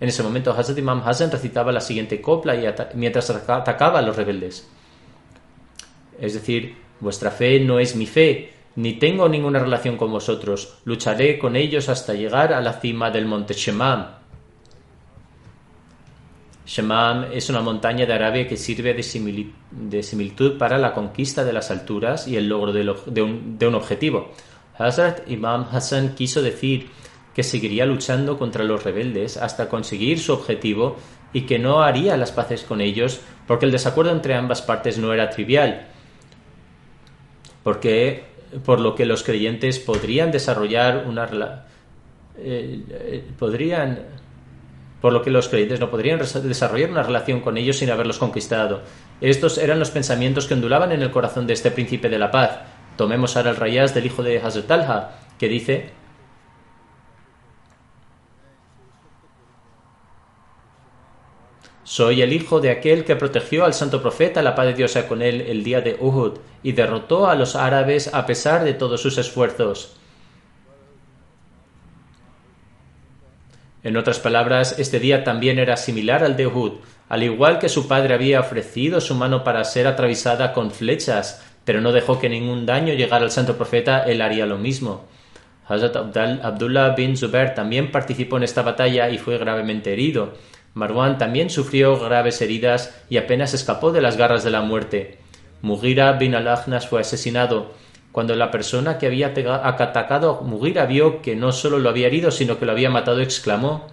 En 0.00 0.08
ese 0.08 0.22
momento, 0.22 0.52
Hazrat 0.52 0.78
Imam 0.78 1.02
Hassan 1.04 1.30
recitaba 1.30 1.72
la 1.72 1.80
siguiente 1.80 2.20
copla 2.20 2.56
y 2.56 2.66
mientras 2.94 3.30
atacaba 3.30 4.00
a 4.00 4.02
los 4.02 4.16
rebeldes. 4.16 4.68
Es 6.20 6.34
decir, 6.34 6.76
vuestra 7.00 7.30
fe 7.30 7.60
no 7.60 7.78
es 7.78 7.94
mi 7.94 8.06
fe, 8.06 8.52
ni 8.74 8.94
tengo 8.94 9.28
ninguna 9.28 9.58
relación 9.58 9.96
con 9.96 10.10
vosotros. 10.10 10.78
Lucharé 10.84 11.38
con 11.38 11.56
ellos 11.56 11.88
hasta 11.88 12.14
llegar 12.14 12.52
a 12.52 12.60
la 12.60 12.74
cima 12.74 13.10
del 13.10 13.26
monte 13.26 13.54
Shemam. 13.54 14.06
Shemam 16.66 17.26
es 17.32 17.48
una 17.48 17.60
montaña 17.60 18.06
de 18.06 18.12
Arabia 18.12 18.48
que 18.48 18.56
sirve 18.56 18.92
de, 18.92 20.02
similitud 20.02 20.58
para 20.58 20.78
la 20.78 20.92
conquista 20.92 21.44
de 21.44 21.52
las 21.52 21.70
alturas 21.70 22.26
y 22.26 22.36
el 22.36 22.48
logro 22.48 22.72
de, 22.72 23.22
un, 23.22 23.74
objetivo. 23.74 24.32
Hazrat 24.76 25.30
Imam 25.30 25.66
Hassan 25.70 26.14
quiso 26.16 26.42
decir 26.42 26.90
que 27.34 27.44
seguiría 27.44 27.86
luchando 27.86 28.36
contra 28.36 28.64
los 28.64 28.82
rebeldes 28.82 29.36
hasta 29.36 29.68
conseguir 29.68 30.18
su 30.18 30.32
objetivo 30.32 30.96
y 31.32 31.42
que 31.42 31.58
no 31.58 31.82
haría 31.82 32.16
las 32.16 32.32
paces 32.32 32.64
con 32.64 32.80
ellos 32.80 33.20
porque 33.46 33.66
el 33.66 33.72
desacuerdo 33.72 34.10
entre 34.10 34.34
ambas 34.34 34.60
partes 34.60 34.98
no 34.98 35.12
era 35.12 35.30
trivial, 35.30 35.86
porque 37.62 38.24
por 38.64 38.80
lo 38.80 38.94
que 38.94 39.06
los 39.06 39.22
creyentes 39.22 39.78
podrían 39.78 40.32
desarrollar 40.32 41.04
una 41.06 41.64
eh, 42.38 42.82
eh, 42.90 43.24
podrían 43.38 43.98
por 45.06 45.12
lo 45.12 45.22
que 45.22 45.30
los 45.30 45.48
creyentes 45.48 45.78
no 45.78 45.88
podrían 45.88 46.18
desarrollar 46.18 46.90
una 46.90 47.04
relación 47.04 47.38
con 47.38 47.56
ellos 47.56 47.76
sin 47.76 47.90
haberlos 47.90 48.18
conquistado. 48.18 48.82
Estos 49.20 49.56
eran 49.56 49.78
los 49.78 49.92
pensamientos 49.92 50.48
que 50.48 50.54
ondulaban 50.54 50.90
en 50.90 51.00
el 51.00 51.12
corazón 51.12 51.46
de 51.46 51.52
este 51.52 51.70
príncipe 51.70 52.08
de 52.08 52.18
la 52.18 52.32
paz. 52.32 52.58
Tomemos 52.96 53.36
ahora 53.36 53.50
el 53.50 53.56
rayas 53.56 53.94
del 53.94 54.06
hijo 54.06 54.24
de 54.24 54.40
Hazrat 54.40 54.66
Talha, 54.66 55.10
que 55.38 55.46
dice 55.46 55.90
Soy 61.84 62.20
el 62.20 62.32
hijo 62.32 62.58
de 62.58 62.72
aquel 62.72 63.04
que 63.04 63.14
protegió 63.14 63.64
al 63.64 63.74
santo 63.74 64.02
profeta, 64.02 64.42
la 64.42 64.56
paz 64.56 64.66
de 64.66 64.74
Dios 64.74 64.90
sea 64.90 65.06
con 65.06 65.22
él, 65.22 65.40
el 65.42 65.62
día 65.62 65.82
de 65.82 65.98
Uhud, 66.00 66.38
y 66.64 66.72
derrotó 66.72 67.28
a 67.28 67.36
los 67.36 67.54
árabes 67.54 68.12
a 68.12 68.26
pesar 68.26 68.64
de 68.64 68.74
todos 68.74 69.00
sus 69.00 69.18
esfuerzos. 69.18 69.98
En 73.86 73.96
otras 73.96 74.18
palabras, 74.18 74.80
este 74.80 74.98
día 74.98 75.22
también 75.22 75.60
era 75.60 75.76
similar 75.76 76.24
al 76.24 76.36
de 76.36 76.48
Uhud, 76.48 76.72
al 77.08 77.22
igual 77.22 77.60
que 77.60 77.68
su 77.68 77.86
padre 77.86 78.14
había 78.14 78.40
ofrecido 78.40 79.00
su 79.00 79.14
mano 79.14 79.44
para 79.44 79.62
ser 79.62 79.86
atravesada 79.86 80.52
con 80.52 80.72
flechas, 80.72 81.40
pero 81.64 81.80
no 81.80 81.92
dejó 81.92 82.18
que 82.18 82.28
ningún 82.28 82.66
daño 82.66 82.94
llegara 82.94 83.22
al 83.22 83.30
santo 83.30 83.56
profeta, 83.56 84.02
él 84.02 84.22
haría 84.22 84.44
lo 84.44 84.58
mismo. 84.58 85.04
Hazrat 85.68 85.94
Abdullah 86.16 86.96
bin 86.96 87.16
Zubair 87.16 87.54
también 87.54 87.92
participó 87.92 88.38
en 88.38 88.42
esta 88.42 88.62
batalla 88.62 89.08
y 89.08 89.18
fue 89.18 89.38
gravemente 89.38 89.92
herido. 89.92 90.34
Marwan 90.74 91.16
también 91.16 91.48
sufrió 91.48 91.96
graves 91.96 92.42
heridas 92.42 93.00
y 93.08 93.18
apenas 93.18 93.54
escapó 93.54 93.92
de 93.92 94.00
las 94.00 94.16
garras 94.16 94.42
de 94.42 94.50
la 94.50 94.62
muerte. 94.62 95.18
Mugira 95.62 96.10
bin 96.14 96.34
al-Akhnas 96.34 96.88
fue 96.88 97.02
asesinado. 97.02 97.70
Cuando 98.16 98.34
la 98.34 98.50
persona 98.50 98.96
que 98.96 99.08
había 99.08 99.26
atacado 99.26 100.38
a 100.38 100.40
Mugira 100.40 100.86
vio 100.86 101.20
que 101.20 101.36
no 101.36 101.52
solo 101.52 101.78
lo 101.78 101.90
había 101.90 102.06
herido, 102.06 102.30
sino 102.30 102.58
que 102.58 102.64
lo 102.64 102.72
había 102.72 102.88
matado, 102.88 103.20
exclamó 103.20 103.88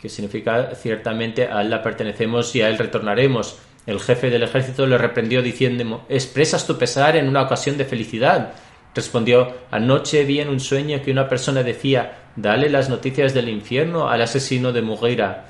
que 0.00 0.08
significa 0.08 0.76
ciertamente 0.76 1.48
a 1.48 1.62
él 1.62 1.70
la 1.70 1.82
pertenecemos 1.82 2.54
y 2.54 2.62
a 2.62 2.68
él 2.68 2.78
retornaremos. 2.78 3.58
El 3.86 3.98
jefe 3.98 4.30
del 4.30 4.44
ejército 4.44 4.86
le 4.86 4.98
reprendió 4.98 5.42
diciendo 5.42 6.04
expresas 6.08 6.64
tu 6.64 6.78
pesar 6.78 7.16
en 7.16 7.28
una 7.28 7.42
ocasión 7.42 7.76
de 7.76 7.86
felicidad. 7.86 8.52
Respondió 8.94 9.52
anoche 9.72 10.22
vi 10.22 10.38
en 10.38 10.50
un 10.50 10.60
sueño 10.60 11.02
que 11.02 11.10
una 11.10 11.28
persona 11.28 11.64
decía 11.64 12.28
Dale 12.36 12.70
las 12.70 12.88
noticias 12.88 13.34
del 13.34 13.48
infierno 13.48 14.08
al 14.08 14.22
asesino 14.22 14.70
de 14.72 14.82
Mughira. 14.82 15.46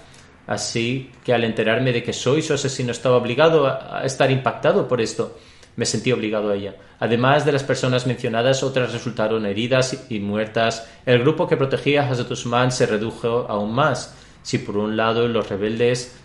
Así 0.47 1.13
que 1.23 1.35
al 1.35 1.45
enterarme 1.45 1.93
de 1.93 2.03
que 2.03 2.15
soy 2.15 2.41
su 2.41 2.55
asesino 2.55 2.93
estaba 2.93 3.19
obligado 3.19 3.67
a 3.67 4.07
estar 4.07 4.31
impactado 4.31 4.89
por 4.89 5.03
esto. 5.03 5.37
Me 5.79 5.87
sentí 5.87 6.11
obligado 6.11 6.51
a 6.51 6.57
ella. 6.57 6.75
Además 6.99 7.45
de 7.45 7.53
las 7.53 7.63
personas 7.63 8.05
mencionadas, 8.05 8.65
otras 8.65 8.93
resultaron 8.93 9.47
heridas 9.47 10.07
y 10.11 10.19
muertas. 10.19 10.91
El 11.07 11.21
grupo 11.21 11.47
que 11.47 11.57
protegía 11.57 12.03
a 12.03 12.11
Hazrat 12.11 12.33
Usman 12.33 12.73
se 12.73 12.85
redujo 12.85 13.47
aún 13.49 13.73
más. 13.73 14.17
Si 14.43 14.59
por 14.59 14.77
un 14.77 14.97
lado 14.97 15.29
los 15.29 15.49
rebeldes 15.49 16.19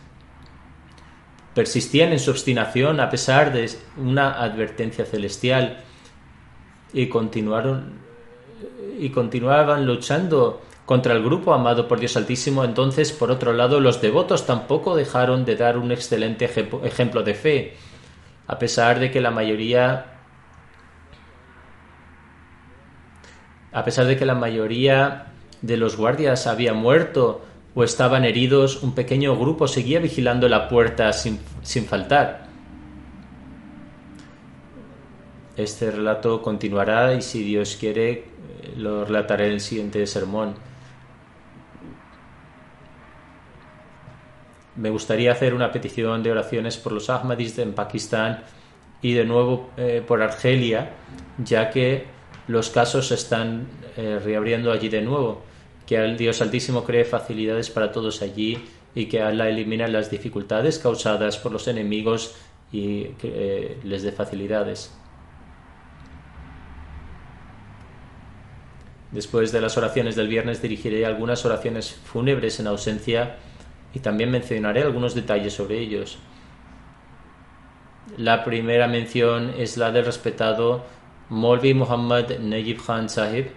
persistían 1.53 2.13
en 2.13 2.19
su 2.19 2.31
obstinación 2.31 2.99
a 2.99 3.11
pesar 3.11 3.53
de 3.53 3.69
una 3.95 4.41
advertencia 4.41 5.05
celestial 5.05 5.83
y 6.91 7.07
continuaron 7.07 7.99
y 8.97 9.09
continuaban 9.09 9.85
luchando 9.85 10.63
contra 10.87 11.13
el 11.13 11.21
grupo 11.21 11.53
amado 11.53 11.87
por 11.87 11.99
Dios 11.99 12.17
Altísimo, 12.17 12.63
entonces, 12.63 13.11
por 13.11 13.29
otro 13.29 13.53
lado, 13.53 13.79
los 13.79 14.01
devotos 14.01 14.47
tampoco 14.47 14.95
dejaron 14.95 15.45
de 15.45 15.55
dar 15.55 15.77
un 15.77 15.91
excelente 15.91 16.45
ejemplo 16.45 17.21
de 17.21 17.35
fe, 17.35 17.77
a 18.47 18.59
pesar 18.59 18.99
de 18.99 19.11
que 19.11 19.21
la 19.21 19.31
mayoría 19.31 20.05
a 23.71 23.83
pesar 23.83 24.05
de 24.05 24.17
que 24.17 24.25
la 24.25 24.35
mayoría 24.35 25.27
de 25.61 25.77
los 25.77 25.97
guardias 25.97 26.45
había 26.45 26.73
muerto 26.73 27.43
o 27.73 27.83
estaban 27.83 28.23
heridos, 28.23 28.83
un 28.83 28.93
pequeño 28.93 29.35
grupo 29.35 29.67
seguía 29.67 29.99
vigilando 29.99 30.47
la 30.47 30.69
puerta 30.69 31.11
sin, 31.11 31.39
sin 31.63 31.85
faltar. 31.85 32.45
Este 35.57 35.89
relato 35.89 36.41
continuará 36.43 37.15
y 37.15 37.23
si 37.23 37.43
Dios 37.43 37.77
quiere 37.79 38.25
lo 38.77 39.05
relataré 39.05 39.47
en 39.47 39.53
el 39.53 39.61
siguiente 39.61 40.05
sermón. 40.07 40.55
Me 44.75 44.89
gustaría 44.89 45.31
hacer 45.31 45.53
una 45.53 45.71
petición 45.71 46.23
de 46.23 46.31
oraciones 46.31 46.77
por 46.77 46.93
los 46.93 47.09
Ahmadis 47.09 47.57
en 47.59 47.73
Pakistán 47.73 48.43
y 49.01 49.13
de 49.13 49.25
nuevo 49.25 49.69
eh, 49.77 50.03
por 50.05 50.21
Argelia, 50.21 50.91
ya 51.37 51.69
que 51.69 52.05
los 52.47 52.69
casos 52.69 53.09
se 53.09 53.15
están 53.15 53.67
eh, 53.97 54.19
reabriendo 54.23 54.71
allí 54.71 54.89
de 54.89 55.01
nuevo. 55.01 55.43
Que 55.85 55.97
el 55.97 56.17
Dios 56.17 56.41
Altísimo 56.41 56.83
cree 56.83 57.05
facilidades 57.05 57.69
para 57.69 57.91
todos 57.91 58.21
allí 58.21 58.63
y 58.95 59.05
que 59.05 59.21
Allah 59.21 59.49
elimine 59.49 59.87
las 59.89 60.09
dificultades 60.09 60.79
causadas 60.79 61.37
por 61.37 61.51
los 61.51 61.67
enemigos 61.67 62.35
y 62.71 63.09
eh, 63.21 63.77
les 63.83 64.01
dé 64.01 64.11
facilidades. 64.11 64.91
Después 69.11 69.51
de 69.51 69.61
las 69.61 69.77
oraciones 69.77 70.15
del 70.15 70.27
viernes 70.27 70.61
dirigiré 70.61 71.05
algunas 71.05 71.45
oraciones 71.45 71.93
fúnebres 71.93 72.59
en 72.59 72.65
ausencia 72.65 73.35
y 73.93 73.99
también 73.99 74.31
mencionaré 74.31 74.81
algunos 74.81 75.13
detalles 75.13 75.53
sobre 75.53 75.79
ellos. 75.79 76.17
La 78.17 78.43
primera 78.43 78.87
mención 78.87 79.53
es 79.57 79.77
la 79.77 79.91
del 79.91 80.05
respetado 80.05 80.83
Molvi 81.29 81.73
Muhammad 81.73 82.37
Najib 82.39 82.83
Khan 82.85 83.09
Sahib, 83.09 83.47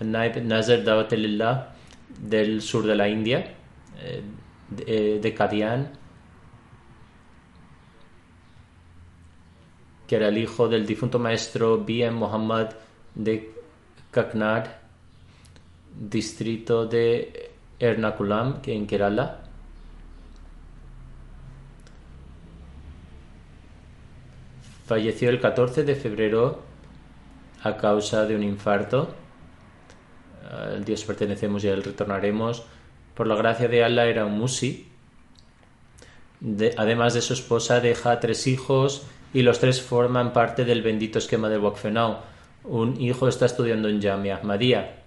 Naib 0.00 0.42
Nazar 0.42 0.82
Dawatulillah 0.84 1.74
del 2.18 2.62
sur 2.62 2.86
de 2.86 2.96
la 2.96 3.08
India, 3.08 3.54
eh, 4.00 5.18
de 5.20 5.34
Kadian, 5.34 5.92
que 10.06 10.16
era 10.16 10.28
el 10.28 10.38
hijo 10.38 10.68
del 10.68 10.86
difunto 10.86 11.18
maestro 11.18 11.84
B.M. 11.84 12.12
Muhammad 12.12 12.70
de 13.14 13.52
Kaknad, 14.10 14.66
distrito 15.94 16.86
de 16.86 17.47
Ernakulam, 17.80 18.60
que 18.60 18.74
en 18.74 18.86
Kerala. 18.86 19.40
Falleció 24.86 25.28
el 25.28 25.40
14 25.40 25.84
de 25.84 25.94
febrero 25.94 26.62
a 27.62 27.76
causa 27.76 28.24
de 28.24 28.34
un 28.34 28.42
infarto. 28.42 29.14
Al 30.50 30.84
Dios 30.84 31.04
pertenecemos 31.04 31.62
y 31.64 31.68
a 31.68 31.74
él 31.74 31.84
retornaremos. 31.84 32.64
Por 33.14 33.26
la 33.26 33.36
gracia 33.36 33.68
de 33.68 33.84
Allah 33.84 34.06
era 34.06 34.24
un 34.24 34.38
musi. 34.38 34.88
además 36.76 37.14
de 37.14 37.20
su 37.20 37.32
esposa, 37.32 37.80
deja 37.80 38.20
tres 38.20 38.46
hijos 38.46 39.06
y 39.34 39.42
los 39.42 39.58
tres 39.58 39.82
forman 39.82 40.32
parte 40.32 40.64
del 40.64 40.82
bendito 40.82 41.18
esquema 41.18 41.48
de 41.48 41.58
Wakfenau. 41.58 42.18
Un 42.64 43.00
hijo 43.00 43.28
está 43.28 43.46
estudiando 43.46 43.88
en 43.88 44.00
Jamia 44.00 44.36
Ahmadiyya. 44.36 44.97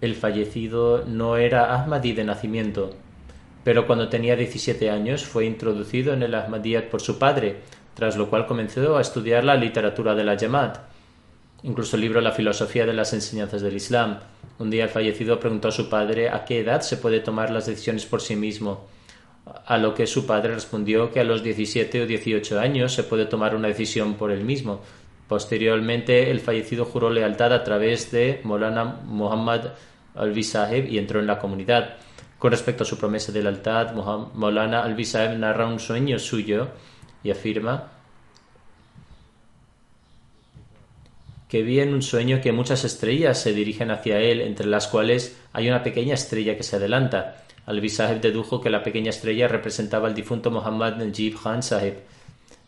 El 0.00 0.14
fallecido 0.14 1.04
no 1.06 1.36
era 1.36 1.74
Ahmadi 1.74 2.12
de 2.12 2.22
nacimiento, 2.22 2.94
pero 3.64 3.86
cuando 3.86 4.08
tenía 4.08 4.36
17 4.36 4.90
años 4.90 5.24
fue 5.24 5.44
introducido 5.44 6.12
en 6.12 6.22
el 6.22 6.36
Ahmadiyyat 6.36 6.84
por 6.84 7.00
su 7.00 7.18
padre, 7.18 7.56
tras 7.94 8.16
lo 8.16 8.30
cual 8.30 8.46
comenzó 8.46 8.96
a 8.96 9.00
estudiar 9.00 9.42
la 9.42 9.56
literatura 9.56 10.14
de 10.14 10.22
la 10.22 10.38
Jamaat, 10.38 10.78
incluso 11.64 11.96
el 11.96 12.02
libro 12.02 12.20
La 12.20 12.30
filosofía 12.30 12.86
de 12.86 12.94
las 12.94 13.12
enseñanzas 13.12 13.60
del 13.60 13.74
Islam. 13.74 14.20
Un 14.60 14.70
día 14.70 14.84
el 14.84 14.90
fallecido 14.90 15.40
preguntó 15.40 15.66
a 15.66 15.72
su 15.72 15.88
padre 15.88 16.30
a 16.30 16.44
qué 16.44 16.60
edad 16.60 16.82
se 16.82 16.96
puede 16.96 17.18
tomar 17.18 17.50
las 17.50 17.66
decisiones 17.66 18.06
por 18.06 18.20
sí 18.20 18.36
mismo, 18.36 18.86
a 19.66 19.78
lo 19.78 19.94
que 19.94 20.06
su 20.06 20.26
padre 20.26 20.54
respondió 20.54 21.10
que 21.10 21.18
a 21.18 21.24
los 21.24 21.42
17 21.42 22.02
o 22.02 22.06
18 22.06 22.60
años 22.60 22.94
se 22.94 23.02
puede 23.02 23.26
tomar 23.26 23.56
una 23.56 23.66
decisión 23.66 24.14
por 24.14 24.30
él 24.30 24.44
mismo. 24.44 24.80
Posteriormente, 25.28 26.30
el 26.30 26.40
fallecido 26.40 26.86
juró 26.86 27.10
lealtad 27.10 27.52
a 27.52 27.62
través 27.62 28.10
de 28.10 28.40
Molana 28.44 29.02
Muhammad 29.04 29.72
Alvi 30.14 30.42
Sahib 30.42 30.86
y 30.90 30.98
entró 30.98 31.20
en 31.20 31.26
la 31.26 31.38
comunidad. 31.38 31.96
Con 32.38 32.50
respecto 32.50 32.84
a 32.84 32.86
su 32.86 32.98
promesa 32.98 33.30
de 33.30 33.42
lealtad, 33.42 33.92
Molana 34.34 34.82
Alvi 34.82 35.04
Sahib 35.04 35.38
narra 35.38 35.66
un 35.66 35.78
sueño 35.78 36.18
suyo 36.18 36.68
y 37.22 37.30
afirma 37.30 37.92
que 41.48 41.62
vi 41.62 41.80
en 41.80 41.94
un 41.94 42.02
sueño 42.02 42.40
que 42.40 42.52
muchas 42.52 42.84
estrellas 42.84 43.40
se 43.40 43.52
dirigen 43.52 43.90
hacia 43.90 44.20
él, 44.20 44.40
entre 44.40 44.66
las 44.66 44.86
cuales 44.86 45.38
hay 45.52 45.68
una 45.68 45.82
pequeña 45.82 46.14
estrella 46.14 46.56
que 46.56 46.62
se 46.62 46.76
adelanta. 46.76 47.44
Alvi 47.66 47.88
Sahib 47.88 48.20
dedujo 48.20 48.60
que 48.60 48.70
la 48.70 48.82
pequeña 48.82 49.10
estrella 49.10 49.48
representaba 49.48 50.08
al 50.08 50.14
difunto 50.14 50.50
Muhammad 50.50 50.96
Najib 50.96 51.38
Khan 51.42 51.62
Sahib. 51.62 51.94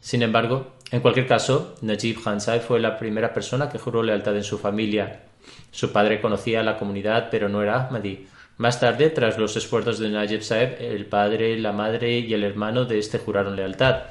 Sin 0.00 0.22
embargo, 0.22 0.72
en 0.90 1.00
cualquier 1.00 1.26
caso, 1.26 1.76
Najib 1.82 2.22
Khan 2.22 2.40
Sahib 2.40 2.62
fue 2.62 2.80
la 2.80 2.98
primera 2.98 3.32
persona 3.32 3.68
que 3.68 3.78
juró 3.78 4.02
lealtad 4.02 4.36
en 4.36 4.44
su 4.44 4.58
familia. 4.58 5.22
Su 5.70 5.92
padre 5.92 6.20
conocía 6.20 6.62
la 6.62 6.78
comunidad, 6.78 7.28
pero 7.30 7.48
no 7.48 7.62
era 7.62 7.86
Ahmadi. 7.86 8.26
Más 8.58 8.78
tarde, 8.78 9.08
tras 9.10 9.38
los 9.38 9.56
esfuerzos 9.56 9.98
de 9.98 10.10
Najib 10.10 10.42
Saeb, 10.42 10.76
el 10.80 11.06
padre, 11.06 11.58
la 11.58 11.72
madre 11.72 12.18
y 12.18 12.34
el 12.34 12.44
hermano 12.44 12.84
de 12.84 12.98
este 12.98 13.18
juraron 13.18 13.56
lealtad. 13.56 14.02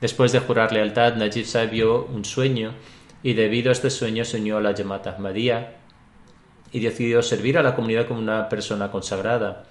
Después 0.00 0.32
de 0.32 0.38
jurar 0.38 0.72
lealtad, 0.72 1.16
Najib 1.16 1.44
Saeb 1.44 1.70
vio 1.70 2.04
un 2.04 2.24
sueño 2.24 2.72
y 3.22 3.34
debido 3.34 3.70
a 3.70 3.72
este 3.72 3.90
sueño 3.90 4.24
se 4.24 4.38
unió 4.38 4.58
a 4.58 4.60
la 4.60 4.72
Yamat 4.72 5.08
Ahmadiyya 5.08 5.74
y 6.72 6.80
decidió 6.80 7.20
servir 7.22 7.58
a 7.58 7.62
la 7.62 7.74
comunidad 7.74 8.06
como 8.06 8.20
una 8.20 8.48
persona 8.48 8.90
consagrada. 8.90 9.64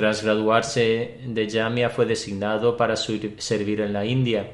Tras 0.00 0.24
graduarse 0.24 1.18
de 1.26 1.50
Jamia 1.50 1.90
fue 1.90 2.06
designado 2.06 2.74
para 2.74 2.96
servir 2.96 3.82
en 3.82 3.92
la 3.92 4.06
India. 4.06 4.50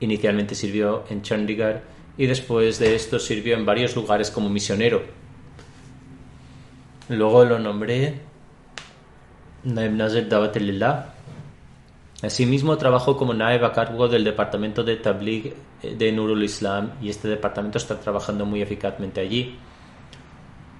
Inicialmente 0.00 0.56
sirvió 0.56 1.04
en 1.10 1.22
Chandigarh 1.22 1.80
y 2.18 2.26
después 2.26 2.80
de 2.80 2.96
esto 2.96 3.20
sirvió 3.20 3.54
en 3.54 3.64
varios 3.64 3.94
lugares 3.94 4.32
como 4.32 4.50
misionero. 4.50 5.00
Luego 7.08 7.44
lo 7.44 7.60
nombré 7.60 8.14
Naib 9.62 9.92
Nazir 9.92 10.28
Dawatulillah. 10.28 11.14
Asimismo 12.22 12.76
trabajó 12.76 13.16
como 13.16 13.32
Naib 13.32 13.64
a 13.64 13.72
cargo 13.72 14.08
del 14.08 14.24
departamento 14.24 14.82
de 14.82 14.96
Tabligh 14.96 15.54
de 15.84 16.10
Nurul 16.10 16.42
Islam 16.42 16.94
y 17.00 17.10
este 17.10 17.28
departamento 17.28 17.78
está 17.78 18.00
trabajando 18.00 18.44
muy 18.44 18.60
eficazmente 18.60 19.20
allí. 19.20 19.56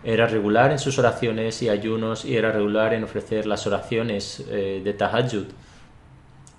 Era 0.04 0.26
regular 0.26 0.70
en 0.70 0.78
sus 0.78 0.98
oraciones 0.98 1.62
y 1.62 1.68
ayunos 1.68 2.24
y 2.24 2.36
era 2.36 2.52
regular 2.52 2.94
en 2.94 3.04
ofrecer 3.04 3.46
las 3.46 3.66
oraciones 3.66 4.44
eh, 4.50 4.80
de 4.84 4.92
Tahajjud. 4.92 5.46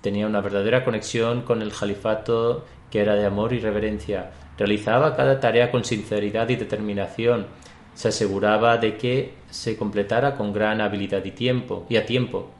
Tenía 0.00 0.26
una 0.26 0.40
verdadera 0.40 0.84
conexión 0.84 1.42
con 1.42 1.62
el 1.62 1.72
califato 1.72 2.64
que 2.90 3.00
era 3.00 3.14
de 3.14 3.26
amor 3.26 3.52
y 3.52 3.60
reverencia. 3.60 4.30
Realizaba 4.56 5.16
cada 5.16 5.40
tarea 5.40 5.70
con 5.70 5.84
sinceridad 5.84 6.48
y 6.48 6.56
determinación. 6.56 7.46
Se 7.94 8.08
aseguraba 8.08 8.76
de 8.78 8.96
que 8.96 9.34
se 9.50 9.76
completara 9.76 10.36
con 10.36 10.52
gran 10.52 10.80
habilidad 10.80 11.24
y 11.24 11.32
tiempo 11.32 11.86
y 11.88 11.96
a 11.96 12.06
tiempo. 12.06 12.50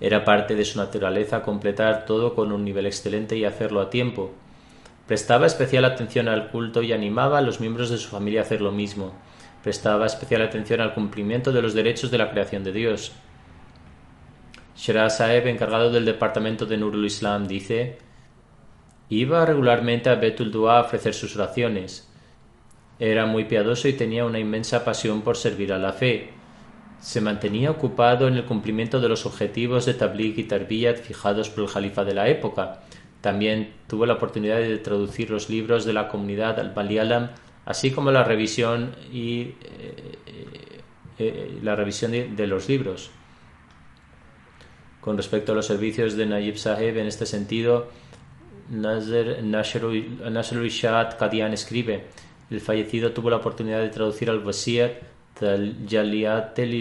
Era 0.00 0.24
parte 0.24 0.54
de 0.54 0.64
su 0.64 0.78
naturaleza 0.78 1.42
completar 1.42 2.04
todo 2.04 2.34
con 2.34 2.52
un 2.52 2.64
nivel 2.64 2.86
excelente 2.86 3.36
y 3.36 3.44
hacerlo 3.44 3.80
a 3.80 3.90
tiempo. 3.90 4.32
Prestaba 5.06 5.46
especial 5.46 5.84
atención 5.84 6.28
al 6.28 6.50
culto 6.50 6.82
y 6.82 6.92
animaba 6.92 7.38
a 7.38 7.42
los 7.42 7.60
miembros 7.60 7.90
de 7.90 7.98
su 7.98 8.08
familia 8.08 8.40
a 8.40 8.44
hacer 8.44 8.60
lo 8.60 8.72
mismo. 8.72 9.12
Prestaba 9.64 10.04
especial 10.04 10.42
atención 10.42 10.82
al 10.82 10.92
cumplimiento 10.92 11.50
de 11.50 11.62
los 11.62 11.72
derechos 11.72 12.10
de 12.10 12.18
la 12.18 12.30
creación 12.30 12.64
de 12.64 12.72
Dios. 12.72 13.12
Shera 14.76 15.08
Saeb, 15.08 15.46
encargado 15.46 15.90
del 15.90 16.04
departamento 16.04 16.66
de 16.66 16.76
Nurul 16.76 17.06
Islam, 17.06 17.48
dice 17.48 17.96
Iba 19.08 19.46
regularmente 19.46 20.10
a 20.10 20.16
Betul 20.16 20.52
Dua 20.52 20.76
a 20.76 20.82
ofrecer 20.82 21.14
sus 21.14 21.34
oraciones. 21.36 22.06
Era 22.98 23.24
muy 23.24 23.44
piadoso 23.44 23.88
y 23.88 23.94
tenía 23.94 24.26
una 24.26 24.38
inmensa 24.38 24.84
pasión 24.84 25.22
por 25.22 25.38
servir 25.38 25.72
a 25.72 25.78
la 25.78 25.94
fe. 25.94 26.28
Se 27.00 27.22
mantenía 27.22 27.70
ocupado 27.70 28.28
en 28.28 28.34
el 28.34 28.44
cumplimiento 28.44 29.00
de 29.00 29.08
los 29.08 29.24
objetivos 29.24 29.86
de 29.86 29.94
Tabligh 29.94 30.38
y 30.38 30.44
Tarbiyat 30.44 30.98
fijados 30.98 31.48
por 31.48 31.64
el 31.64 31.72
califa 31.72 32.04
de 32.04 32.12
la 32.12 32.28
época. 32.28 32.82
También 33.22 33.72
tuvo 33.86 34.04
la 34.04 34.14
oportunidad 34.14 34.58
de 34.58 34.76
traducir 34.76 35.30
los 35.30 35.48
libros 35.48 35.86
de 35.86 35.94
la 35.94 36.08
comunidad 36.08 36.60
al 36.60 36.74
Malayalam, 36.74 37.30
así 37.66 37.90
como 37.90 38.10
la 38.10 38.24
revisión 38.24 38.94
y 39.12 39.40
eh, 39.40 39.54
eh, 40.26 40.80
eh, 41.18 41.58
la 41.62 41.76
revisión 41.76 42.12
de, 42.12 42.46
los 42.46 42.68
libros. 42.68 43.10
Con 45.00 45.16
respecto 45.16 45.52
a 45.52 45.54
los 45.54 45.66
servicios 45.66 46.16
de 46.16 46.26
Najib 46.26 46.56
Saheb, 46.56 46.98
en 46.98 47.06
este 47.06 47.26
sentido, 47.26 47.88
Nasser 48.70 49.44
Ishad 50.64 51.18
Qadian 51.18 51.52
escribe: 51.52 52.04
El 52.50 52.60
fallecido 52.60 53.12
tuvo 53.12 53.30
la 53.30 53.36
oportunidad 53.36 53.80
de 53.80 53.90
traducir 53.90 54.30
al 54.30 54.44
Wasiyat, 54.44 54.92
Jaliyat 55.40 56.58
el 56.58 56.74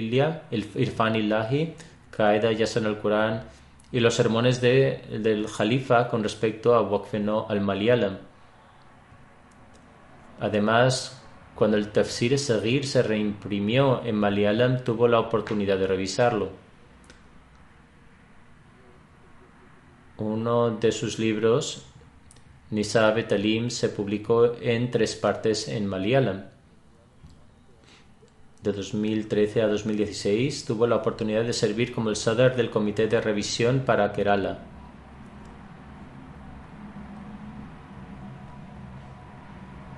Irfan 0.76 1.16
Ilahi, 1.16 1.74
Qaeda 2.16 2.52
Yasan 2.52 2.86
al 2.86 3.00
Quran 3.00 3.44
y 3.92 4.00
los 4.00 4.16
sermones 4.16 4.62
de, 4.62 5.02
del 5.22 5.48
Jalifa 5.48 6.08
con 6.08 6.24
respecto 6.24 6.76
a 6.76 6.82
Waqfeno 6.82 7.46
al 7.50 7.62
Malayalam. 7.62 8.18
Además, 10.44 11.24
cuando 11.56 11.78
el 11.78 11.94
Tafsir 11.94 12.38
Sagir 12.38 12.86
se 12.86 13.02
reimprimió 13.02 14.04
en 14.04 14.16
Malayalam, 14.16 14.84
tuvo 14.84 15.08
la 15.08 15.22
oportunidad 15.22 15.78
de 15.78 15.88
revisarlo. 15.88 16.50
Uno 20.18 20.72
de 20.72 20.91
sus 20.91 21.18
libros, 21.18 21.86
Nisab 22.72 23.26
Talim, 23.26 23.70
se 23.70 23.88
publicó 23.88 24.54
en 24.60 24.91
tres 24.91 25.16
partes 25.16 25.70
en 25.70 25.88
Malayalam. 25.88 26.44
De 28.64 28.74
2013 28.74 29.62
a 29.62 29.68
2016 29.68 30.66
tuvo 30.66 30.88
la 30.88 30.98
oportunidad 30.98 31.46
de 31.46 31.54
servir 31.54 31.94
como 31.94 32.10
el 32.10 32.18
Sadar 32.18 32.58
del 32.58 32.70
Comité 32.70 33.08
de 33.08 33.22
Revisión 33.22 33.84
para 33.86 34.12
Kerala. 34.12 34.73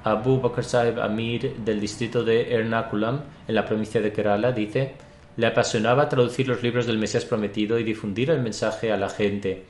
Abu 0.06 0.40
Bakr 0.40 0.64
Amir 1.02 1.58
del 1.58 1.82
distrito 1.82 2.24
de 2.24 2.54
Ernakulam, 2.54 3.22
en 3.48 3.56
la 3.56 3.66
provincia 3.66 4.00
de 4.00 4.14
Kerala, 4.14 4.54
dice: 4.54 4.94
Le 5.36 5.48
apasionaba 5.48 6.08
traducir 6.08 6.48
los 6.48 6.64
libros 6.64 6.86
del 6.88 6.98
Mesías 6.98 7.26
prometido 7.26 7.78
y 7.78 7.84
difundir 7.84 8.30
el 8.30 8.42
mensaje 8.42 8.94
a 8.94 8.98
la 8.98 9.10
gente 9.10 9.66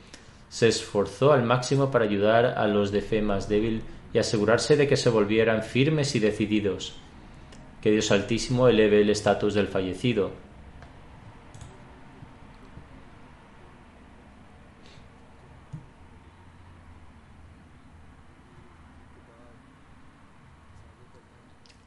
se 0.48 0.68
esforzó 0.68 1.32
al 1.32 1.42
máximo 1.42 1.90
para 1.90 2.04
ayudar 2.04 2.46
a 2.46 2.66
los 2.66 2.92
de 2.92 3.02
fe 3.02 3.22
más 3.22 3.48
débil 3.48 3.82
y 4.12 4.18
asegurarse 4.18 4.76
de 4.76 4.86
que 4.86 4.96
se 4.96 5.10
volvieran 5.10 5.62
firmes 5.62 6.14
y 6.14 6.20
decididos. 6.20 6.94
Que 7.82 7.90
Dios 7.90 8.10
Altísimo 8.10 8.68
eleve 8.68 9.00
el 9.00 9.10
estatus 9.10 9.54
del 9.54 9.68
fallecido. 9.68 10.30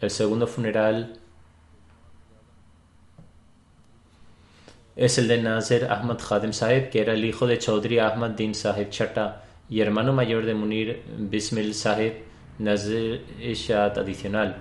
El 0.01 0.09
segundo 0.09 0.47
funeral 0.47 1.19
es 4.95 5.17
el 5.17 5.27
de 5.27 5.41
Nasser 5.41 5.91
Ahmad 5.91 6.19
Khadim 6.19 6.53
Saheb, 6.53 6.89
que 6.89 7.01
era 7.01 7.13
el 7.13 7.25
hijo 7.25 7.45
de 7.45 7.57
Chaudhry 7.57 7.99
Ahmad 7.99 8.31
Din 8.31 8.55
Saheb 8.55 8.89
Chata 8.89 9.43
y 9.69 9.81
hermano 9.81 10.13
mayor 10.13 10.45
de 10.45 10.53
Munir 10.53 11.03
Bismil 11.17 11.73
Saheb 11.73 12.23
Nazir 12.59 13.25
Ishad 13.41 13.97
adicional. 13.97 14.55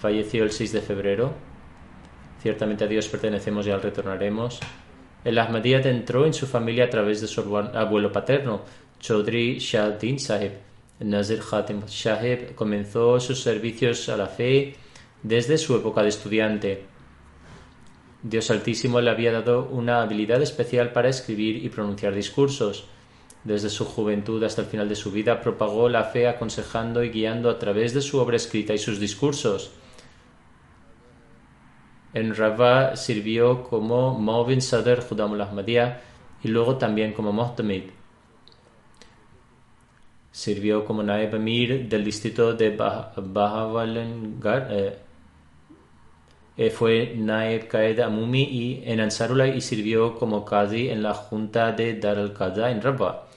Falleció 0.00 0.44
el 0.44 0.50
6 0.50 0.72
de 0.72 0.80
febrero. 0.80 1.32
Ciertamente 2.42 2.84
a 2.84 2.86
Dios 2.86 3.08
pertenecemos 3.08 3.66
y 3.66 3.70
al 3.70 3.82
retornaremos. 3.82 4.60
El 5.24 5.38
Ahmadiyyat 5.38 5.86
entró 5.86 6.26
en 6.26 6.34
su 6.34 6.46
familia 6.46 6.84
a 6.86 6.90
través 6.90 7.20
de 7.20 7.28
su 7.28 7.40
abuelo 7.40 8.10
paterno, 8.10 8.62
Chaudhry 8.98 9.58
Shah 9.58 9.90
Din 9.90 10.18
Saheb. 10.18 10.71
Nazir 11.02 11.40
Khadim 11.40 11.86
Saheb 11.86 12.54
comenzó 12.54 13.18
sus 13.20 13.42
servicios 13.42 14.08
a 14.08 14.16
la 14.16 14.26
fe 14.26 14.76
desde 15.22 15.58
su 15.58 15.76
época 15.76 16.02
de 16.02 16.08
estudiante. 16.08 16.84
Dios 18.22 18.50
Altísimo 18.50 19.00
le 19.00 19.10
había 19.10 19.32
dado 19.32 19.66
una 19.66 20.02
habilidad 20.02 20.40
especial 20.42 20.92
para 20.92 21.08
escribir 21.08 21.64
y 21.64 21.68
pronunciar 21.68 22.14
discursos. 22.14 22.84
Desde 23.44 23.68
su 23.68 23.84
juventud 23.84 24.42
hasta 24.44 24.62
el 24.62 24.68
final 24.68 24.88
de 24.88 24.94
su 24.94 25.10
vida 25.10 25.40
propagó 25.40 25.88
la 25.88 26.04
fe 26.04 26.28
aconsejando 26.28 27.02
y 27.02 27.10
guiando 27.10 27.50
a 27.50 27.58
través 27.58 27.92
de 27.92 28.00
su 28.00 28.18
obra 28.18 28.36
escrita 28.36 28.72
y 28.72 28.78
sus 28.78 29.00
discursos. 29.00 29.72
En 32.14 32.34
Rabba 32.36 32.94
sirvió 32.94 33.64
como 33.64 34.18
Maubin 34.18 34.60
Sadr 34.60 35.00
Judamul 35.00 35.40
Ahmadiyya 35.40 36.02
y 36.44 36.48
luego 36.48 36.76
también 36.76 37.12
como 37.12 37.32
Mohtamid. 37.32 37.84
Sirvió 40.32 40.84
como 40.84 41.02
Naib 41.02 41.34
Amir 41.34 41.88
del 41.88 42.04
distrito 42.04 42.54
de 42.54 42.70
Bahawalgarh. 42.74 44.66
Eh, 44.70 44.98
eh, 46.56 46.70
fue 46.70 47.14
Naib 47.16 47.68
Qaed 47.68 48.00
Amumi 48.00 48.42
y 48.42 48.82
en 48.84 49.00
Ansarullah 49.00 49.46
y 49.46 49.60
sirvió 49.60 50.18
como 50.18 50.44
Qadi 50.44 50.88
en 50.88 51.02
la 51.02 51.14
junta 51.14 51.72
de 51.72 51.98
Dar 51.98 52.18
al-Qadha 52.18 52.70
en 52.70 52.82
Rabba. 52.82 53.28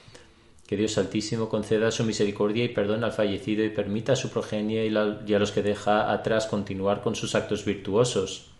Que 0.66 0.76
Dios 0.76 0.98
Altísimo 0.98 1.48
conceda 1.48 1.90
su 1.90 2.02
misericordia 2.04 2.64
y 2.64 2.70
perdón 2.70 3.04
al 3.04 3.12
fallecido 3.12 3.62
y 3.64 3.68
permita 3.70 4.14
a 4.14 4.16
su 4.16 4.30
progenie 4.30 4.86
y, 4.86 4.90
y 4.90 5.34
a 5.34 5.38
los 5.38 5.52
que 5.52 5.62
deja 5.62 6.10
atrás 6.10 6.46
continuar 6.46 7.02
con 7.02 7.14
sus 7.14 7.34
actos 7.34 7.64
virtuosos. 7.64 8.55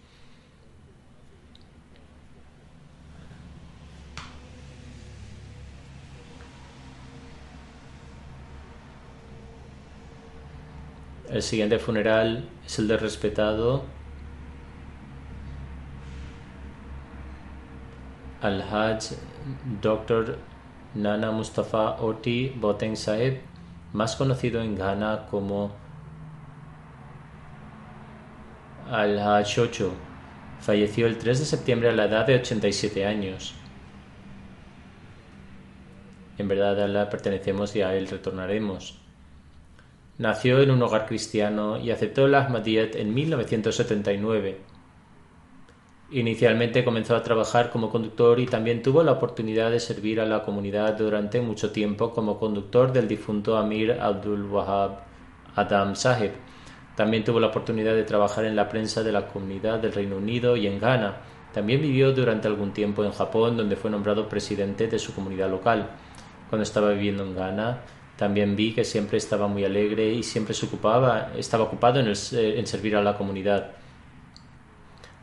El 11.37 11.43
siguiente 11.43 11.78
funeral 11.78 12.49
es 12.64 12.78
el 12.78 12.89
del 12.89 12.99
respetado 12.99 13.84
Al-Hajj 18.41 19.16
Dr. 19.82 20.39
Nana 20.95 21.32
Mustafa 21.32 22.01
Oti 22.01 22.55
Boteng 22.57 22.97
Saeb, 22.97 23.43
más 23.93 24.16
conocido 24.16 24.62
en 24.62 24.76
Ghana 24.76 25.26
como 25.30 25.72
Al-Hajj 28.91 29.59
Ocho. 29.59 29.93
Falleció 30.61 31.07
el 31.07 31.18
3 31.18 31.39
de 31.39 31.45
septiembre 31.45 31.91
a 31.91 31.93
la 31.93 32.07
edad 32.07 32.26
de 32.26 32.37
87 32.37 33.05
años. 33.05 33.55
En 36.39 36.49
verdad 36.49 36.82
Allah 36.82 37.11
pertenecemos 37.11 37.76
y 37.76 37.82
a 37.82 37.95
Él 37.95 38.09
retornaremos. 38.09 39.06
Nació 40.19 40.61
en 40.61 40.71
un 40.71 40.83
hogar 40.83 41.07
cristiano 41.07 41.79
y 41.79 41.91
aceptó 41.91 42.25
el 42.25 42.35
Ahmadiyyat 42.35 42.97
en 42.97 43.12
1979. 43.12 44.59
Inicialmente 46.12 46.85
comenzó 46.85 47.14
a 47.17 47.23
trabajar 47.23 47.69
como 47.69 47.91
conductor 47.91 48.41
y 48.41 48.47
también 48.47 48.83
tuvo 48.83 49.03
la 49.03 49.12
oportunidad 49.12 49.71
de 49.71 49.81
servir 49.81 50.21
a 50.21 50.25
la 50.25 50.43
comunidad 50.43 50.97
durante 50.97 51.41
mucho 51.41 51.71
tiempo 51.71 52.12
como 52.12 52.39
conductor 52.39 52.93
del 52.93 53.09
difunto 53.09 53.59
Amir 53.59 53.93
Abdul 54.01 54.45
Wahab 54.45 55.01
Adam 55.57 55.95
Sahib. 55.97 56.31
También 56.95 57.25
tuvo 57.25 57.39
la 57.39 57.49
oportunidad 57.49 57.95
de 57.95 58.05
trabajar 58.05 58.47
en 58.47 58.57
la 58.57 58.69
prensa 58.71 59.03
de 59.03 59.12
la 59.12 59.27
comunidad 59.27 59.81
del 59.81 59.93
Reino 59.93 60.17
Unido 60.17 60.57
y 60.57 60.67
en 60.67 60.79
Ghana. 60.79 61.17
También 61.53 61.83
vivió 61.83 62.12
durante 62.12 62.49
algún 62.49 62.73
tiempo 62.73 63.05
en 63.05 63.12
Japón, 63.12 63.57
donde 63.57 63.77
fue 63.77 63.91
nombrado 63.91 64.29
presidente 64.29 64.87
de 64.87 64.99
su 64.99 65.14
comunidad 65.14 65.51
local. 65.51 65.91
Cuando 66.49 66.62
estaba 66.62 66.91
viviendo 66.91 67.25
en 67.25 67.35
Ghana, 67.35 67.83
también 68.17 68.57
vi 68.57 68.73
que 68.73 68.85
siempre 68.85 69.19
estaba 69.19 69.47
muy 69.47 69.64
alegre 69.64 70.11
y 70.12 70.23
siempre 70.23 70.55
se 70.55 70.67
ocupaba, 70.67 71.33
estaba 71.37 71.64
ocupado 71.64 72.01
en, 72.01 72.09
en 72.09 72.67
servir 72.67 72.97
a 72.97 73.03
la 73.03 73.17
comunidad. 73.17 73.73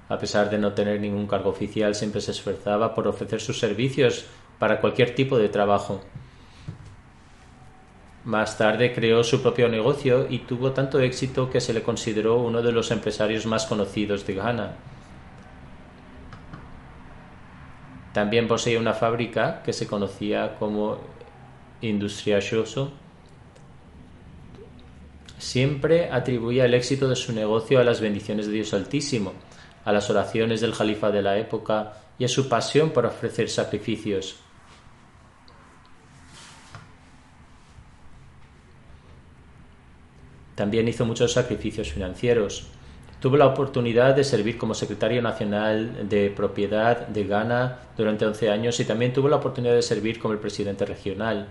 A 0.10 0.18
pesar 0.18 0.50
de 0.50 0.60
no 0.60 0.74
tener 0.74 1.00
ningún 1.00 1.26
cargo 1.26 1.50
oficial, 1.50 1.96
siempre 1.96 2.22
se 2.22 2.32
esforzaba 2.32 2.94
por 2.94 3.08
ofrecer 3.08 3.42
sus 3.42 3.60
servicios 3.60 4.26
para 4.60 4.80
cualquier 4.80 5.16
tipo 5.16 5.38
de 5.38 5.50
trabajo. 5.50 6.02
Más 8.26 8.58
tarde 8.58 8.94
creó 8.94 9.24
su 9.24 9.42
propio 9.42 9.68
negocio 9.68 10.28
y 10.30 10.40
tuvo 10.40 10.72
tanto 10.72 11.00
éxito 11.00 11.50
que 11.50 11.60
se 11.60 11.74
le 11.74 11.84
consideró 11.84 12.38
uno 12.38 12.62
de 12.62 12.72
los 12.72 12.92
empresarios 12.92 13.46
más 13.46 13.66
conocidos 13.66 14.26
de 14.26 14.36
Ghana. 14.36 14.74
También 18.14 18.48
poseía 18.48 18.80
una 18.80 18.94
fábrica 18.94 19.64
que 19.64 19.74
se 19.74 19.88
conocía 19.88 20.56
como 20.60 21.00
industrioso, 21.84 22.92
siempre 25.38 26.10
atribuía 26.10 26.66
el 26.66 26.74
éxito 26.74 27.10
de 27.10 27.16
su 27.16 27.34
negocio 27.34 27.80
a 27.80 27.84
las 27.84 28.00
bendiciones 28.00 28.48
de 28.48 28.54
Dios 28.54 28.74
Altísimo, 28.74 29.34
a 29.84 29.92
las 29.92 30.10
oraciones 30.10 30.62
del 30.62 30.74
Jalifa 30.74 31.12
de 31.12 31.22
la 31.22 31.38
época 31.38 31.94
y 32.18 32.24
a 32.24 32.30
su 32.30 32.48
pasión 32.48 32.92
por 32.92 33.06
ofrecer 33.06 33.50
sacrificios. 33.50 34.38
También 40.56 40.88
hizo 40.88 41.06
muchos 41.06 41.34
sacrificios 41.34 41.92
financieros. 41.92 42.68
Tuvo 43.20 43.38
la 43.38 43.48
oportunidad 43.48 44.16
de 44.16 44.24
servir 44.24 44.58
como 44.58 44.74
secretario 44.74 45.22
nacional 45.22 46.08
de 46.08 46.30
propiedad 46.30 47.08
de 47.08 47.24
Ghana 47.24 47.80
durante 47.98 48.26
11 48.26 48.50
años 48.50 48.80
y 48.80 48.86
también 48.86 49.14
tuvo 49.14 49.30
la 49.30 49.38
oportunidad 49.38 49.74
de 49.74 49.82
servir 49.82 50.20
como 50.20 50.34
el 50.34 50.40
presidente 50.40 50.86
regional. 50.86 51.48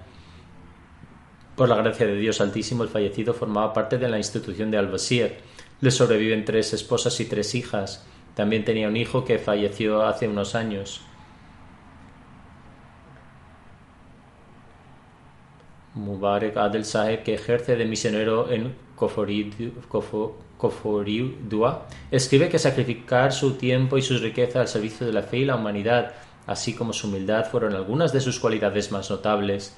Por 1.56 1.68
la 1.68 1.76
gracia 1.76 2.06
de 2.06 2.16
Dios 2.16 2.40
Altísimo, 2.40 2.82
el 2.82 2.88
fallecido 2.88 3.34
formaba 3.34 3.72
parte 3.72 3.98
de 3.98 4.08
la 4.08 4.16
institución 4.16 4.70
de 4.70 4.78
Al-Basir. 4.78 5.36
Le 5.80 5.90
sobreviven 5.90 6.44
tres 6.44 6.72
esposas 6.72 7.20
y 7.20 7.26
tres 7.26 7.54
hijas. 7.54 8.06
También 8.34 8.64
tenía 8.64 8.88
un 8.88 8.96
hijo 8.96 9.24
que 9.24 9.38
falleció 9.38 10.02
hace 10.02 10.28
unos 10.28 10.54
años. 10.54 11.02
Mubarak 15.94 16.56
Adel 16.56 16.86
Saheb, 16.86 17.22
que 17.22 17.34
ejerce 17.34 17.76
de 17.76 17.84
misionero 17.84 18.50
en 18.50 18.74
Koforidua, 18.96 19.56
escribe 22.10 22.48
que 22.48 22.58
sacrificar 22.58 23.32
su 23.32 23.54
tiempo 23.54 23.98
y 23.98 24.02
sus 24.02 24.22
riquezas 24.22 24.56
al 24.56 24.68
servicio 24.68 25.06
de 25.06 25.12
la 25.12 25.22
fe 25.22 25.38
y 25.38 25.44
la 25.44 25.56
humanidad, 25.56 26.12
así 26.46 26.74
como 26.74 26.94
su 26.94 27.08
humildad, 27.08 27.50
fueron 27.50 27.74
algunas 27.74 28.10
de 28.14 28.22
sus 28.22 28.40
cualidades 28.40 28.90
más 28.90 29.10
notables. 29.10 29.76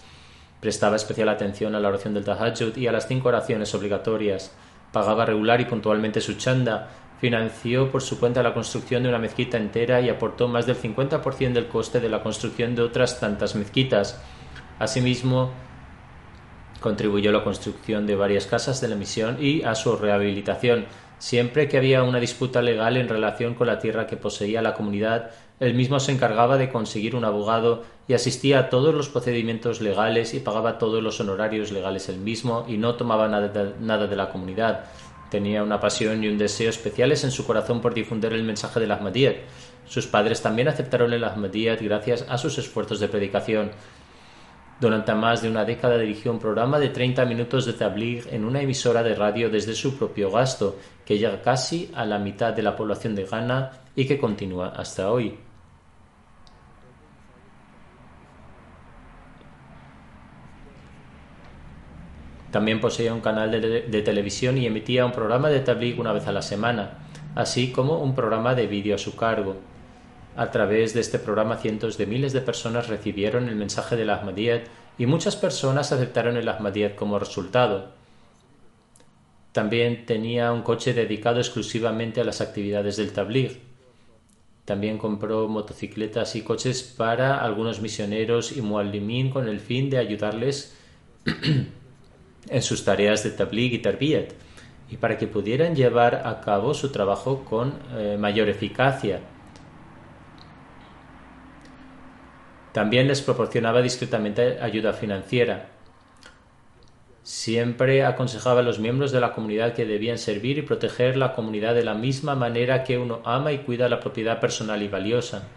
Prestaba 0.64 0.96
especial 0.96 1.28
atención 1.28 1.74
a 1.74 1.78
la 1.78 1.88
oración 1.88 2.14
del 2.14 2.24
Tahajjud 2.24 2.74
y 2.78 2.86
a 2.86 2.92
las 2.92 3.06
cinco 3.06 3.28
oraciones 3.28 3.74
obligatorias. 3.74 4.50
Pagaba 4.92 5.26
regular 5.26 5.60
y 5.60 5.66
puntualmente 5.66 6.22
su 6.22 6.38
chanda. 6.38 6.88
Financió 7.20 7.92
por 7.92 8.00
su 8.00 8.18
cuenta 8.18 8.42
la 8.42 8.54
construcción 8.54 9.02
de 9.02 9.10
una 9.10 9.18
mezquita 9.18 9.58
entera 9.58 10.00
y 10.00 10.08
aportó 10.08 10.48
más 10.48 10.64
del 10.64 10.80
50% 10.80 11.52
del 11.52 11.68
coste 11.68 12.00
de 12.00 12.08
la 12.08 12.22
construcción 12.22 12.74
de 12.74 12.80
otras 12.80 13.20
tantas 13.20 13.54
mezquitas. 13.56 14.18
Asimismo, 14.78 15.52
contribuyó 16.80 17.28
a 17.28 17.34
la 17.34 17.44
construcción 17.44 18.06
de 18.06 18.16
varias 18.16 18.46
casas 18.46 18.80
de 18.80 18.88
la 18.88 18.96
misión 18.96 19.36
y 19.38 19.64
a 19.64 19.74
su 19.74 19.94
rehabilitación. 19.96 20.86
Siempre 21.18 21.68
que 21.68 21.76
había 21.76 22.02
una 22.04 22.20
disputa 22.20 22.62
legal 22.62 22.96
en 22.96 23.10
relación 23.10 23.54
con 23.54 23.66
la 23.66 23.80
tierra 23.80 24.06
que 24.06 24.16
poseía 24.16 24.62
la 24.62 24.72
comunidad, 24.72 25.30
él 25.60 25.74
mismo 25.74 26.00
se 26.00 26.12
encargaba 26.12 26.56
de 26.56 26.68
conseguir 26.68 27.14
un 27.14 27.24
abogado 27.24 27.84
y 28.08 28.14
asistía 28.14 28.58
a 28.58 28.68
todos 28.70 28.94
los 28.94 29.08
procedimientos 29.08 29.80
legales 29.80 30.34
y 30.34 30.40
pagaba 30.40 30.78
todos 30.78 31.02
los 31.02 31.20
honorarios 31.20 31.70
legales 31.70 32.08
él 32.08 32.18
mismo 32.18 32.66
y 32.68 32.76
no 32.76 32.96
tomaba 32.96 33.28
nada 33.28 33.48
de, 33.48 34.08
de 34.08 34.16
la 34.16 34.30
comunidad. 34.30 34.86
Tenía 35.30 35.62
una 35.62 35.80
pasión 35.80 36.22
y 36.22 36.28
un 36.28 36.38
deseo 36.38 36.70
especiales 36.70 37.24
en 37.24 37.30
su 37.30 37.46
corazón 37.46 37.80
por 37.80 37.94
difundir 37.94 38.32
el 38.32 38.42
mensaje 38.42 38.80
del 38.80 38.90
Ahmadiyyat. 38.90 39.36
Sus 39.86 40.06
padres 40.06 40.42
también 40.42 40.68
aceptaron 40.68 41.12
el 41.12 41.24
Ahmadiyyat 41.24 41.80
gracias 41.82 42.26
a 42.28 42.36
sus 42.36 42.58
esfuerzos 42.58 43.00
de 43.00 43.08
predicación. 43.08 43.70
Durante 44.80 45.14
más 45.14 45.40
de 45.40 45.48
una 45.48 45.64
década 45.64 45.98
dirigió 45.98 46.32
un 46.32 46.40
programa 46.40 46.80
de 46.80 46.88
30 46.88 47.24
minutos 47.26 47.64
de 47.64 47.74
tabligh 47.74 48.26
en 48.32 48.44
una 48.44 48.60
emisora 48.60 49.04
de 49.04 49.14
radio 49.14 49.48
desde 49.48 49.74
su 49.74 49.96
propio 49.96 50.30
gasto, 50.32 50.76
que 51.06 51.16
llega 51.16 51.42
casi 51.42 51.90
a 51.94 52.04
la 52.04 52.18
mitad 52.18 52.52
de 52.52 52.62
la 52.62 52.74
población 52.74 53.14
de 53.14 53.24
Ghana 53.24 53.70
y 53.94 54.06
que 54.06 54.18
continúa 54.18 54.68
hasta 54.76 55.10
hoy. 55.12 55.43
También 62.54 62.80
poseía 62.80 63.12
un 63.12 63.20
canal 63.20 63.50
de, 63.50 64.02
televisión 64.02 64.58
y 64.58 64.66
emitía 64.66 65.04
un 65.04 65.10
programa 65.10 65.48
de 65.48 65.58
tabligh 65.58 65.98
una 65.98 66.12
vez 66.12 66.28
a 66.28 66.32
la 66.32 66.40
semana, 66.40 66.98
así 67.34 67.72
como 67.72 67.98
un 67.98 68.14
programa 68.14 68.54
de 68.54 68.68
vídeo 68.68 68.94
a 68.94 68.98
su 68.98 69.16
cargo. 69.16 69.56
A 70.36 70.52
través 70.52 70.94
de 70.94 71.00
este 71.00 71.18
programa 71.18 71.56
cientos 71.56 71.98
de 71.98 72.06
miles 72.06 72.32
de 72.32 72.42
personas 72.42 72.86
recibieron 72.86 73.48
el 73.48 73.56
mensaje 73.56 73.96
del 73.96 74.10
Ahmadiyyat 74.10 74.68
y 74.98 75.06
muchas 75.06 75.34
personas 75.34 75.90
aceptaron 75.90 76.36
el 76.36 76.48
Ahmadiyyat 76.48 76.94
como 76.94 77.18
resultado. 77.18 77.88
También 79.50 80.06
tenía 80.06 80.52
un 80.52 80.62
coche 80.62 80.94
dedicado 80.94 81.40
exclusivamente 81.40 82.20
a 82.20 82.24
las 82.24 82.40
actividades 82.40 82.96
del 82.96 83.12
Tabligh. 83.12 83.58
También 84.64 84.98
compró 84.98 85.48
motocicletas 85.48 86.36
y 86.36 86.42
coches 86.42 86.84
para 86.84 87.42
algunos 87.42 87.80
misioneros 87.80 88.56
y 88.56 88.62
muallimín 88.62 89.30
con 89.30 89.48
el 89.48 89.58
fin 89.58 89.90
de 89.90 89.98
ayudarles 89.98 90.76
en 92.48 92.62
sus 92.62 92.84
tareas 92.84 93.22
de 93.24 93.30
Tabligh 93.30 93.74
y 93.74 93.78
Tarbiyat 93.78 94.32
y 94.90 94.96
para 94.96 95.16
que 95.16 95.26
pudieran 95.26 95.74
llevar 95.74 96.22
a 96.26 96.40
cabo 96.40 96.74
su 96.74 96.92
trabajo 96.92 97.44
con 97.44 97.74
eh, 97.96 98.16
mayor 98.18 98.48
eficacia. 98.48 99.20
También 102.72 103.06
les 103.06 103.22
proporcionaba 103.22 103.82
discretamente 103.82 104.58
ayuda 104.60 104.92
financiera. 104.92 105.70
Siempre 107.22 108.04
aconsejaba 108.04 108.60
a 108.60 108.62
los 108.62 108.78
miembros 108.78 109.10
de 109.10 109.20
la 109.20 109.32
comunidad 109.32 109.72
que 109.72 109.86
debían 109.86 110.18
servir 110.18 110.58
y 110.58 110.62
proteger 110.62 111.16
la 111.16 111.32
comunidad 111.32 111.74
de 111.74 111.84
la 111.84 111.94
misma 111.94 112.34
manera 112.34 112.84
que 112.84 112.98
uno 112.98 113.22
ama 113.24 113.52
y 113.52 113.58
cuida 113.58 113.88
la 113.88 114.00
propiedad 114.00 114.40
personal 114.40 114.82
y 114.82 114.88
valiosa. 114.88 115.48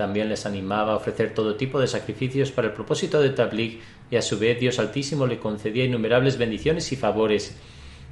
También 0.00 0.30
les 0.30 0.46
animaba 0.46 0.94
a 0.94 0.96
ofrecer 0.96 1.34
todo 1.34 1.56
tipo 1.56 1.78
de 1.78 1.86
sacrificios 1.86 2.50
para 2.50 2.68
el 2.68 2.72
propósito 2.72 3.20
de 3.20 3.28
Tabligh 3.28 3.82
y 4.10 4.16
a 4.16 4.22
su 4.22 4.38
vez 4.38 4.58
Dios 4.58 4.78
Altísimo 4.78 5.26
le 5.26 5.38
concedía 5.38 5.84
innumerables 5.84 6.38
bendiciones 6.38 6.90
y 6.92 6.96
favores. 6.96 7.54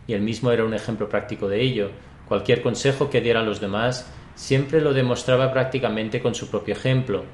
Y 0.06 0.12
él 0.12 0.20
mismo 0.20 0.52
era 0.52 0.66
un 0.66 0.74
ejemplo 0.74 1.08
práctico 1.08 1.48
de 1.48 1.62
ello. 1.62 1.90
Cualquier 2.28 2.60
consejo 2.60 3.08
que 3.08 3.22
diera 3.22 3.40
a 3.40 3.42
los 3.42 3.62
demás 3.62 4.12
siempre 4.34 4.82
lo 4.82 4.92
demostraba 4.92 5.50
prácticamente 5.50 6.20
con 6.20 6.34
su 6.34 6.50
propio 6.50 6.74
ejemplo. 6.74 7.24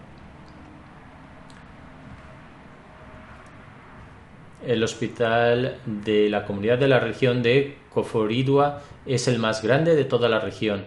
El 4.65 4.85
hospital 4.85 5.81
de 5.85 6.31
la 6.31 6.45
comunidad 6.45 6.79
de 6.79 6.87
la 6.87 7.01
región 7.01 7.43
de 7.43 7.77
Koforidua 7.93 8.85
es 9.05 9.27
el 9.27 9.41
más 9.41 9.65
grande 9.65 9.97
de 9.97 10.05
toda 10.05 10.29
la 10.29 10.39
región, 10.39 10.85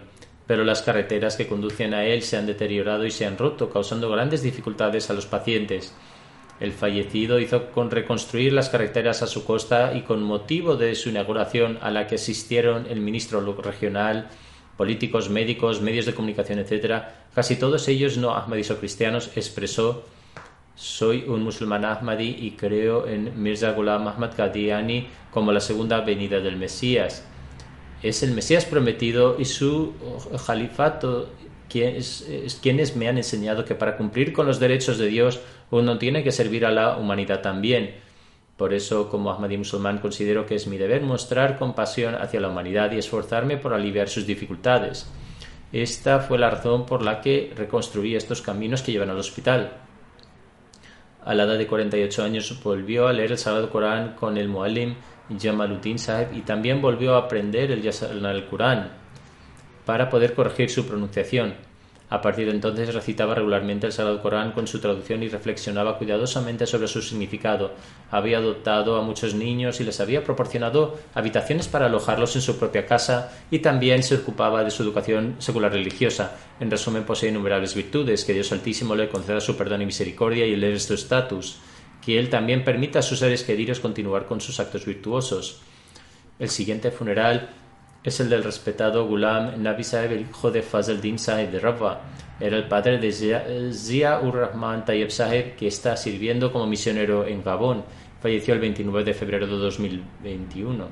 pero 0.48 0.64
las 0.64 0.82
carreteras 0.82 1.36
que 1.36 1.46
conducen 1.46 1.92
a 1.92 2.04
él 2.06 2.22
se 2.22 2.38
han 2.38 2.46
deteriorado 2.46 3.04
y 3.04 3.10
se 3.10 3.26
han 3.26 3.36
roto, 3.36 3.68
causando 3.68 4.10
grandes 4.10 4.42
dificultades 4.42 5.10
a 5.10 5.12
los 5.12 5.26
pacientes. 5.26 5.94
El 6.58 6.72
fallecido 6.72 7.38
hizo 7.38 7.70
con 7.70 7.90
reconstruir 7.90 8.54
las 8.54 8.70
carreteras 8.70 9.22
a 9.22 9.26
su 9.26 9.44
costa 9.44 9.92
y 9.94 10.02
con 10.02 10.22
motivo 10.22 10.74
de 10.74 10.94
su 10.94 11.10
inauguración 11.10 11.78
a 11.82 11.90
la 11.90 12.06
que 12.06 12.14
asistieron 12.14 12.86
el 12.88 13.00
ministro 13.00 13.40
regional, 13.60 14.28
políticos, 14.78 15.28
médicos, 15.28 15.82
medios 15.82 16.06
de 16.06 16.14
comunicación, 16.14 16.58
etc., 16.58 17.02
casi 17.34 17.56
todos 17.56 17.86
ellos 17.86 18.16
no 18.16 18.34
ahmadis 18.34 18.70
o 18.70 18.78
cristianos, 18.78 19.30
expresó 19.36 20.04
soy 20.74 21.24
un 21.26 21.42
musulmán 21.42 21.84
ahmadi 21.84 22.36
y 22.40 22.52
creo 22.52 23.06
en 23.06 23.42
Mirza 23.42 23.72
Ghulam 23.72 24.06
Ahmad 24.06 24.30
Qadiani 24.36 25.08
como 25.30 25.52
la 25.52 25.60
segunda 25.60 26.00
venida 26.02 26.38
del 26.38 26.56
Mesías. 26.56 27.24
Es 28.02 28.22
el 28.22 28.32
Mesías 28.32 28.64
prometido 28.64 29.36
y 29.38 29.44
su 29.44 29.92
califato 30.46 31.28
quienes 31.68 32.96
me 32.96 33.08
han 33.08 33.18
enseñado 33.18 33.64
que 33.64 33.74
para 33.74 33.96
cumplir 33.96 34.32
con 34.32 34.46
los 34.46 34.58
derechos 34.58 34.98
de 34.98 35.06
Dios 35.08 35.40
uno 35.70 35.98
tiene 35.98 36.22
que 36.24 36.32
servir 36.32 36.64
a 36.64 36.70
la 36.70 36.96
humanidad 36.96 37.42
también. 37.42 37.96
Por 38.56 38.72
eso, 38.72 39.08
como 39.08 39.30
Ahmadi 39.30 39.56
musulmán, 39.56 39.98
considero 39.98 40.46
que 40.46 40.54
es 40.54 40.66
mi 40.66 40.78
deber 40.78 41.02
mostrar 41.02 41.58
compasión 41.58 42.14
hacia 42.14 42.40
la 42.40 42.48
humanidad 42.48 42.90
y 42.92 42.98
esforzarme 42.98 43.56
por 43.56 43.74
aliviar 43.74 44.08
sus 44.08 44.26
dificultades. 44.26 45.06
Esta 45.72 46.20
fue 46.20 46.38
la 46.38 46.50
razón 46.50 46.86
por 46.86 47.02
la 47.02 47.20
que 47.20 47.52
reconstruí 47.54 48.16
estos 48.16 48.40
caminos 48.42 48.82
que 48.82 48.92
llevan 48.92 49.10
al 49.10 49.18
hospital 49.18 49.72
a 51.28 51.34
la 51.34 51.44
edad 51.44 51.58
de 51.58 51.66
48 51.66 52.24
años 52.24 52.58
volvió 52.62 53.06
a 53.06 53.12
leer 53.12 53.32
el 53.32 53.38
Sagrado 53.38 53.68
Corán 53.68 54.14
con 54.14 54.38
el 54.38 54.48
Muallim 54.48 54.94
Jamaluddin 55.36 55.98
Sahib 55.98 56.28
y 56.34 56.40
también 56.40 56.80
volvió 56.80 57.14
a 57.14 57.18
aprender 57.18 57.70
el, 57.70 57.86
el 57.86 58.46
Corán 58.46 58.90
para 59.84 60.08
poder 60.08 60.34
corregir 60.34 60.70
su 60.70 60.86
pronunciación. 60.86 61.54
A 62.10 62.22
partir 62.22 62.46
de 62.46 62.52
entonces 62.52 62.94
recitaba 62.94 63.34
regularmente 63.34 63.86
el 63.86 63.92
Sagrado 63.92 64.22
Corán 64.22 64.52
con 64.52 64.66
su 64.66 64.80
traducción 64.80 65.22
y 65.22 65.28
reflexionaba 65.28 65.98
cuidadosamente 65.98 66.66
sobre 66.66 66.88
su 66.88 67.02
significado. 67.02 67.72
Había 68.10 68.38
adoptado 68.38 68.96
a 68.96 69.02
muchos 69.02 69.34
niños 69.34 69.78
y 69.80 69.84
les 69.84 70.00
había 70.00 70.24
proporcionado 70.24 70.98
habitaciones 71.14 71.68
para 71.68 71.86
alojarlos 71.86 72.34
en 72.36 72.42
su 72.42 72.58
propia 72.58 72.86
casa 72.86 73.30
y 73.50 73.58
también 73.58 74.02
se 74.02 74.14
ocupaba 74.14 74.64
de 74.64 74.70
su 74.70 74.82
educación 74.82 75.36
secular 75.38 75.72
religiosa. 75.72 76.36
En 76.60 76.70
resumen, 76.70 77.04
posee 77.04 77.28
innumerables 77.28 77.74
virtudes. 77.74 78.24
Que 78.24 78.32
Dios 78.32 78.52
Altísimo 78.52 78.94
le 78.94 79.10
conceda 79.10 79.40
su 79.40 79.54
perdón 79.56 79.82
y 79.82 79.86
misericordia 79.86 80.46
y 80.46 80.54
eleve 80.54 80.80
su 80.80 80.94
estatus. 80.94 81.58
Que 82.08 82.18
Él 82.18 82.30
también 82.30 82.64
permita 82.64 83.00
a 83.00 83.02
sus 83.02 83.18
seres 83.18 83.42
queridos 83.42 83.80
continuar 83.80 84.24
con 84.24 84.40
sus 84.40 84.60
actos 84.60 84.86
virtuosos. 84.86 85.60
El 86.38 86.48
siguiente 86.48 86.90
funeral 86.90 87.50
es 88.02 88.18
el 88.20 88.30
del 88.30 88.44
respetado 88.44 89.06
Ghulam 89.06 89.62
Nabi 89.62 89.84
Sahib, 89.84 90.12
el 90.12 90.20
hijo 90.22 90.50
de 90.50 90.62
Fazl 90.62 91.02
Din 91.02 91.18
Sahib 91.18 91.50
de 91.50 91.60
Rabwa. 91.60 92.00
Era 92.40 92.56
el 92.56 92.66
padre 92.66 92.96
de 92.96 93.12
Zia 93.12 94.20
ur 94.22 94.36
Rahman 94.36 94.86
Tayyib 94.86 95.10
Sahib, 95.10 95.54
que 95.56 95.66
está 95.66 95.98
sirviendo 95.98 96.50
como 96.50 96.66
misionero 96.66 97.26
en 97.26 97.44
Gabón. 97.44 97.84
Falleció 98.22 98.54
el 98.54 98.60
29 98.60 99.04
de 99.04 99.12
febrero 99.12 99.46
de 99.46 99.58
2021. 99.58 100.88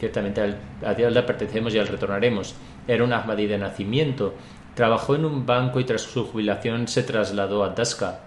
Ciertamente 0.00 0.56
a 0.84 0.94
Dios 0.94 1.12
le 1.12 1.22
pertenecemos 1.22 1.72
y 1.72 1.78
al 1.78 1.86
retornaremos. 1.86 2.56
Era 2.88 3.04
un 3.04 3.12
Ahmadi 3.12 3.46
de 3.46 3.58
nacimiento. 3.58 4.34
Trabajó 4.74 5.14
en 5.14 5.24
un 5.24 5.46
banco 5.46 5.78
y 5.78 5.84
tras 5.84 6.00
su 6.00 6.26
jubilación 6.26 6.88
se 6.88 7.04
trasladó 7.04 7.62
a 7.62 7.68
Daska. 7.68 8.25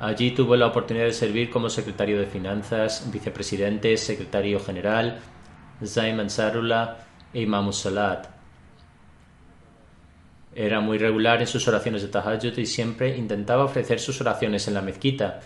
Allí 0.00 0.30
tuvo 0.30 0.56
la 0.56 0.68
oportunidad 0.68 1.04
de 1.04 1.12
servir 1.12 1.50
como 1.50 1.68
secretario 1.68 2.18
de 2.18 2.24
Finanzas, 2.24 3.10
vicepresidente, 3.12 3.98
secretario 3.98 4.58
general, 4.58 5.18
Zaim 5.84 6.18
Ansarullah 6.20 6.96
e 7.34 7.42
Imam 7.42 7.70
Salat. 7.70 8.26
Era 10.54 10.80
muy 10.80 10.96
regular 10.96 11.42
en 11.42 11.46
sus 11.46 11.68
oraciones 11.68 12.00
de 12.00 12.08
Tahajjud 12.08 12.56
y 12.56 12.64
siempre 12.64 13.14
intentaba 13.14 13.64
ofrecer 13.64 14.00
sus 14.00 14.18
oraciones 14.22 14.66
en 14.68 14.74
la 14.74 14.80
mezquita. 14.80 15.40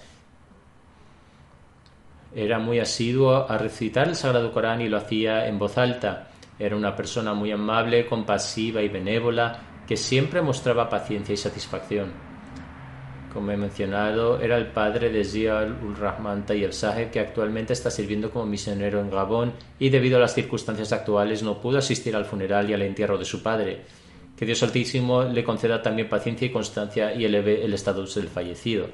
Era 2.32 2.60
muy 2.60 2.78
asiduo 2.78 3.50
a 3.50 3.58
recitar 3.58 4.06
el 4.06 4.14
Sagrado 4.14 4.52
Corán 4.52 4.80
y 4.80 4.88
lo 4.88 4.98
hacía 4.98 5.48
en 5.48 5.58
voz 5.58 5.78
alta. 5.78 6.28
Era 6.60 6.76
una 6.76 6.94
persona 6.94 7.34
muy 7.34 7.50
amable, 7.50 8.06
compasiva 8.06 8.82
y 8.82 8.88
benévola 8.88 9.58
que 9.84 9.96
siempre 9.96 10.42
mostraba 10.42 10.88
paciencia 10.88 11.32
y 11.32 11.36
satisfacción 11.36 12.33
como 13.34 13.50
he 13.50 13.56
mencionado, 13.56 14.40
era 14.40 14.56
el 14.56 14.68
padre 14.68 15.10
de 15.10 15.24
Zia 15.24 15.60
ul 15.62 15.96
Rahman 15.96 16.46
Tayyib 16.46 16.72
Saheb, 16.72 17.10
que 17.10 17.18
actualmente 17.18 17.72
está 17.72 17.90
sirviendo 17.90 18.30
como 18.30 18.46
misionero 18.46 19.00
en 19.00 19.10
Gabón 19.10 19.52
y 19.78 19.90
debido 19.90 20.16
a 20.16 20.20
las 20.20 20.34
circunstancias 20.34 20.92
actuales 20.92 21.42
no 21.42 21.60
pudo 21.60 21.78
asistir 21.78 22.14
al 22.14 22.24
funeral 22.24 22.70
y 22.70 22.74
al 22.74 22.82
entierro 22.82 23.18
de 23.18 23.24
su 23.24 23.42
padre. 23.42 23.82
Que 24.36 24.46
Dios 24.46 24.62
Altísimo 24.62 25.24
le 25.24 25.44
conceda 25.44 25.82
también 25.82 26.08
paciencia 26.08 26.46
y 26.46 26.52
constancia 26.52 27.12
y 27.12 27.24
eleve 27.24 27.64
el 27.64 27.74
estatus 27.74 28.14
del 28.14 28.28
fallecido. 28.28 28.86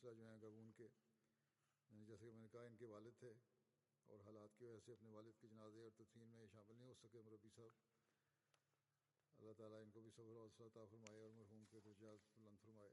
सिलसिला 0.00 0.16
जो 0.16 0.24
है 0.24 0.34
अगर 0.40 0.52
उनके 0.56 0.88
जैसे 2.08 2.24
कि 2.26 2.32
मैंने 2.32 2.48
कहा 2.48 2.64
इनके 2.64 2.86
वालिद 2.88 3.14
थे 3.22 3.32
और 4.08 4.20
हालात 4.24 4.54
की 4.58 4.64
वजह 4.64 4.80
से 4.80 4.92
अपने 4.92 5.10
वालिद 5.12 5.34
के 5.40 5.48
जनाजे 5.48 5.80
और 5.84 5.90
तदफीन 5.98 6.28
में 6.32 6.46
शामिल 6.48 6.76
नहीं 6.76 6.88
हो 6.88 6.94
सके 7.00 7.22
मरबी 7.22 7.50
साहब। 7.56 7.72
अल्लाह 9.38 9.54
ताला 9.60 9.80
इनको 9.84 10.00
भी 10.00 10.12
सब्र 10.16 10.36
और 10.44 10.48
फरमाए 10.92 11.18
और 11.24 11.34
मरहूम 11.40 11.64
के 11.72 11.82
दर्जात 11.88 12.30
बुलंद 12.38 12.58
फरमाए। 12.64 12.92